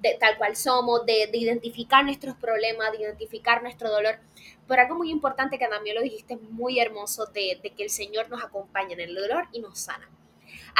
de, 0.00 0.16
tal 0.18 0.38
cual 0.38 0.56
somos, 0.56 1.04
de, 1.06 1.28
de, 1.30 1.38
identificar 1.38 2.04
nuestros 2.04 2.36
problemas, 2.36 2.92
de 2.92 3.02
identificar 3.02 3.62
nuestro 3.62 3.90
dolor. 3.90 4.20
Pero 4.66 4.82
algo 4.82 4.96
muy 4.96 5.10
importante 5.10 5.58
que 5.58 5.66
también 5.66 5.96
lo 5.96 6.02
dijiste 6.02 6.36
muy 6.36 6.78
hermoso, 6.78 7.26
de, 7.26 7.58
de 7.62 7.70
que 7.70 7.82
el 7.84 7.90
Señor 7.90 8.28
nos 8.28 8.42
acompaña 8.42 8.92
en 8.92 9.00
el 9.00 9.14
dolor 9.14 9.48
y 9.52 9.60
nos 9.60 9.78
sana. 9.78 10.08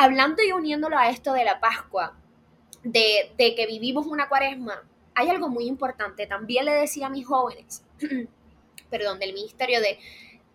Hablando 0.00 0.42
y 0.42 0.52
uniéndolo 0.52 0.96
a 0.96 1.10
esto 1.10 1.32
de 1.32 1.44
la 1.44 1.58
Pascua, 1.58 2.16
de, 2.84 3.32
de 3.36 3.54
que 3.56 3.66
vivimos 3.66 4.06
una 4.06 4.28
cuaresma, 4.28 4.84
hay 5.14 5.28
algo 5.28 5.48
muy 5.48 5.66
importante. 5.66 6.28
También 6.28 6.64
le 6.66 6.72
decía 6.72 7.08
a 7.08 7.10
mis 7.10 7.26
jóvenes, 7.26 7.82
perdón, 8.90 9.18
del 9.18 9.34
ministerio 9.34 9.80
de, 9.80 9.98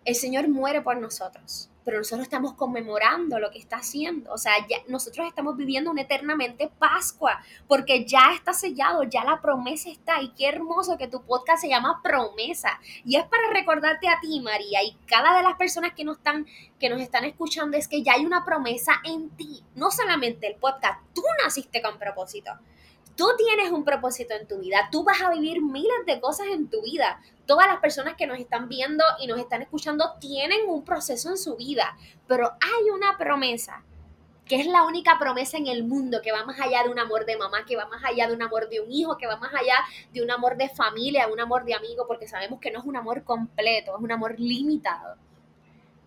el 0.06 0.14
Señor 0.14 0.48
muere 0.48 0.80
por 0.80 0.96
nosotros 0.96 1.68
pero 1.84 1.98
nosotros 1.98 2.24
estamos 2.24 2.54
conmemorando 2.54 3.38
lo 3.38 3.50
que 3.50 3.58
está 3.58 3.76
haciendo. 3.76 4.32
O 4.32 4.38
sea, 4.38 4.52
nosotros 4.88 5.26
estamos 5.26 5.56
viviendo 5.56 5.90
una 5.90 6.02
eternamente 6.02 6.70
Pascua, 6.78 7.40
porque 7.68 8.04
ya 8.04 8.32
está 8.34 8.52
sellado, 8.52 9.02
ya 9.04 9.24
la 9.24 9.40
promesa 9.40 9.90
está. 9.90 10.22
Y 10.22 10.30
qué 10.30 10.48
hermoso 10.48 10.96
que 10.96 11.08
tu 11.08 11.22
podcast 11.22 11.62
se 11.62 11.68
llama 11.68 12.00
Promesa. 12.02 12.80
Y 13.04 13.16
es 13.16 13.24
para 13.24 13.50
recordarte 13.52 14.08
a 14.08 14.20
ti, 14.20 14.40
María, 14.40 14.82
y 14.82 14.96
cada 15.06 15.36
de 15.36 15.42
las 15.42 15.56
personas 15.56 15.92
que 15.94 16.04
nos 16.04 16.16
están, 16.16 16.46
que 16.78 16.88
nos 16.88 17.00
están 17.00 17.24
escuchando, 17.24 17.76
es 17.76 17.88
que 17.88 18.02
ya 18.02 18.14
hay 18.14 18.24
una 18.24 18.44
promesa 18.44 19.00
en 19.04 19.30
ti. 19.30 19.62
No 19.74 19.90
solamente 19.90 20.46
el 20.46 20.56
podcast, 20.56 21.00
tú 21.14 21.22
naciste 21.42 21.82
con 21.82 21.98
propósito. 21.98 22.52
Tú 23.16 23.26
tienes 23.36 23.70
un 23.70 23.84
propósito 23.84 24.34
en 24.34 24.48
tu 24.48 24.58
vida, 24.58 24.88
tú 24.90 25.04
vas 25.04 25.22
a 25.22 25.30
vivir 25.30 25.62
miles 25.62 26.06
de 26.06 26.20
cosas 26.20 26.48
en 26.48 26.68
tu 26.68 26.82
vida. 26.82 27.20
Todas 27.46 27.66
las 27.68 27.78
personas 27.78 28.14
que 28.16 28.26
nos 28.26 28.38
están 28.38 28.68
viendo 28.68 29.04
y 29.20 29.26
nos 29.26 29.38
están 29.38 29.62
escuchando 29.62 30.14
tienen 30.18 30.68
un 30.68 30.84
proceso 30.84 31.30
en 31.30 31.38
su 31.38 31.56
vida, 31.56 31.96
pero 32.26 32.52
hay 32.60 32.90
una 32.90 33.16
promesa 33.16 33.84
que 34.46 34.56
es 34.56 34.66
la 34.66 34.82
única 34.82 35.18
promesa 35.18 35.56
en 35.56 35.66
el 35.68 35.84
mundo 35.84 36.20
que 36.22 36.32
va 36.32 36.44
más 36.44 36.60
allá 36.60 36.82
de 36.82 36.90
un 36.90 36.98
amor 36.98 37.24
de 37.24 37.36
mamá, 37.36 37.64
que 37.64 37.76
va 37.76 37.86
más 37.86 38.04
allá 38.04 38.28
de 38.28 38.34
un 38.34 38.42
amor 38.42 38.68
de 38.68 38.80
un 38.80 38.92
hijo, 38.92 39.16
que 39.16 39.26
va 39.26 39.36
más 39.36 39.54
allá 39.54 39.76
de 40.12 40.22
un 40.22 40.30
amor 40.30 40.56
de 40.56 40.68
familia, 40.68 41.28
un 41.28 41.40
amor 41.40 41.64
de 41.64 41.74
amigo, 41.74 42.06
porque 42.06 42.28
sabemos 42.28 42.60
que 42.60 42.70
no 42.70 42.80
es 42.80 42.84
un 42.84 42.96
amor 42.96 43.24
completo, 43.24 43.96
es 43.96 44.02
un 44.02 44.12
amor 44.12 44.38
limitado. 44.38 45.16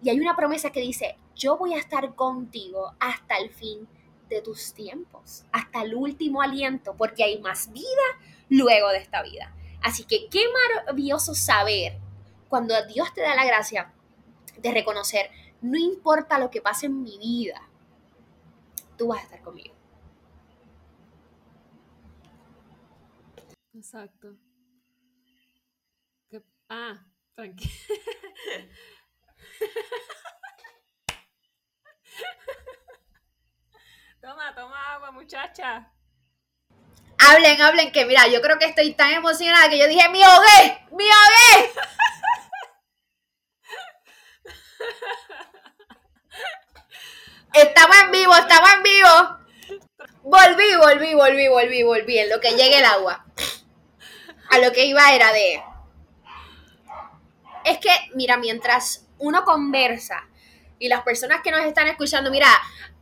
Y 0.03 0.09
hay 0.09 0.19
una 0.19 0.35
promesa 0.35 0.71
que 0.71 0.81
dice, 0.81 1.17
yo 1.35 1.57
voy 1.57 1.73
a 1.73 1.79
estar 1.79 2.13
contigo 2.13 2.93
hasta 2.99 3.37
el 3.37 3.49
fin 3.49 3.87
de 4.29 4.41
tus 4.41 4.73
tiempos, 4.73 5.45
hasta 5.51 5.83
el 5.83 5.95
último 5.95 6.41
aliento, 6.41 6.95
porque 6.95 7.23
hay 7.23 7.39
más 7.39 7.71
vida 7.71 7.85
luego 8.49 8.89
de 8.89 8.97
esta 8.97 9.23
vida. 9.23 9.53
Así 9.81 10.03
que 10.03 10.27
qué 10.29 10.43
maravilloso 10.75 11.35
saber 11.35 11.99
cuando 12.49 12.73
Dios 12.87 13.13
te 13.13 13.21
da 13.21 13.35
la 13.35 13.45
gracia 13.45 13.93
de 14.57 14.71
reconocer, 14.71 15.29
no 15.61 15.77
importa 15.77 16.39
lo 16.39 16.49
que 16.49 16.61
pase 16.61 16.87
en 16.87 17.03
mi 17.03 17.17
vida, 17.17 17.61
tú 18.97 19.07
vas 19.07 19.19
a 19.19 19.23
estar 19.23 19.41
conmigo. 19.41 19.75
Exacto. 23.73 24.35
Ah, 26.69 27.05
tranquilo. 27.35 27.71
Muchacha. 35.11 35.91
Hablen, 37.17 37.61
hablen, 37.61 37.91
que 37.91 38.05
mira, 38.05 38.27
yo 38.27 38.41
creo 38.41 38.59
que 38.59 38.65
estoy 38.65 38.93
tan 38.93 39.13
emocionada 39.13 39.69
que 39.69 39.79
yo 39.79 39.87
dije, 39.87 40.09
¡mi 40.09 40.21
hogué! 40.23 40.85
¡Mi 40.91 41.05
hogué! 41.05 41.71
estamos 47.53 47.97
en 48.03 48.11
vivo, 48.11 48.35
estamos 48.35 48.69
en 48.73 48.83
vivo. 48.83 49.39
Volví, 50.23 50.75
volví, 50.75 51.13
volví, 51.13 51.47
volví, 51.47 51.83
volví, 51.83 52.19
en 52.19 52.29
lo 52.29 52.41
que 52.41 52.51
llegue 52.51 52.79
el 52.79 52.85
agua. 52.85 53.25
A 54.51 54.59
lo 54.59 54.71
que 54.71 54.85
iba 54.85 55.13
era 55.13 55.31
de, 55.31 55.63
es 57.63 57.77
que, 57.79 57.89
mira, 58.13 58.37
mientras 58.37 59.07
uno 59.19 59.43
conversa 59.43 60.27
y 60.79 60.89
las 60.89 61.01
personas 61.01 61.41
que 61.41 61.51
nos 61.51 61.61
están 61.61 61.87
escuchando, 61.87 62.29
mira, 62.29 62.47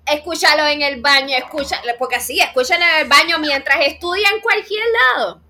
escúchalo 0.06 0.68
en 0.68 0.82
el 0.82 1.02
baño, 1.02 1.36
escúchalo, 1.38 1.94
porque 1.98 2.20
sí, 2.20 2.40
escúchalo 2.40 2.84
en 2.84 3.02
el 3.02 3.08
baño 3.08 3.40
mientras 3.40 3.80
estudia 3.82 4.30
en 4.30 4.42
cualquier 4.42 4.84
lado. 5.16 5.42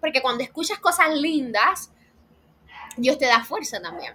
Porque 0.00 0.22
cuando 0.22 0.44
escuchas 0.44 0.78
cosas 0.78 1.10
lindas, 1.10 1.90
Dios 2.96 3.18
te 3.18 3.26
da 3.26 3.44
fuerza 3.44 3.80
también. 3.80 4.14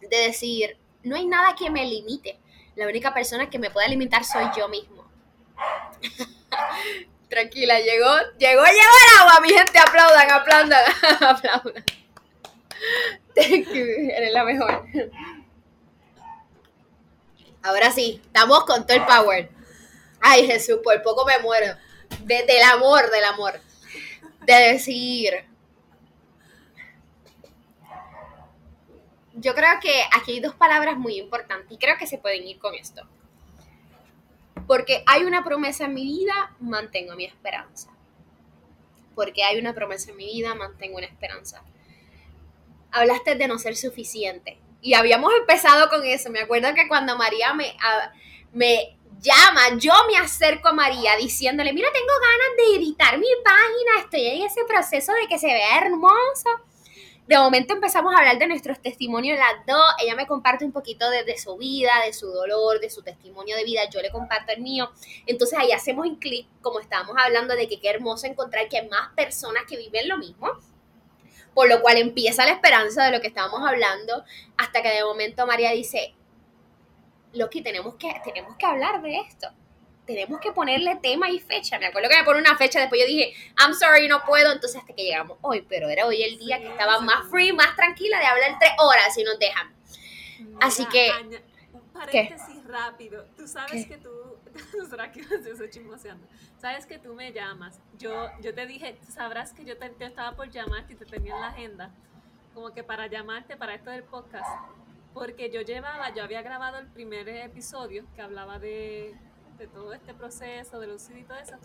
De 0.00 0.16
decir, 0.18 0.76
no 1.02 1.16
hay 1.16 1.26
nada 1.26 1.54
que 1.54 1.70
me 1.70 1.84
limite. 1.84 2.38
La 2.76 2.86
única 2.86 3.12
persona 3.12 3.48
que 3.50 3.58
me 3.58 3.70
pueda 3.70 3.88
limitar 3.88 4.24
soy 4.24 4.46
yo 4.56 4.68
mismo. 4.68 5.04
Tranquila, 7.28 7.78
llegó, 7.80 8.10
llegó, 8.38 8.62
llegó 8.62 8.64
el 8.64 9.20
agua, 9.20 9.40
mi 9.42 9.48
gente, 9.48 9.78
aplaudan, 9.78 10.30
aplaudan, 10.30 10.84
aplaudan. 11.20 11.84
Thank 13.34 13.68
you, 13.72 13.84
eres 14.14 14.32
la 14.32 14.44
mejor. 14.44 14.86
Ahora 17.64 17.90
sí, 17.90 18.20
estamos 18.22 18.66
con 18.66 18.86
todo 18.86 18.98
el 18.98 19.06
power. 19.06 19.48
Ay, 20.20 20.46
Jesús, 20.46 20.80
por 20.84 21.02
poco 21.02 21.24
me 21.24 21.38
muero. 21.38 21.74
del 22.20 22.62
amor, 22.62 23.10
del 23.10 23.24
amor. 23.24 23.58
De 24.42 24.52
decir. 24.52 25.32
Yo 29.32 29.54
creo 29.54 29.80
que 29.80 30.02
aquí 30.14 30.32
hay 30.32 30.40
dos 30.40 30.54
palabras 30.54 30.98
muy 30.98 31.18
importantes 31.18 31.72
y 31.72 31.78
creo 31.78 31.96
que 31.96 32.06
se 32.06 32.18
pueden 32.18 32.46
ir 32.46 32.58
con 32.58 32.74
esto. 32.74 33.08
Porque 34.66 35.02
hay 35.06 35.24
una 35.24 35.42
promesa 35.42 35.86
en 35.86 35.94
mi 35.94 36.04
vida, 36.04 36.54
mantengo 36.60 37.16
mi 37.16 37.24
esperanza. 37.24 37.88
Porque 39.14 39.42
hay 39.42 39.58
una 39.58 39.72
promesa 39.72 40.10
en 40.10 40.18
mi 40.18 40.26
vida, 40.26 40.54
mantengo 40.54 40.98
una 40.98 41.06
esperanza. 41.06 41.64
Hablaste 42.90 43.36
de 43.36 43.48
no 43.48 43.58
ser 43.58 43.74
suficiente 43.74 44.58
y 44.84 44.92
habíamos 44.92 45.32
empezado 45.34 45.88
con 45.88 46.04
eso. 46.04 46.30
Me 46.30 46.40
acuerdo 46.40 46.74
que 46.74 46.86
cuando 46.86 47.16
María 47.16 47.54
me, 47.54 47.74
me 48.52 48.98
llama, 49.18 49.78
yo 49.78 49.94
me 50.06 50.18
acerco 50.18 50.68
a 50.68 50.72
María 50.74 51.16
diciéndole, 51.16 51.72
mira, 51.72 51.88
tengo 51.90 52.12
ganas 52.20 52.56
de 52.58 52.84
editar 52.84 53.18
mi 53.18 53.26
página, 53.42 54.00
estoy 54.00 54.26
en 54.26 54.42
ese 54.42 54.62
proceso 54.66 55.12
de 55.14 55.26
que 55.26 55.38
se 55.38 55.46
vea 55.46 55.78
hermoso. 55.78 56.50
De 57.26 57.38
momento 57.38 57.72
empezamos 57.72 58.14
a 58.14 58.18
hablar 58.18 58.38
de 58.38 58.46
nuestros 58.46 58.78
testimonios 58.78 59.38
las 59.38 59.64
dos, 59.66 59.82
ella 60.02 60.14
me 60.14 60.26
comparte 60.26 60.66
un 60.66 60.72
poquito 60.72 61.08
de, 61.08 61.24
de, 61.24 61.38
su 61.38 61.56
vida, 61.56 61.90
de 62.04 62.12
su 62.12 62.26
dolor, 62.26 62.78
de 62.78 62.90
su 62.90 63.02
testimonio 63.02 63.56
de 63.56 63.64
vida, 63.64 63.88
yo 63.88 64.02
le 64.02 64.10
comparto 64.10 64.52
el 64.52 64.60
mío. 64.60 64.90
Entonces 65.24 65.58
ahí 65.58 65.72
hacemos 65.72 66.06
un 66.06 66.16
clic, 66.16 66.46
como 66.60 66.78
estábamos 66.80 67.16
hablando 67.16 67.56
de 67.56 67.66
que 67.68 67.80
qué 67.80 67.88
hermoso 67.88 68.26
encontrar 68.26 68.68
que 68.68 68.80
hay 68.80 68.88
más 68.90 69.14
personas 69.14 69.62
que 69.66 69.78
viven 69.78 70.10
lo 70.10 70.18
mismo 70.18 70.52
por 71.54 71.68
lo 71.68 71.80
cual 71.80 71.96
empieza 71.96 72.44
la 72.44 72.52
esperanza 72.52 73.04
de 73.04 73.12
lo 73.12 73.20
que 73.20 73.28
estábamos 73.28 73.66
hablando, 73.66 74.24
hasta 74.56 74.82
que 74.82 74.88
de 74.88 75.04
momento 75.04 75.46
María 75.46 75.70
dice, 75.70 76.14
Loki, 77.32 77.62
tenemos 77.62 77.94
que, 77.94 78.12
tenemos 78.24 78.56
que 78.56 78.66
hablar 78.66 79.00
de 79.02 79.18
esto. 79.18 79.48
Tenemos 80.06 80.38
que 80.38 80.52
ponerle 80.52 80.96
tema 80.96 81.30
y 81.30 81.38
fecha. 81.38 81.78
Me 81.78 81.86
acuerdo 81.86 82.10
que 82.10 82.18
me 82.18 82.24
pone 82.24 82.38
una 82.38 82.58
fecha, 82.58 82.78
después 82.78 83.00
yo 83.00 83.06
dije, 83.06 83.32
I'm 83.58 83.72
sorry, 83.72 84.06
no 84.06 84.22
puedo. 84.24 84.52
Entonces 84.52 84.80
hasta 84.80 84.94
que 84.94 85.02
llegamos 85.02 85.38
hoy, 85.40 85.64
pero 85.66 85.88
era 85.88 86.06
hoy 86.06 86.22
el 86.22 86.38
día 86.38 86.58
que 86.58 86.68
estaba 86.68 87.00
más 87.00 87.26
free, 87.30 87.52
más 87.52 87.74
tranquila 87.74 88.18
de 88.18 88.26
hablar 88.26 88.56
tres 88.58 88.72
horas 88.78 89.16
y 89.16 89.24
nos 89.24 89.38
dejan. 89.38 89.74
Así 90.60 90.84
que... 90.86 91.10
un 91.72 91.88
paréntesis 91.92 92.64
rápido. 92.64 93.24
Tú 93.36 93.48
sabes 93.48 93.86
que 93.86 93.96
tú 93.96 94.10
Sabes 96.64 96.86
que 96.86 96.98
tú 96.98 97.12
me 97.12 97.30
llamas. 97.30 97.78
Yo, 97.98 98.30
yo 98.40 98.54
te 98.54 98.64
dije, 98.64 98.96
sabrás 99.06 99.52
que 99.52 99.66
yo, 99.66 99.76
te, 99.76 99.94
estaba 100.02 100.34
por 100.34 100.48
llamarte 100.48 100.94
y 100.94 100.96
te 100.96 101.04
tenía 101.04 101.34
en 101.34 101.40
la 101.42 101.48
agenda, 101.48 101.90
como 102.54 102.72
que 102.72 102.82
para 102.82 103.06
llamarte 103.06 103.54
para 103.54 103.74
esto 103.74 103.90
del 103.90 104.02
podcast. 104.02 104.48
Porque 105.12 105.50
yo 105.50 105.60
llevaba, 105.60 106.14
yo 106.14 106.24
había 106.24 106.40
grabado 106.40 106.78
el 106.78 106.86
primer 106.86 107.28
episodio 107.28 108.06
que 108.14 108.22
hablaba 108.22 108.58
de, 108.58 109.14
de 109.58 109.66
todo 109.66 109.92
este 109.92 110.14
proceso, 110.14 110.80
de 110.80 110.86
los 110.86 111.10
y 111.10 111.24
todo 111.24 111.36
eso. 111.36 111.58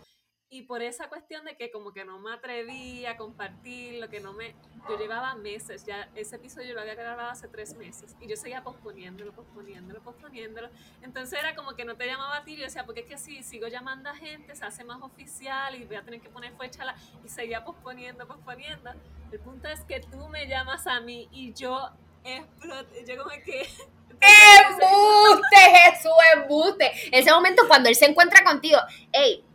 Y 0.51 0.63
por 0.63 0.81
esa 0.81 1.09
cuestión 1.09 1.45
de 1.45 1.55
que 1.55 1.69
como 1.69 1.93
que 1.93 2.03
no 2.05 2.17
me 2.17 2.33
atreví 2.33 3.05
a 3.05 3.17
compartir, 3.17 4.01
lo 4.01 4.09
que 4.09 4.19
no 4.19 4.33
me... 4.33 4.55
Yo 4.89 4.97
llevaba 4.97 5.35
meses, 5.35 5.85
ya 5.85 6.09
ese 6.15 6.37
episodio 6.37 6.73
lo 6.73 6.81
había 6.81 6.95
grabado 6.95 7.29
hace 7.29 7.47
tres 7.47 7.75
meses 7.75 8.15
y 8.19 8.27
yo 8.27 8.35
seguía 8.35 8.63
posponiéndolo, 8.63 9.31
posponiéndolo, 9.31 10.01
posponiéndolo. 10.01 10.69
Entonces 11.03 11.37
era 11.37 11.53
como 11.53 11.75
que 11.75 11.85
no 11.85 11.95
te 11.95 12.07
llamaba 12.07 12.37
a 12.37 12.43
ti, 12.43 12.55
yo 12.55 12.63
decía, 12.63 12.83
porque 12.83 13.01
es 13.01 13.05
que 13.05 13.17
si 13.19 13.43
sigo 13.43 13.67
llamando 13.67 14.09
a 14.09 14.15
gente, 14.15 14.55
se 14.55 14.65
hace 14.65 14.83
más 14.83 14.99
oficial 15.03 15.75
y 15.75 15.85
voy 15.85 15.97
a 15.97 16.01
tener 16.01 16.19
que 16.19 16.29
poner 16.29 16.51
fecha 16.57 16.83
la... 16.83 16.95
Y 17.23 17.29
seguía 17.29 17.63
posponiendo, 17.63 18.27
posponiendo. 18.27 18.89
El 19.31 19.39
punto 19.41 19.67
es 19.67 19.81
que 19.81 19.99
tú 19.99 20.29
me 20.29 20.47
llamas 20.47 20.87
a 20.87 20.99
mí 20.99 21.29
y 21.31 21.53
yo 21.53 21.91
exploté, 22.23 23.05
yo 23.05 23.23
como 23.23 23.35
que... 23.45 23.69
¡Embuste, 24.21 25.55
Jesús, 25.75 26.11
embuste! 26.35 26.91
Ese 27.11 27.31
momento 27.31 27.67
cuando 27.67 27.87
él 27.87 27.95
se 27.95 28.05
encuentra 28.05 28.43
contigo, 28.43 28.79
¡Ey! 29.13 29.45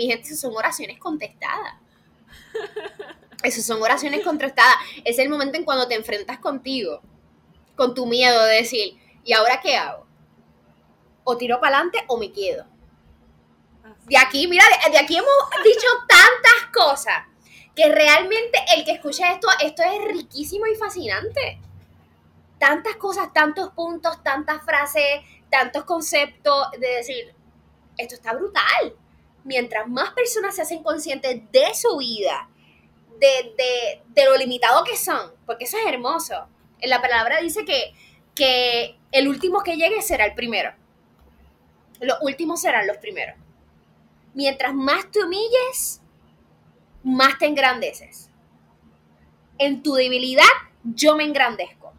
Mi 0.00 0.06
gente, 0.06 0.34
son 0.34 0.56
oraciones 0.56 0.98
contestadas. 0.98 1.74
Esas 3.42 3.66
son 3.66 3.82
oraciones 3.82 4.24
contestadas. 4.24 4.76
Es 5.04 5.18
el 5.18 5.28
momento 5.28 5.58
en 5.58 5.64
cuando 5.64 5.86
te 5.86 5.94
enfrentas 5.94 6.38
contigo, 6.38 7.02
con 7.76 7.94
tu 7.94 8.06
miedo 8.06 8.42
de 8.44 8.56
decir, 8.56 8.98
¿y 9.24 9.34
ahora 9.34 9.60
qué 9.60 9.76
hago? 9.76 10.06
O 11.22 11.36
tiro 11.36 11.60
para 11.60 11.76
adelante 11.76 12.02
o 12.08 12.16
me 12.16 12.32
quedo. 12.32 12.64
De 14.06 14.16
aquí, 14.16 14.48
mira, 14.48 14.64
de, 14.90 14.98
aquí 14.98 15.18
hemos 15.18 15.64
dicho 15.64 15.86
tantas 16.08 16.72
cosas 16.72 17.26
que 17.76 17.86
realmente 17.90 18.58
el 18.74 18.84
que 18.86 18.92
escucha 18.92 19.32
esto, 19.32 19.48
esto 19.62 19.82
es 19.82 20.12
riquísimo 20.12 20.66
y 20.66 20.76
fascinante. 20.76 21.60
Tantas 22.58 22.96
cosas, 22.96 23.34
tantos 23.34 23.70
puntos, 23.72 24.22
tantas 24.22 24.64
frases, 24.64 25.20
tantos 25.50 25.84
conceptos 25.84 26.70
de 26.78 26.88
decir, 26.88 27.34
esto 27.98 28.14
está 28.14 28.32
brutal 28.32 28.96
mientras 29.44 29.88
más 29.88 30.12
personas 30.12 30.54
se 30.54 30.62
hacen 30.62 30.82
conscientes 30.82 31.40
de 31.50 31.74
su 31.74 31.96
vida, 31.98 32.48
de, 33.18 34.24
lo 34.24 34.36
limitado 34.36 34.84
que 34.84 34.96
son, 34.96 35.32
porque 35.46 35.64
eso 35.64 35.76
es 35.78 35.86
hermoso. 35.86 36.46
En 36.80 36.90
la 36.90 37.02
palabra 37.02 37.40
dice 37.40 37.64
que, 37.64 37.92
que 38.34 38.96
el 39.12 39.28
último 39.28 39.62
que 39.62 39.76
llegue 39.76 40.02
será 40.02 40.24
el 40.24 40.34
primero. 40.34 40.72
Los 42.00 42.18
últimos 42.22 42.60
serán 42.60 42.86
los 42.86 42.96
primeros. 42.98 43.36
Mientras 44.32 44.74
más 44.74 45.10
te 45.10 45.22
humilles, 45.22 46.00
más 47.02 47.38
te 47.38 47.46
engrandeces. 47.46 48.30
En 49.58 49.82
tu 49.82 49.94
debilidad, 49.94 50.44
yo 50.82 51.16
me 51.16 51.24
engrandezco. 51.24 51.92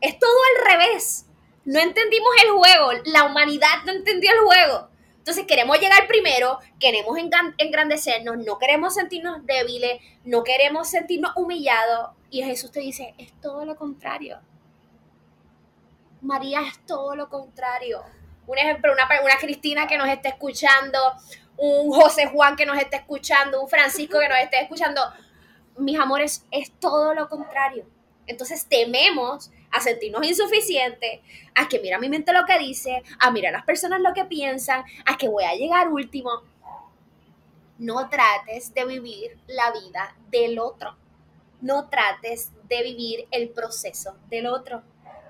Es 0.00 0.18
todo 0.18 0.30
al 0.30 0.78
revés. 0.78 1.26
No 1.64 1.80
entendimos 1.80 2.30
el 2.44 2.50
juego. 2.50 2.90
La 3.06 3.24
humanidad 3.24 3.82
no 3.84 3.92
entendió 3.92 4.30
el 4.32 4.40
juego. 4.44 4.88
Entonces 5.22 5.46
queremos 5.46 5.78
llegar 5.78 6.08
primero, 6.08 6.58
queremos 6.80 7.16
engrandecernos, 7.56 8.38
no 8.38 8.58
queremos 8.58 8.94
sentirnos 8.94 9.46
débiles, 9.46 10.02
no 10.24 10.42
queremos 10.42 10.90
sentirnos 10.90 11.30
humillados. 11.36 12.10
Y 12.28 12.42
Jesús 12.42 12.72
te 12.72 12.80
dice, 12.80 13.14
es 13.18 13.32
todo 13.40 13.64
lo 13.64 13.76
contrario. 13.76 14.40
María 16.22 16.62
es 16.62 16.84
todo 16.86 17.14
lo 17.14 17.28
contrario. 17.28 18.02
Un 18.48 18.58
ejemplo, 18.58 18.92
una, 18.92 19.08
una 19.22 19.36
Cristina 19.36 19.86
que 19.86 19.96
nos 19.96 20.08
está 20.08 20.30
escuchando, 20.30 20.98
un 21.56 21.92
José 21.92 22.26
Juan 22.26 22.56
que 22.56 22.66
nos 22.66 22.76
está 22.78 22.96
escuchando, 22.96 23.62
un 23.62 23.68
Francisco 23.68 24.18
que 24.18 24.28
nos 24.28 24.38
está 24.38 24.58
escuchando. 24.58 25.02
Mis 25.76 26.00
amores, 26.00 26.44
es 26.50 26.72
todo 26.80 27.14
lo 27.14 27.28
contrario. 27.28 27.86
Entonces 28.26 28.66
tememos 28.66 29.52
a 29.72 29.80
sentirnos 29.80 30.24
insuficientes, 30.24 31.20
a 31.54 31.66
que 31.68 31.80
mira 31.80 31.98
mi 31.98 32.08
mente 32.08 32.32
lo 32.32 32.44
que 32.44 32.58
dice, 32.58 33.02
a 33.18 33.30
mirar 33.30 33.54
a 33.54 33.58
las 33.58 33.66
personas 33.66 34.00
lo 34.00 34.12
que 34.12 34.26
piensan, 34.26 34.84
a 35.06 35.16
que 35.16 35.28
voy 35.28 35.44
a 35.44 35.54
llegar 35.54 35.88
último. 35.88 36.42
No 37.78 38.08
trates 38.08 38.72
de 38.74 38.84
vivir 38.84 39.38
la 39.48 39.72
vida 39.72 40.16
del 40.30 40.58
otro. 40.58 40.96
No 41.60 41.88
trates 41.88 42.52
de 42.68 42.82
vivir 42.82 43.26
el 43.30 43.48
proceso 43.48 44.16
del 44.28 44.46
otro. 44.46 44.82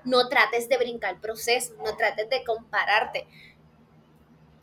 No 0.03 0.27
trates 0.27 0.67
de 0.67 0.77
brincar 0.77 1.15
el 1.15 1.21
proceso, 1.21 1.73
no 1.77 1.95
trates 1.95 2.29
de 2.29 2.43
compararte. 2.43 3.25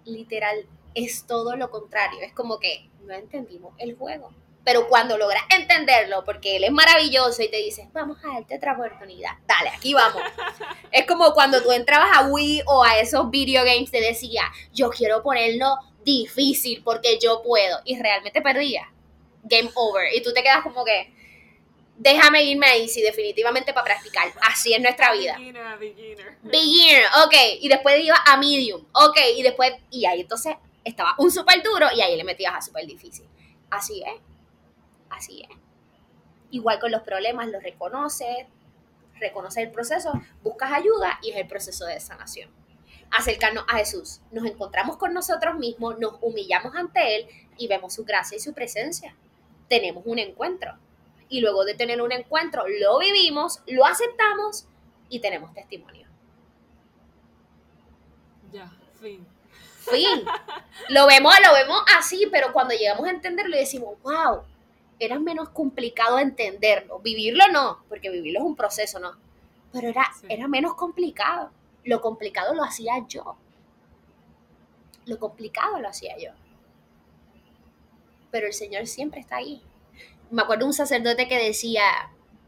Literal, 0.05 0.69
es 0.95 1.27
todo 1.27 1.57
lo 1.57 1.71
contrario. 1.71 2.21
Es 2.21 2.33
como 2.35 2.59
que 2.59 2.91
no 3.03 3.15
entendimos 3.15 3.75
el 3.79 3.97
juego. 3.97 4.33
Pero 4.71 4.87
cuando 4.87 5.19
logras 5.19 5.43
entenderlo, 5.51 6.25
porque 6.25 6.55
él 6.55 6.63
es 6.63 6.71
maravilloso 6.71 7.43
y 7.43 7.49
te 7.49 7.57
dice, 7.57 7.89
vamos 7.93 8.19
a 8.25 8.35
darte 8.35 8.55
otra 8.55 8.75
oportunidad, 8.75 9.33
dale, 9.45 9.71
aquí 9.71 9.95
vamos. 9.95 10.23
es 10.93 11.07
como 11.07 11.33
cuando 11.33 11.61
tú 11.61 11.73
entrabas 11.73 12.17
a 12.17 12.29
Wii 12.29 12.63
o 12.67 12.85
a 12.85 13.01
esos 13.01 13.29
video 13.33 13.65
games, 13.65 13.91
te 13.91 14.01
decía, 14.01 14.45
yo 14.73 14.89
quiero 14.91 15.25
ponerlo 15.25 15.77
difícil 16.05 16.85
porque 16.85 17.19
yo 17.19 17.43
puedo. 17.43 17.81
Y 17.85 18.01
realmente 18.01 18.41
perdía. 18.43 18.89
Game 19.43 19.73
over. 19.75 20.15
Y 20.15 20.23
tú 20.23 20.33
te 20.33 20.41
quedas 20.41 20.63
como 20.63 20.85
que, 20.85 21.13
déjame 21.97 22.45
irme 22.45 22.67
ahí, 22.67 22.89
sí, 22.89 23.03
definitivamente 23.03 23.73
para 23.73 23.87
practicar. 23.87 24.33
Así 24.43 24.73
es 24.73 24.81
nuestra 24.81 25.13
vida. 25.13 25.35
Beginner, 25.37 25.79
beginner. 25.81 26.39
Beginner, 26.43 27.05
ok. 27.27 27.35
Y 27.61 27.69
después 27.69 28.05
iba 28.05 28.23
a 28.25 28.37
medium, 28.37 28.87
ok. 28.93 29.19
Y 29.37 29.43
después, 29.43 29.73
y 29.91 30.07
ahí 30.07 30.21
entonces 30.21 30.55
estaba 30.85 31.17
un 31.19 31.33
súper 31.33 31.61
duro 31.61 31.89
y 31.93 32.03
ahí 32.03 32.17
le 32.17 32.23
metías 32.23 32.55
a 32.55 32.63
súper 32.63 32.87
difícil. 32.87 33.27
Así 33.69 34.05
es. 34.07 34.30
Así 35.11 35.43
es. 35.43 35.57
Igual 36.51 36.81
con 36.81 36.91
los 36.91 37.03
problemas, 37.03 37.49
los 37.49 37.63
reconoces, 37.63 38.47
reconoces 39.21 39.65
el 39.65 39.71
proceso, 39.71 40.13
buscas 40.43 40.73
ayuda 40.73 41.19
y 41.23 41.31
es 41.31 41.37
el 41.37 41.47
proceso 41.47 41.85
de 41.87 42.01
sanación. 42.01 42.51
Acercarnos 43.11 43.65
a 43.69 43.77
Jesús, 43.79 44.21
nos 44.31 44.45
encontramos 44.47 44.97
con 44.97 45.13
nosotros 45.13 45.57
mismos, 45.57 45.99
nos 45.99 46.15
humillamos 46.21 46.75
ante 46.75 47.17
Él 47.17 47.27
y 47.57 47.69
vemos 47.69 47.95
su 47.95 48.05
gracia 48.05 48.37
y 48.37 48.41
su 48.41 48.55
presencia. 48.55 49.15
Tenemos 49.69 50.05
un 50.07 50.19
encuentro. 50.19 50.77
Y 51.29 51.41
luego 51.41 51.65
de 51.65 51.75
tener 51.75 52.03
un 52.03 52.11
encuentro, 52.11 52.65
lo 52.67 52.99
vivimos, 52.99 53.63
lo 53.67 53.85
aceptamos 53.87 54.67
y 55.09 55.21
tenemos 55.21 55.53
testimonio. 55.55 56.09
Ya, 58.53 58.73
fin. 59.01 59.27
Fin. 59.79 60.25
Lo 60.89 61.07
vemos, 61.07 61.33
lo 61.47 61.53
vemos 61.55 61.83
así, 61.97 62.29
pero 62.31 62.53
cuando 62.53 62.75
llegamos 62.75 63.07
a 63.07 63.11
entenderlo 63.11 63.57
decimos, 63.57 63.97
wow, 64.03 64.43
era 65.01 65.19
menos 65.19 65.49
complicado 65.49 66.19
entenderlo. 66.19 67.01
Vivirlo 67.01 67.49
no, 67.51 67.83
porque 67.89 68.11
vivirlo 68.11 68.41
es 68.41 68.45
un 68.45 68.55
proceso, 68.55 69.01
¿no? 69.01 69.13
Pero 69.73 69.89
era, 69.89 70.07
era 70.29 70.47
menos 70.47 70.75
complicado. 70.75 71.51
Lo 71.85 72.01
complicado 72.01 72.55
lo 72.55 72.63
hacía 72.63 73.05
yo. 73.09 73.37
Lo 75.07 75.19
complicado 75.19 75.81
lo 75.81 75.89
hacía 75.89 76.17
yo. 76.19 76.31
Pero 78.31 78.47
el 78.47 78.53
Señor 78.53 78.87
siempre 78.87 79.21
está 79.21 79.37
ahí. 79.37 79.63
Me 80.31 80.43
acuerdo 80.43 80.67
un 80.67 80.75
sacerdote 80.75 81.27
que 81.27 81.43
decía, 81.43 81.83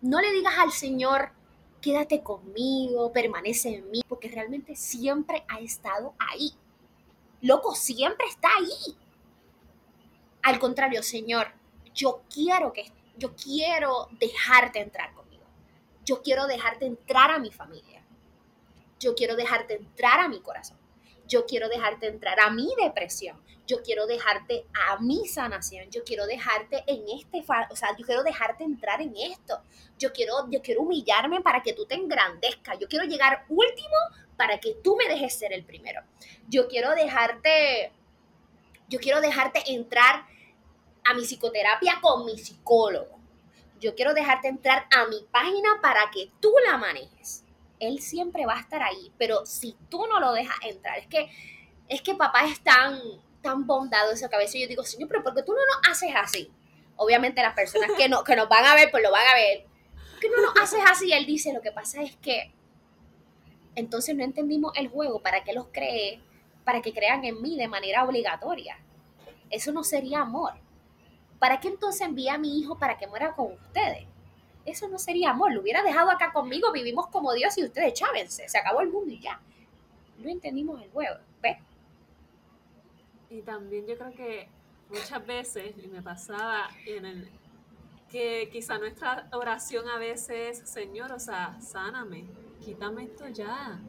no 0.03 0.21
le 0.21 0.31
digas 0.31 0.55
al 0.59 0.71
Señor, 0.71 1.33
quédate 1.81 2.23
conmigo, 2.23 3.13
permanece 3.13 3.77
en 3.77 3.91
mí, 3.91 4.03
porque 4.09 4.29
realmente 4.29 4.77
siempre 4.77 5.45
ha 5.49 5.59
estado 5.61 6.15
ahí. 6.19 6.53
Loco, 7.41 7.75
siempre 7.75 8.27
está 8.29 8.49
ahí. 8.59 8.97
Al 10.43 10.59
contrario, 10.59 11.03
Señor, 11.03 11.49
yo 11.95 12.23
quiero 12.33 12.73
que 12.73 12.91
yo 13.17 13.35
quiero 13.37 14.09
dejarte 14.19 14.81
entrar 14.81 15.13
conmigo. 15.15 15.45
Yo 16.05 16.23
quiero 16.23 16.47
dejarte 16.47 16.87
entrar 16.87 17.31
a 17.31 17.39
mi 17.39 17.51
familia. 17.51 18.03
Yo 18.99 19.15
quiero 19.15 19.37
dejarte 19.37 19.75
entrar 19.75 20.21
a 20.21 20.29
mi 20.29 20.41
corazón. 20.41 20.79
Yo 21.27 21.47
quiero 21.47 21.69
dejarte 21.69 22.07
entrar 22.09 22.41
a 22.41 22.51
mi 22.51 22.69
depresión. 22.83 23.41
Yo 23.67 23.83
quiero 23.83 24.07
dejarte 24.07 24.67
a 24.75 24.99
mi 25.01 25.27
sanación. 25.27 25.91
Yo 25.91 26.03
quiero 26.05 26.27
dejarte 26.27 26.85
en 26.87 27.05
este, 27.17 27.45
o 27.71 27.77
sea, 27.77 27.97
yo 27.97 28.05
quiero 28.05 28.23
dejarte 28.23 28.65
entrar 28.65 29.01
en 29.01 29.15
esto. 29.17 29.63
Yo 29.99 30.13
quiero, 30.13 30.51
yo 30.51 30.61
quiero 30.63 30.83
humillarme 30.83 31.41
para 31.41 31.63
que 31.63 31.73
tú 31.73 31.87
te 31.87 31.95
engrandezcas. 31.95 32.79
Yo 32.79 32.89
quiero 32.89 33.05
llegar 33.05 33.45
último 33.49 33.97
para 34.37 34.59
que 34.59 34.75
tú 34.83 34.97
me 34.97 35.07
dejes 35.07 35.39
ser 35.39 35.53
el 35.53 35.65
primero. 35.65 36.03
Yo 36.49 36.67
quiero 36.67 36.91
dejarte, 36.95 37.93
yo 38.89 38.99
quiero 38.99 39.21
dejarte 39.21 39.63
entrar 39.73 40.27
a 41.05 41.15
mi 41.15 41.23
psicoterapia 41.23 41.99
con 42.01 42.25
mi 42.25 42.39
psicólogo. 42.39 43.19
Yo 43.81 43.95
quiero 43.95 44.15
dejarte 44.15 44.49
entrar 44.49 44.87
a 44.97 45.07
mi 45.07 45.27
página 45.31 45.81
para 45.81 46.11
que 46.13 46.31
tú 46.41 46.53
la 46.67 46.79
manejes. 46.79 47.45
Él 47.81 48.01
siempre 48.01 48.47
va 48.47 48.57
a 48.57 48.61
estar 48.61 48.83
ahí, 48.83 49.13
pero 49.19 49.45
si 49.45 49.77
tú 49.89 50.07
no 50.07 50.21
lo 50.21 50.33
dejas 50.33 50.57
entrar, 50.63 50.99
es 50.99 51.07
que, 51.09 51.31
es 51.89 52.01
que 52.01 52.15
papá 52.15 52.45
es 52.45 52.61
tan, 52.61 53.01
tan 53.43 53.67
bondadoso 53.67 54.29
que 54.29 54.37
a 54.37 54.39
veces 54.39 54.61
yo 54.61 54.69
digo, 54.69 54.85
Señor, 54.85 55.09
pero 55.09 55.25
¿por 55.25 55.35
qué 55.35 55.43
tú 55.43 55.53
no 55.53 55.61
nos 55.67 55.91
haces 55.91 56.13
así? 56.15 56.51
Obviamente 56.97 57.43
las 57.43 57.55
personas 57.55 57.91
que, 57.97 58.09
no, 58.09 58.23
que 58.23 58.37
nos 58.37 58.49
van 58.49 58.65
a 58.65 58.75
ver, 58.77 58.91
pues 58.93 59.03
lo 59.03 59.11
van 59.11 59.27
a 59.27 59.35
ver. 59.35 59.67
¿Por 60.13 60.21
qué 60.21 60.29
no 60.29 60.43
nos 60.43 60.57
haces 60.63 60.81
así? 60.89 61.13
Él 61.13 61.27
dice, 61.27 61.53
lo 61.53 61.61
que 61.61 61.73
pasa 61.73 62.03
es 62.03 62.17
que 62.17 62.53
entonces 63.75 64.15
no 64.15 64.23
entendimos 64.23 64.73
el 64.77 64.89
juego, 64.89 65.21
¿para 65.21 65.43
qué 65.45 65.53
los 65.53 65.67
cree? 65.73 66.21
Para 66.65 66.83
que 66.83 66.93
crean 66.93 67.25
en 67.25 67.41
mí 67.41 67.57
de 67.57 67.69
manera 67.69 68.05
obligatoria. 68.05 68.79
Eso 69.51 69.73
no 69.73 69.83
sería 69.83 70.21
amor. 70.21 70.53
¿Para 71.43 71.59
qué 71.59 71.67
entonces 71.67 72.03
envía 72.03 72.35
a 72.35 72.39
mi 72.39 72.61
hijo 72.61 72.79
para 72.79 72.97
que 72.97 73.09
muera 73.09 73.35
con 73.35 73.55
ustedes? 73.55 74.07
Eso 74.65 74.87
no 74.87 74.97
sería 74.97 75.31
amor. 75.31 75.53
Lo 75.53 75.61
hubiera 75.61 75.83
dejado 75.83 76.09
acá 76.09 76.33
conmigo, 76.33 76.71
vivimos 76.71 77.09
como 77.09 77.33
Dios 77.33 77.59
y 77.59 77.65
ustedes 77.65 77.95
chávense. 77.95 78.49
Se 78.49 78.59
acabó 78.59 78.81
el 78.81 78.91
mundo 78.91 79.13
y 79.13 79.19
ya. 79.19 79.41
No 80.19 80.31
entendimos 80.31 80.81
el 80.81 80.89
juego. 80.93 81.17
¿Ves? 81.43 81.59
Y 83.29 83.43
también 83.43 83.89
yo 83.89 83.99
creo 83.99 84.13
que 84.13 84.49
muchas 84.89 85.27
veces, 85.27 85.75
y 85.83 85.89
me 85.89 86.01
pasaba 86.01 86.71
en 86.87 87.07
el, 87.07 87.29
que 88.09 88.49
quizá 88.53 88.79
nuestra 88.79 89.29
oración 89.33 89.89
a 89.89 89.99
veces, 89.99 90.63
Señor, 90.71 91.11
o 91.11 91.19
sea, 91.19 91.61
sáname, 91.61 92.25
quítame 92.65 93.03
esto 93.03 93.27
ya. 93.27 93.81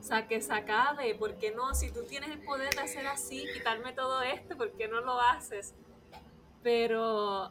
O 0.00 0.02
sea, 0.02 0.26
que 0.26 0.40
se 0.40 0.54
acabe, 0.54 1.14
¿por 1.16 1.36
qué 1.36 1.50
no? 1.50 1.74
Si 1.74 1.92
tú 1.92 2.04
tienes 2.04 2.30
el 2.30 2.42
poder 2.42 2.74
de 2.74 2.80
hacer 2.80 3.06
así, 3.06 3.44
quitarme 3.52 3.92
todo 3.92 4.22
esto, 4.22 4.56
¿por 4.56 4.72
qué 4.72 4.88
no 4.88 5.02
lo 5.02 5.20
haces? 5.20 5.74
Pero 6.62 7.50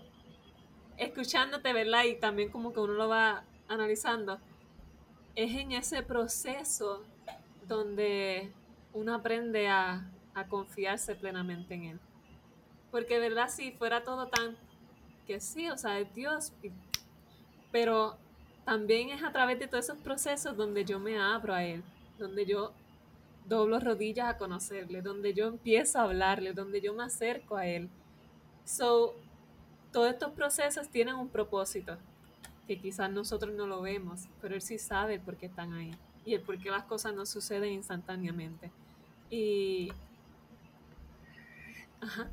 escuchándote, 0.97 1.73
¿verdad? 1.73 2.05
Y 2.05 2.15
también 2.15 2.49
como 2.49 2.73
que 2.73 2.79
uno 2.79 2.93
lo 2.93 3.09
va 3.09 3.43
analizando, 3.67 4.39
es 5.35 5.55
en 5.55 5.71
ese 5.71 6.03
proceso 6.03 7.03
donde 7.67 8.51
uno 8.93 9.15
aprende 9.15 9.67
a, 9.67 10.07
confiarse 10.49 11.13
plenamente 11.13 11.75
en 11.75 11.83
Él. 11.83 11.99
Porque, 12.89 13.19
¿verdad? 13.19 13.49
Si 13.49 13.71
fuera 13.73 14.03
todo 14.03 14.27
tan 14.27 14.55
que 15.27 15.39
sí, 15.39 15.69
o 15.69 15.77
sea, 15.77 15.99
es 15.99 16.11
Dios, 16.15 16.53
pero 17.71 18.17
también 18.65 19.09
es 19.09 19.23
a 19.23 19.31
través 19.31 19.59
de 19.59 19.67
todos 19.67 19.85
esos 19.85 19.97
procesos 19.97 20.57
donde 20.57 20.83
yo 20.83 20.99
me 20.99 21.19
abro 21.19 21.53
a 21.53 21.63
Él, 21.63 21.83
donde 22.17 22.45
yo 22.45 22.71
doblo 23.45 23.79
rodillas 23.79 24.29
a 24.29 24.37
conocerle, 24.37 25.01
donde 25.01 25.33
yo 25.33 25.47
empiezo 25.47 25.99
a 25.99 26.03
hablarle, 26.03 26.53
donde 26.53 26.81
yo 26.81 26.93
me 26.93 27.03
acerco 27.03 27.57
a 27.57 27.67
Él 27.67 27.89
So, 28.65 29.15
todos 29.91 30.09
estos 30.09 30.31
procesos 30.31 30.89
tienen 30.89 31.15
un 31.15 31.29
propósito, 31.29 31.97
que 32.67 32.79
quizás 32.79 33.11
nosotros 33.11 33.53
no 33.53 33.67
lo 33.67 33.81
vemos, 33.81 34.21
pero 34.41 34.55
él 34.55 34.61
sí 34.61 34.77
sabe 34.77 35.19
por 35.19 35.35
qué 35.37 35.47
están 35.47 35.73
ahí 35.73 35.95
y 36.25 36.35
el 36.35 36.41
por 36.41 36.57
qué 36.59 36.69
las 36.69 36.83
cosas 36.83 37.13
no 37.13 37.25
suceden 37.25 37.73
instantáneamente. 37.73 38.71
Y... 39.29 39.91
Ajá. 41.99 42.27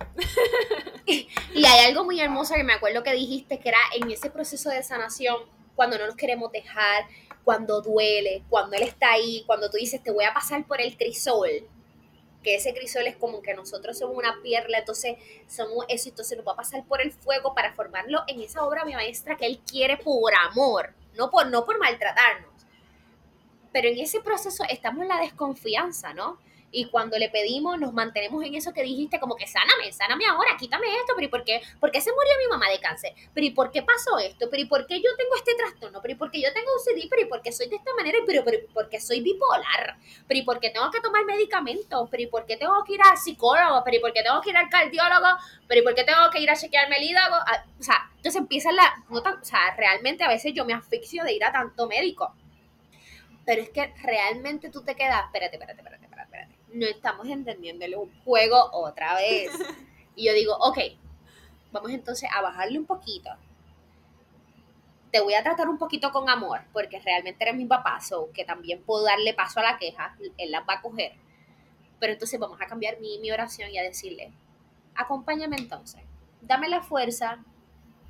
y 1.06 1.64
hay 1.64 1.86
algo 1.86 2.04
muy 2.04 2.20
hermoso 2.20 2.54
que 2.54 2.64
me 2.64 2.72
acuerdo 2.72 3.02
que 3.02 3.12
dijiste, 3.12 3.58
que 3.58 3.68
era 3.68 3.78
en 3.94 4.10
ese 4.10 4.30
proceso 4.30 4.70
de 4.70 4.82
sanación, 4.82 5.36
cuando 5.74 5.98
no 5.98 6.06
nos 6.06 6.16
queremos 6.16 6.50
dejar, 6.52 7.04
cuando 7.44 7.80
duele, 7.82 8.42
cuando 8.48 8.76
él 8.76 8.82
está 8.82 9.12
ahí, 9.12 9.44
cuando 9.46 9.70
tú 9.70 9.76
dices, 9.76 10.02
te 10.02 10.10
voy 10.10 10.24
a 10.24 10.34
pasar 10.34 10.66
por 10.66 10.80
el 10.80 10.96
crisol, 10.96 11.48
que 12.48 12.54
ese 12.54 12.72
crisol 12.72 13.06
es 13.06 13.16
como 13.16 13.42
que 13.42 13.52
nosotros 13.52 13.98
somos 13.98 14.16
una 14.16 14.40
perla, 14.42 14.78
entonces 14.78 15.18
somos 15.46 15.84
eso, 15.86 16.08
entonces 16.08 16.38
nos 16.38 16.46
va 16.46 16.52
a 16.52 16.56
pasar 16.56 16.82
por 16.86 17.02
el 17.02 17.12
fuego 17.12 17.54
para 17.54 17.74
formarlo 17.74 18.22
en 18.26 18.40
esa 18.40 18.62
obra 18.62 18.86
maestra 18.86 19.36
que 19.36 19.44
él 19.44 19.60
quiere 19.70 19.98
por 19.98 20.32
amor, 20.34 20.94
no 21.14 21.30
por, 21.30 21.46
no 21.48 21.66
por 21.66 21.78
maltratarnos. 21.78 22.50
Pero 23.70 23.88
en 23.88 23.98
ese 23.98 24.22
proceso 24.22 24.64
estamos 24.70 25.02
en 25.02 25.08
la 25.08 25.20
desconfianza, 25.20 26.14
¿no? 26.14 26.38
Y 26.70 26.86
cuando 26.90 27.16
le 27.16 27.30
pedimos, 27.30 27.78
nos 27.78 27.92
mantenemos 27.92 28.44
en 28.44 28.54
eso 28.54 28.72
que 28.72 28.82
dijiste, 28.82 29.18
como 29.18 29.36
que 29.36 29.46
sáname, 29.46 29.90
sáname 29.92 30.26
ahora, 30.26 30.56
quítame 30.58 30.86
esto, 30.96 31.14
pero 31.14 31.26
¿y 31.26 31.30
por 31.30 31.44
qué? 31.44 31.62
¿Por 31.80 31.90
qué 31.90 32.00
se 32.00 32.10
murió 32.10 32.32
mi 32.38 32.46
mamá 32.48 32.68
de 32.68 32.78
cáncer? 32.78 33.14
¿Pero 33.32 33.46
y 33.46 33.50
por 33.50 33.70
qué 33.70 33.82
pasó 33.82 34.18
esto? 34.18 34.48
¿Pero 34.50 34.62
y 34.62 34.66
por 34.66 34.86
qué 34.86 34.96
yo 34.96 35.08
tengo 35.16 35.34
este 35.36 35.54
trastorno? 35.54 36.02
¿Pero 36.02 36.12
y 36.12 36.16
por 36.16 36.30
qué 36.30 36.42
yo 36.42 36.52
tengo 36.52 36.68
un 36.70 37.08
¿Pero 37.08 37.22
y 37.22 37.24
por 37.24 37.40
qué 37.40 37.52
soy 37.52 37.68
de 37.68 37.76
esta 37.76 37.94
manera? 37.94 38.18
¿Pero, 38.26 38.44
pero 38.44 38.58
por 38.74 38.88
qué 38.88 39.00
soy 39.00 39.20
bipolar? 39.20 39.96
¿Pero 40.26 40.40
y 40.40 40.42
por 40.42 40.60
qué 40.60 40.70
tengo 40.70 40.90
que 40.90 41.00
tomar 41.00 41.24
medicamentos? 41.24 42.08
¿Pero 42.10 42.22
y 42.22 42.26
por 42.26 42.44
qué 42.44 42.56
tengo 42.56 42.84
que 42.84 42.94
ir 42.94 43.00
al 43.02 43.16
psicólogo? 43.16 43.82
¿Pero 43.84 43.96
y 43.96 44.00
por 44.00 44.12
qué 44.12 44.22
tengo 44.22 44.40
que 44.42 44.50
ir 44.50 44.56
al 44.56 44.68
cardiólogo? 44.68 45.38
¿Pero 45.66 45.80
y 45.80 45.84
por 45.84 45.94
qué 45.94 46.04
tengo 46.04 46.28
que 46.30 46.40
ir 46.40 46.50
a 46.50 46.56
chequearme 46.56 46.98
el 46.98 47.04
hígado? 47.04 47.36
Ah, 47.46 47.64
o 47.78 47.82
sea, 47.82 48.10
entonces 48.16 48.40
empieza 48.40 48.72
la... 48.72 49.04
o 49.08 49.44
sea, 49.44 49.74
realmente 49.76 50.22
a 50.24 50.28
veces 50.28 50.52
yo 50.54 50.66
me 50.66 50.74
asfixio 50.74 51.24
de 51.24 51.32
ir 51.32 51.44
a 51.44 51.52
tanto 51.52 51.86
médico. 51.86 52.34
Pero 53.46 53.62
es 53.62 53.70
que 53.70 53.94
realmente 54.02 54.70
tú 54.70 54.82
te 54.82 54.94
quedas, 54.94 55.24
espérate, 55.24 55.56
espérate, 55.56 55.80
espérate 55.80 56.07
no 56.72 56.86
estamos 56.86 57.26
entendiéndole 57.28 57.96
un 57.96 58.12
juego 58.24 58.70
otra 58.72 59.14
vez. 59.14 59.50
Y 60.16 60.26
yo 60.26 60.32
digo, 60.32 60.56
ok, 60.58 60.78
vamos 61.70 61.92
entonces 61.92 62.28
a 62.34 62.42
bajarle 62.42 62.76
un 62.76 62.86
poquito. 62.86 63.30
Te 65.12 65.20
voy 65.20 65.34
a 65.34 65.44
tratar 65.44 65.68
un 65.68 65.78
poquito 65.78 66.10
con 66.10 66.28
amor, 66.28 66.62
porque 66.72 66.98
realmente 66.98 67.44
eres 67.44 67.54
mi 67.54 67.66
papá, 67.66 68.00
so 68.00 68.28
que 68.34 68.44
también 68.44 68.82
puedo 68.82 69.04
darle 69.04 69.32
paso 69.32 69.60
a 69.60 69.62
la 69.62 69.78
queja, 69.78 70.16
él 70.36 70.50
la 70.50 70.62
va 70.62 70.74
a 70.74 70.82
coger. 70.82 71.12
Pero 72.00 72.14
entonces 72.14 72.40
vamos 72.40 72.60
a 72.60 72.66
cambiar 72.66 72.98
mi, 72.98 73.20
mi 73.20 73.30
oración 73.30 73.70
y 73.70 73.78
a 73.78 73.84
decirle, 73.84 74.32
acompáñame 74.96 75.54
entonces, 75.56 76.02
dame 76.40 76.68
la 76.68 76.82
fuerza 76.82 77.38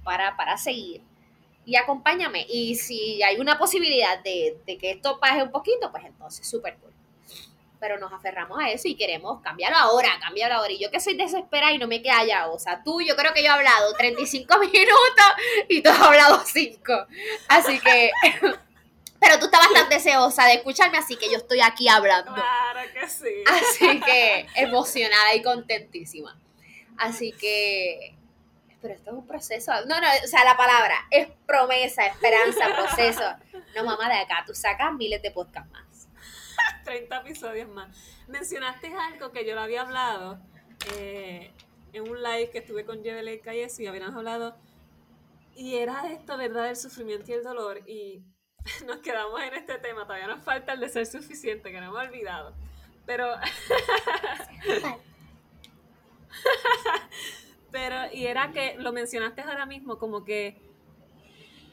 para, 0.02 0.34
para 0.38 0.56
seguir 0.56 1.02
y 1.66 1.76
acompáñame. 1.76 2.46
Y 2.48 2.76
si 2.76 3.22
hay 3.22 3.38
una 3.38 3.58
posibilidad 3.58 4.22
de, 4.22 4.58
de 4.64 4.78
que 4.78 4.92
esto 4.92 5.20
pase 5.20 5.42
un 5.42 5.50
poquito, 5.50 5.90
pues 5.90 6.06
entonces 6.06 6.48
súper 6.48 6.78
cool 6.78 6.94
pero 7.80 7.98
nos 7.98 8.12
aferramos 8.12 8.58
a 8.58 8.70
eso 8.70 8.88
y 8.88 8.96
queremos 8.96 9.40
cambiarlo 9.42 9.78
ahora, 9.78 10.18
cambiarlo 10.20 10.56
ahora. 10.56 10.72
Y 10.72 10.78
yo 10.78 10.90
que 10.90 11.00
soy 11.00 11.16
desesperada 11.16 11.72
y 11.72 11.78
no 11.78 11.86
me 11.86 12.02
queda 12.02 12.24
ya, 12.24 12.48
o 12.48 12.58
sea, 12.58 12.82
tú, 12.82 13.00
yo 13.00 13.16
creo 13.16 13.32
que 13.32 13.42
yo 13.42 13.48
he 13.48 13.50
hablado 13.50 13.92
35 13.94 14.58
minutos 14.60 15.26
y 15.68 15.82
tú 15.82 15.90
has 15.90 16.00
hablado 16.00 16.42
5. 16.44 16.92
Así 17.48 17.78
que, 17.80 18.10
pero 19.20 19.38
tú 19.38 19.46
estás 19.46 19.60
bastante 19.60 19.96
deseosa 19.96 20.46
de 20.46 20.54
escucharme, 20.54 20.98
así 20.98 21.16
que 21.16 21.30
yo 21.30 21.38
estoy 21.38 21.60
aquí 21.60 21.88
hablando. 21.88 22.34
Claro 22.34 22.80
que 22.92 23.08
sí. 23.08 23.44
Así 23.46 24.00
que 24.00 24.46
emocionada 24.56 25.34
y 25.34 25.42
contentísima. 25.42 26.38
Así 26.96 27.32
que, 27.32 28.16
pero 28.82 28.94
esto 28.94 29.10
es 29.10 29.16
un 29.16 29.26
proceso. 29.26 29.72
No, 29.86 30.00
no, 30.00 30.06
o 30.24 30.26
sea, 30.26 30.44
la 30.44 30.56
palabra 30.56 31.06
es 31.10 31.28
promesa, 31.46 32.06
esperanza, 32.06 32.74
proceso. 32.76 33.22
No, 33.76 33.84
mamá, 33.84 34.08
de 34.08 34.20
acá 34.20 34.42
tú 34.46 34.54
sacas 34.54 34.92
miles 34.94 35.22
de 35.22 35.30
podcasts 35.30 35.70
más. 35.70 35.87
30 36.88 37.16
episodios 37.18 37.68
más. 37.68 37.94
Mencionaste 38.28 38.94
algo 38.94 39.30
que 39.30 39.46
yo 39.46 39.54
lo 39.54 39.60
había 39.60 39.82
hablado 39.82 40.40
eh, 40.96 41.52
en 41.92 42.08
un 42.08 42.22
live 42.22 42.48
que 42.50 42.58
estuve 42.58 42.86
con 42.86 43.02
Jebele 43.02 43.42
eso 43.44 43.82
y 43.82 43.86
habíamos 43.86 44.16
hablado. 44.16 44.56
Y 45.54 45.74
era 45.74 46.10
esto, 46.10 46.38
¿verdad? 46.38 46.64
Del 46.64 46.76
sufrimiento 46.76 47.30
y 47.30 47.34
el 47.34 47.44
dolor. 47.44 47.82
Y 47.86 48.22
nos 48.86 48.98
quedamos 48.98 49.38
en 49.42 49.52
este 49.52 49.78
tema. 49.78 50.04
Todavía 50.04 50.28
nos 50.28 50.42
falta 50.42 50.72
el 50.72 50.80
de 50.80 50.88
ser 50.88 51.04
suficiente, 51.06 51.70
que 51.70 51.78
no 51.78 51.88
hemos 51.88 52.00
olvidado. 52.08 52.54
Pero. 53.04 53.34
Pero, 57.70 57.96
y 58.14 58.26
era 58.26 58.50
que 58.52 58.76
lo 58.78 58.94
mencionaste 58.94 59.42
ahora 59.42 59.66
mismo, 59.66 59.98
como 59.98 60.24
que. 60.24 60.56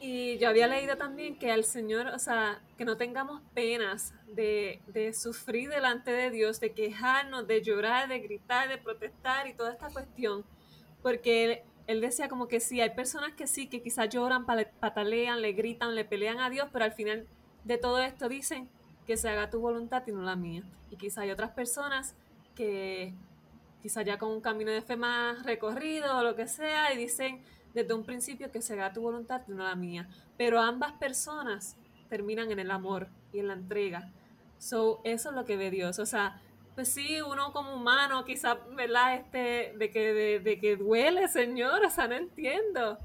Y 0.00 0.38
yo 0.38 0.48
había 0.48 0.66
leído 0.66 0.96
también 0.96 1.38
que 1.38 1.50
al 1.50 1.64
Señor, 1.64 2.08
o 2.08 2.18
sea, 2.18 2.60
que 2.76 2.84
no 2.84 2.96
tengamos 2.96 3.40
penas 3.54 4.14
de, 4.26 4.80
de 4.88 5.14
sufrir 5.14 5.70
delante 5.70 6.10
de 6.10 6.30
Dios, 6.30 6.60
de 6.60 6.72
quejarnos, 6.72 7.46
de 7.46 7.62
llorar, 7.62 8.08
de 8.08 8.20
gritar, 8.20 8.68
de 8.68 8.78
protestar 8.78 9.46
y 9.46 9.54
toda 9.54 9.72
esta 9.72 9.88
cuestión. 9.88 10.44
Porque 11.02 11.44
él, 11.44 11.60
él 11.86 12.00
decía 12.00 12.28
como 12.28 12.46
que 12.46 12.60
sí, 12.60 12.80
hay 12.80 12.90
personas 12.90 13.32
que 13.32 13.46
sí, 13.46 13.68
que 13.68 13.82
quizás 13.82 14.08
lloran, 14.08 14.44
patalean, 14.44 15.40
le 15.40 15.52
gritan, 15.52 15.94
le 15.94 16.04
pelean 16.04 16.40
a 16.40 16.50
Dios, 16.50 16.68
pero 16.72 16.84
al 16.84 16.92
final 16.92 17.26
de 17.64 17.78
todo 17.78 18.00
esto 18.02 18.28
dicen 18.28 18.68
que 19.06 19.16
se 19.16 19.28
haga 19.28 19.50
tu 19.50 19.60
voluntad 19.60 20.02
y 20.06 20.12
no 20.12 20.22
la 20.22 20.36
mía. 20.36 20.62
Y 20.90 20.96
quizás 20.96 21.18
hay 21.18 21.30
otras 21.30 21.52
personas 21.52 22.14
que 22.54 23.14
quizá 23.82 24.02
ya 24.02 24.18
con 24.18 24.30
un 24.30 24.40
camino 24.40 24.72
de 24.72 24.82
fe 24.82 24.96
más 24.96 25.44
recorrido 25.44 26.18
o 26.18 26.22
lo 26.22 26.34
que 26.34 26.48
sea, 26.48 26.92
y 26.92 26.96
dicen 26.96 27.40
desde 27.76 27.92
un 27.92 28.04
principio 28.04 28.50
que 28.50 28.62
se 28.62 28.72
haga 28.72 28.94
tu 28.94 29.02
voluntad 29.02 29.42
y 29.46 29.52
no 29.52 29.62
la 29.62 29.74
mía. 29.74 30.08
Pero 30.38 30.60
ambas 30.60 30.92
personas 30.92 31.76
terminan 32.08 32.50
en 32.50 32.58
el 32.58 32.70
amor 32.70 33.08
y 33.34 33.40
en 33.40 33.48
la 33.48 33.52
entrega. 33.52 34.10
So, 34.58 35.02
eso 35.04 35.28
es 35.28 35.34
lo 35.34 35.44
que 35.44 35.58
ve 35.58 35.70
Dios. 35.70 35.98
O 35.98 36.06
sea, 36.06 36.40
pues 36.74 36.88
sí, 36.88 37.20
uno 37.20 37.52
como 37.52 37.74
humano, 37.74 38.24
quizás, 38.24 38.56
¿verdad? 38.74 39.16
Este, 39.16 39.74
de 39.76 39.90
que, 39.90 40.40
de, 40.40 40.58
que 40.58 40.76
duele, 40.76 41.28
Señor, 41.28 41.84
o 41.84 41.90
sea, 41.90 42.08
no 42.08 42.14
entiendo. 42.14 42.98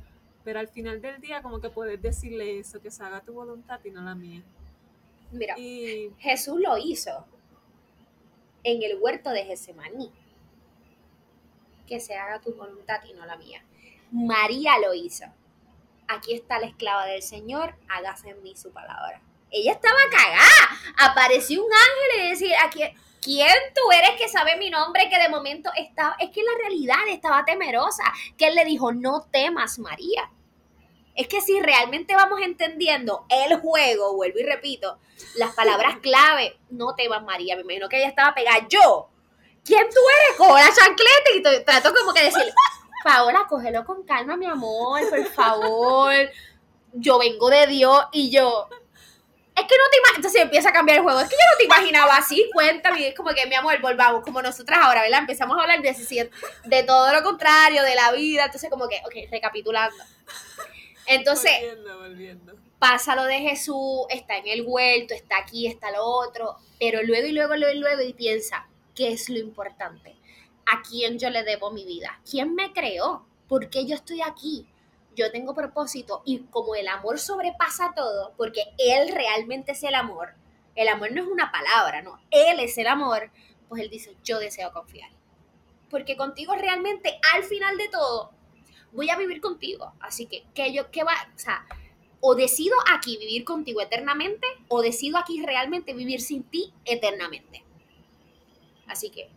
Pero 0.46 0.60
al 0.60 0.70
final 0.70 1.02
del 1.02 1.20
día, 1.20 1.42
como 1.42 1.60
que 1.60 1.70
puedes 1.70 2.02
decirle 2.02 2.58
eso, 2.58 2.82
que 2.82 2.92
se 2.92 3.04
haga 3.04 3.20
tu 3.20 3.34
voluntad 3.34 3.82
y 3.84 3.92
no 3.92 4.02
la 4.02 4.16
mía. 4.16 4.42
Mira, 5.34 5.56
Jesús 6.18 6.62
lo 6.62 6.78
hizo 6.78 7.26
en 8.64 8.82
el 8.84 9.00
huerto 9.02 9.32
de 9.32 9.44
Getsemaní 9.44 10.12
que 11.88 12.00
se 12.00 12.16
haga 12.16 12.40
tu 12.40 12.54
voluntad 12.54 13.02
y 13.04 13.14
no 13.14 13.26
la 13.26 13.36
mía. 13.36 13.62
María 14.12 14.78
lo 14.80 14.94
hizo. 14.94 15.26
Aquí 16.08 16.34
está 16.34 16.60
la 16.60 16.68
esclava 16.68 17.06
del 17.06 17.24
Señor, 17.24 17.76
hágase 17.88 18.30
en 18.30 18.44
mí 18.44 18.56
su 18.56 18.72
palabra. 18.72 19.22
Ella 19.50 19.74
estaba 19.74 19.98
cagada. 20.10 20.80
Apareció 20.98 21.64
un 21.64 21.72
ángel 21.72 22.26
y 22.26 22.30
decía, 22.30 22.58
¿quién 23.22 23.58
tú 23.74 23.92
eres 23.92 24.12
que 24.18 24.28
sabe 24.28 24.58
mi 24.58 24.70
nombre? 24.70 25.10
Que 25.10 25.20
de 25.20 25.30
momento 25.30 25.70
estaba, 25.76 26.16
es 26.20 26.30
que 26.32 26.44
la 26.44 26.58
realidad 26.58 27.08
estaba 27.10 27.46
temerosa. 27.46 28.04
Que 28.38 28.48
él 28.48 28.56
le 28.56 28.66
dijo, 28.66 28.92
no 28.94 29.22
temas, 29.32 29.80
María. 29.80 30.32
Es 31.16 31.28
que 31.28 31.42
si 31.42 31.60
realmente 31.60 32.16
vamos 32.16 32.42
entendiendo 32.42 33.26
el 33.30 33.60
juego, 33.60 34.16
vuelvo 34.16 34.40
y 34.40 34.44
repito, 34.44 35.00
las 35.36 35.54
palabras 35.54 35.98
clave, 36.02 36.58
no 36.70 36.96
temas, 36.96 37.24
María. 37.24 37.56
Me 37.56 37.62
imagino 37.62 37.90
que 37.90 37.98
ella 37.98 38.08
estaba 38.08 38.34
pegada. 38.34 38.66
Yo, 38.70 39.10
¿quién 39.66 39.88
tú 39.90 40.00
eres? 40.00 40.38
Cojo 40.38 40.56
la 40.56 40.74
chancleta 40.74 41.32
y 41.36 41.64
trato 41.64 41.94
como 41.94 42.14
que 42.14 42.24
decir, 42.24 42.54
Paola, 43.04 43.46
cógelo 43.48 43.86
con 43.86 44.04
calma, 44.04 44.36
mi 44.38 44.46
amor, 44.46 45.02
por 45.10 45.26
favor. 45.28 46.14
Yo 46.94 47.20
vengo 47.20 47.50
de 47.50 47.68
Dios 47.68 48.06
y 48.12 48.30
yo. 48.30 48.68
Es 49.56 49.64
que 49.68 49.78
no 49.78 49.90
te 49.92 49.98
imaginas. 49.98 50.16
Entonces 50.18 50.42
empieza 50.42 50.70
a 50.70 50.74
cambiar 50.74 50.98
el 50.98 51.04
juego. 51.04 51.20
Es 51.20 51.30
que 51.30 51.36
yo 51.36 51.52
no 51.52 51.58
te 51.58 51.64
imaginaba 51.66 52.16
así. 52.16 52.50
Cuéntame. 52.54 53.10
Es 53.10 53.16
como 53.16 53.32
que, 53.32 53.46
mi 53.48 53.56
amor, 53.56 53.80
volvamos. 53.82 54.24
Como 54.24 54.42
nosotras 54.42 54.80
ahora, 54.82 55.02
¿verdad? 55.02 55.20
Empezamos 55.20 55.58
a 55.58 55.62
hablar 55.62 55.82
de, 55.82 56.30
de 56.66 56.84
todo 56.84 57.14
lo 57.14 57.24
contrario, 57.24 57.84
de 57.84 57.96
la 57.96 58.12
vida. 58.12 58.46
Entonces, 58.46 58.70
como 58.70 58.88
que, 58.88 59.02
ok, 59.06 59.32
recapitulando. 59.32 60.04
Entonces, 61.06 61.52
volviendo, 61.60 62.00
volviendo. 62.00 62.56
pasa 62.80 63.16
lo 63.16 63.26
de 63.26 63.40
Jesús, 63.40 64.06
está 64.10 64.38
en 64.38 64.48
el 64.48 64.64
huerto, 64.66 65.14
está 65.14 65.38
aquí, 65.38 65.68
está 65.68 65.92
lo 65.92 66.04
otro. 66.06 66.58
Pero 66.80 67.04
luego 67.04 67.28
y 67.28 67.32
luego, 67.32 67.56
luego 67.56 67.74
y 67.74 67.80
luego, 67.80 68.02
y 68.02 68.14
piensa, 68.14 68.68
¿Qué 68.96 69.12
es 69.14 69.30
lo 69.30 69.40
importante? 69.40 70.16
¿A 70.66 70.82
quién 70.82 71.20
yo 71.20 71.30
le 71.30 71.44
debo 71.44 71.72
mi 71.72 71.86
vida? 71.86 72.22
¿Quién 72.30 72.56
me 72.56 72.74
creó? 72.74 73.26
¿Por 73.48 73.70
qué 73.70 73.86
yo 73.86 73.96
estoy 73.96 74.22
aquí? 74.22 74.68
Yo 75.16 75.32
tengo 75.32 75.54
propósito 75.54 76.22
y 76.26 76.40
como 76.46 76.76
el 76.76 76.88
amor 76.88 77.20
sobrepasa 77.20 77.94
todo, 77.96 78.34
porque 78.38 78.64
Él 78.78 79.14
realmente 79.14 79.74
es 79.74 79.84
el 79.84 79.96
amor, 79.96 80.36
el 80.76 80.88
amor 80.88 81.12
no 81.12 81.22
es 81.22 81.28
una 81.28 81.52
palabra, 81.52 82.02
no, 82.02 82.20
Él 82.32 82.60
es 82.60 82.78
el 82.78 82.88
amor, 82.88 83.30
pues 83.68 83.82
Él 83.82 83.90
dice, 83.90 84.16
yo 84.24 84.40
deseo 84.40 84.72
confiar. 84.72 85.10
Porque 85.90 86.16
contigo 86.16 86.56
realmente, 86.56 87.20
al 87.34 87.44
final 87.44 87.78
de 87.78 87.90
todo, 87.90 88.32
voy 88.94 89.10
a 89.10 89.18
vivir 89.18 89.42
contigo. 89.42 89.94
Así 90.00 90.26
que, 90.26 90.46
que 90.54 90.72
yo, 90.74 90.90
¿qué 90.92 91.04
va? 91.04 91.14
O 91.36 91.40
sea, 91.40 91.66
o 92.22 92.36
decido 92.36 92.76
aquí 92.94 93.18
vivir 93.18 93.44
contigo 93.44 93.82
eternamente, 93.82 94.48
o 94.70 94.82
decido 94.82 95.18
aquí 95.18 95.44
realmente 95.44 95.94
vivir 95.94 96.22
sin 96.22 96.44
ti 96.44 96.74
eternamente. 96.86 97.64
Así 98.88 99.10
que, 99.10 99.30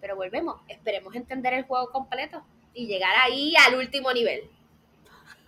pero 0.00 0.16
volvemos, 0.16 0.60
esperemos 0.68 1.14
entender 1.14 1.54
el 1.54 1.64
juego 1.64 1.90
completo 1.90 2.44
y 2.74 2.86
llegar 2.86 3.14
ahí 3.22 3.54
al 3.66 3.76
último 3.76 4.12
nivel. 4.12 4.50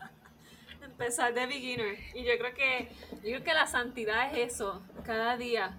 Empezar 0.83 1.35
de 1.35 1.47
beginner. 1.47 1.99
Y 2.15 2.25
yo 2.25 2.33
creo 2.39 2.55
que, 2.55 2.89
yo 3.17 3.21
creo 3.23 3.45
que 3.45 3.55
la 3.55 3.67
santidad 3.67 4.33
es 4.33 4.53
eso, 4.55 4.83
cada 5.05 5.37
día. 5.37 5.79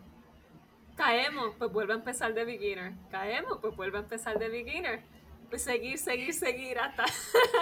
Caemos, 0.96 1.56
pues 1.58 1.72
vuelve 1.72 1.94
a 1.94 1.98
empezar 1.98 2.34
de 2.34 2.46
beginner. 2.46 2.94
Caemos, 3.10 3.60
pues 3.62 3.76
vuelve 3.76 3.98
a 3.98 4.02
empezar 4.02 4.38
de 4.38 4.50
beginner. 4.50 5.02
Pues 5.50 5.64
seguir, 5.64 5.98
seguir, 5.98 6.34
seguir 6.34 6.78
hasta. 6.78 7.06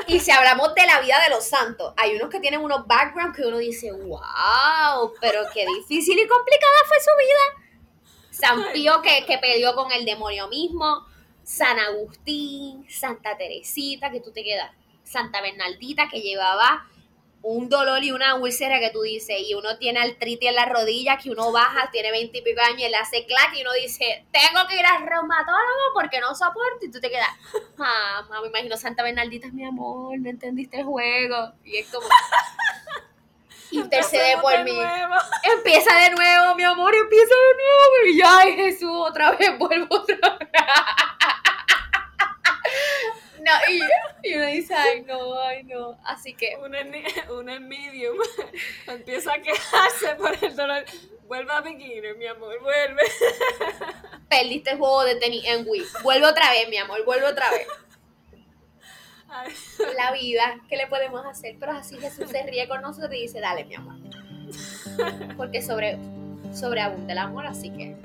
Y 0.08 0.20
si 0.20 0.32
hablamos 0.32 0.76
de 0.76 0.86
la 0.86 1.00
vida 1.00 1.16
de 1.24 1.30
los 1.30 1.46
santos, 1.46 1.94
hay 1.96 2.16
unos 2.18 2.30
que 2.30 2.40
tienen 2.40 2.60
unos 2.60 2.86
backgrounds 2.86 3.38
que 3.38 3.46
uno 3.46 3.60
dice, 3.60 3.92
wow, 3.92 5.14
pero 5.22 5.42
qué 5.54 5.66
difícil 5.66 6.20
y 6.20 6.28
complicada 6.28 6.78
fue 6.88 6.98
su 7.00 7.12
vida 7.18 7.67
San 8.40 8.72
Pío 8.72 9.02
que, 9.02 9.26
que 9.26 9.38
peleó 9.40 9.74
con 9.74 9.92
el 9.92 10.06
demonio 10.06 10.48
mismo, 10.48 11.06
San 11.44 11.80
Agustín, 11.80 12.86
Santa 12.90 13.36
Teresita, 13.36 14.12
que 14.12 14.20
tú 14.20 14.32
te 14.32 14.44
quedas, 14.44 14.72
Santa 15.04 15.42
Bernaldita 15.42 16.08
que 16.10 16.22
llevaba 16.22 16.86
un 17.42 17.70
dolor 17.70 18.04
y 18.04 18.12
una 18.12 18.36
úlcera 18.36 18.80
que 18.80 18.90
tú 18.90 19.02
dices, 19.02 19.38
y 19.40 19.54
uno 19.54 19.78
tiene 19.78 20.02
artritis 20.02 20.50
en 20.50 20.56
la 20.56 20.66
rodilla, 20.66 21.18
que 21.18 21.30
uno 21.30 21.52
baja, 21.52 21.90
tiene 21.92 22.12
veinte 22.12 22.40
y 22.40 22.42
pico 22.42 22.60
años, 22.62 22.82
y 22.82 22.90
le 22.90 22.98
hace 22.98 23.26
clac, 23.26 23.56
y 23.56 23.62
uno 23.62 23.72
dice, 23.74 24.26
tengo 24.32 24.68
que 24.68 24.76
ir 24.76 24.86
al 24.86 25.08
reumatólogo 25.08 25.94
porque 25.94 26.20
no 26.20 26.36
soporto, 26.36 26.86
y 26.86 26.92
tú 26.92 27.00
te 27.00 27.10
quedas, 27.10 27.30
mamá, 27.78 28.42
me 28.42 28.48
imagino 28.48 28.76
Santa 28.76 29.04
Bernaldita 29.04 29.48
es 29.48 29.54
mi 29.54 29.66
amor, 29.66 30.20
no 30.20 30.30
entendiste 30.30 30.80
el 30.80 30.86
juego, 30.86 31.54
y 31.64 31.78
es 31.78 31.88
como, 31.88 32.08
intercede 33.72 34.38
por 34.42 34.64
mí. 34.64 34.78
Empieza 35.44 35.94
de 35.96 36.10
nuevo, 36.12 36.56
mi 36.56 36.64
amor, 36.64 36.96
empieza 36.96 37.34
de 37.36 37.54
nuevo. 37.56 38.16
Y 38.16 38.22
ay, 38.26 38.56
Jesús, 38.56 38.92
otra 38.92 39.32
vez, 39.32 39.58
vuelvo 39.58 39.96
otra 39.96 40.38
vez. 40.38 40.50
No, 43.40 43.54
y, 43.72 44.34
uno 44.36 44.46
dice, 44.48 44.74
ay, 44.74 45.04
no, 45.04 45.40
ay, 45.40 45.64
no. 45.64 45.98
Así 46.04 46.34
que. 46.34 46.58
Una, 46.62 46.80
una 47.30 47.60
medium 47.62 48.18
empieza 48.88 49.34
a 49.34 49.42
quejarse 49.42 50.16
por 50.16 50.38
el 50.44 50.56
dolor. 50.56 50.84
Vuelve 51.28 51.52
a 51.54 51.62
beginner, 51.62 52.18
mi 52.18 52.28
amor, 52.28 52.60
vuelve. 52.62 53.04
Perdiste 54.30 54.72
el 54.72 54.78
juego 54.78 55.04
de 55.04 55.16
tenis 55.16 55.46
en 55.46 55.66
Wii. 55.66 55.86
Vuelve 56.04 56.28
otra 56.28 56.52
vez, 56.52 56.68
mi 56.68 56.78
amor, 56.78 57.06
vuelve 57.06 57.28
otra 57.28 57.50
vez 57.52 57.68
la 59.98 60.12
vida, 60.12 60.60
¿qué 60.70 60.78
le 60.78 60.88
podemos 60.88 61.26
hacer? 61.26 61.56
Pero 61.60 61.74
así 61.74 61.98
Jesús 61.98 62.30
se 62.30 62.44
ríe 62.44 62.68
con 62.68 62.82
nosotros 62.82 63.14
y 63.14 63.24
dice, 63.24 63.40
dale 63.40 63.66
mi 63.66 63.76
amor. 63.76 63.96
Porque 65.38 65.62
sobre, 65.62 65.98
sobreabunda 66.54 67.14
el 67.14 67.20
amor, 67.20 67.46
así 67.46 67.70
que 67.70 67.96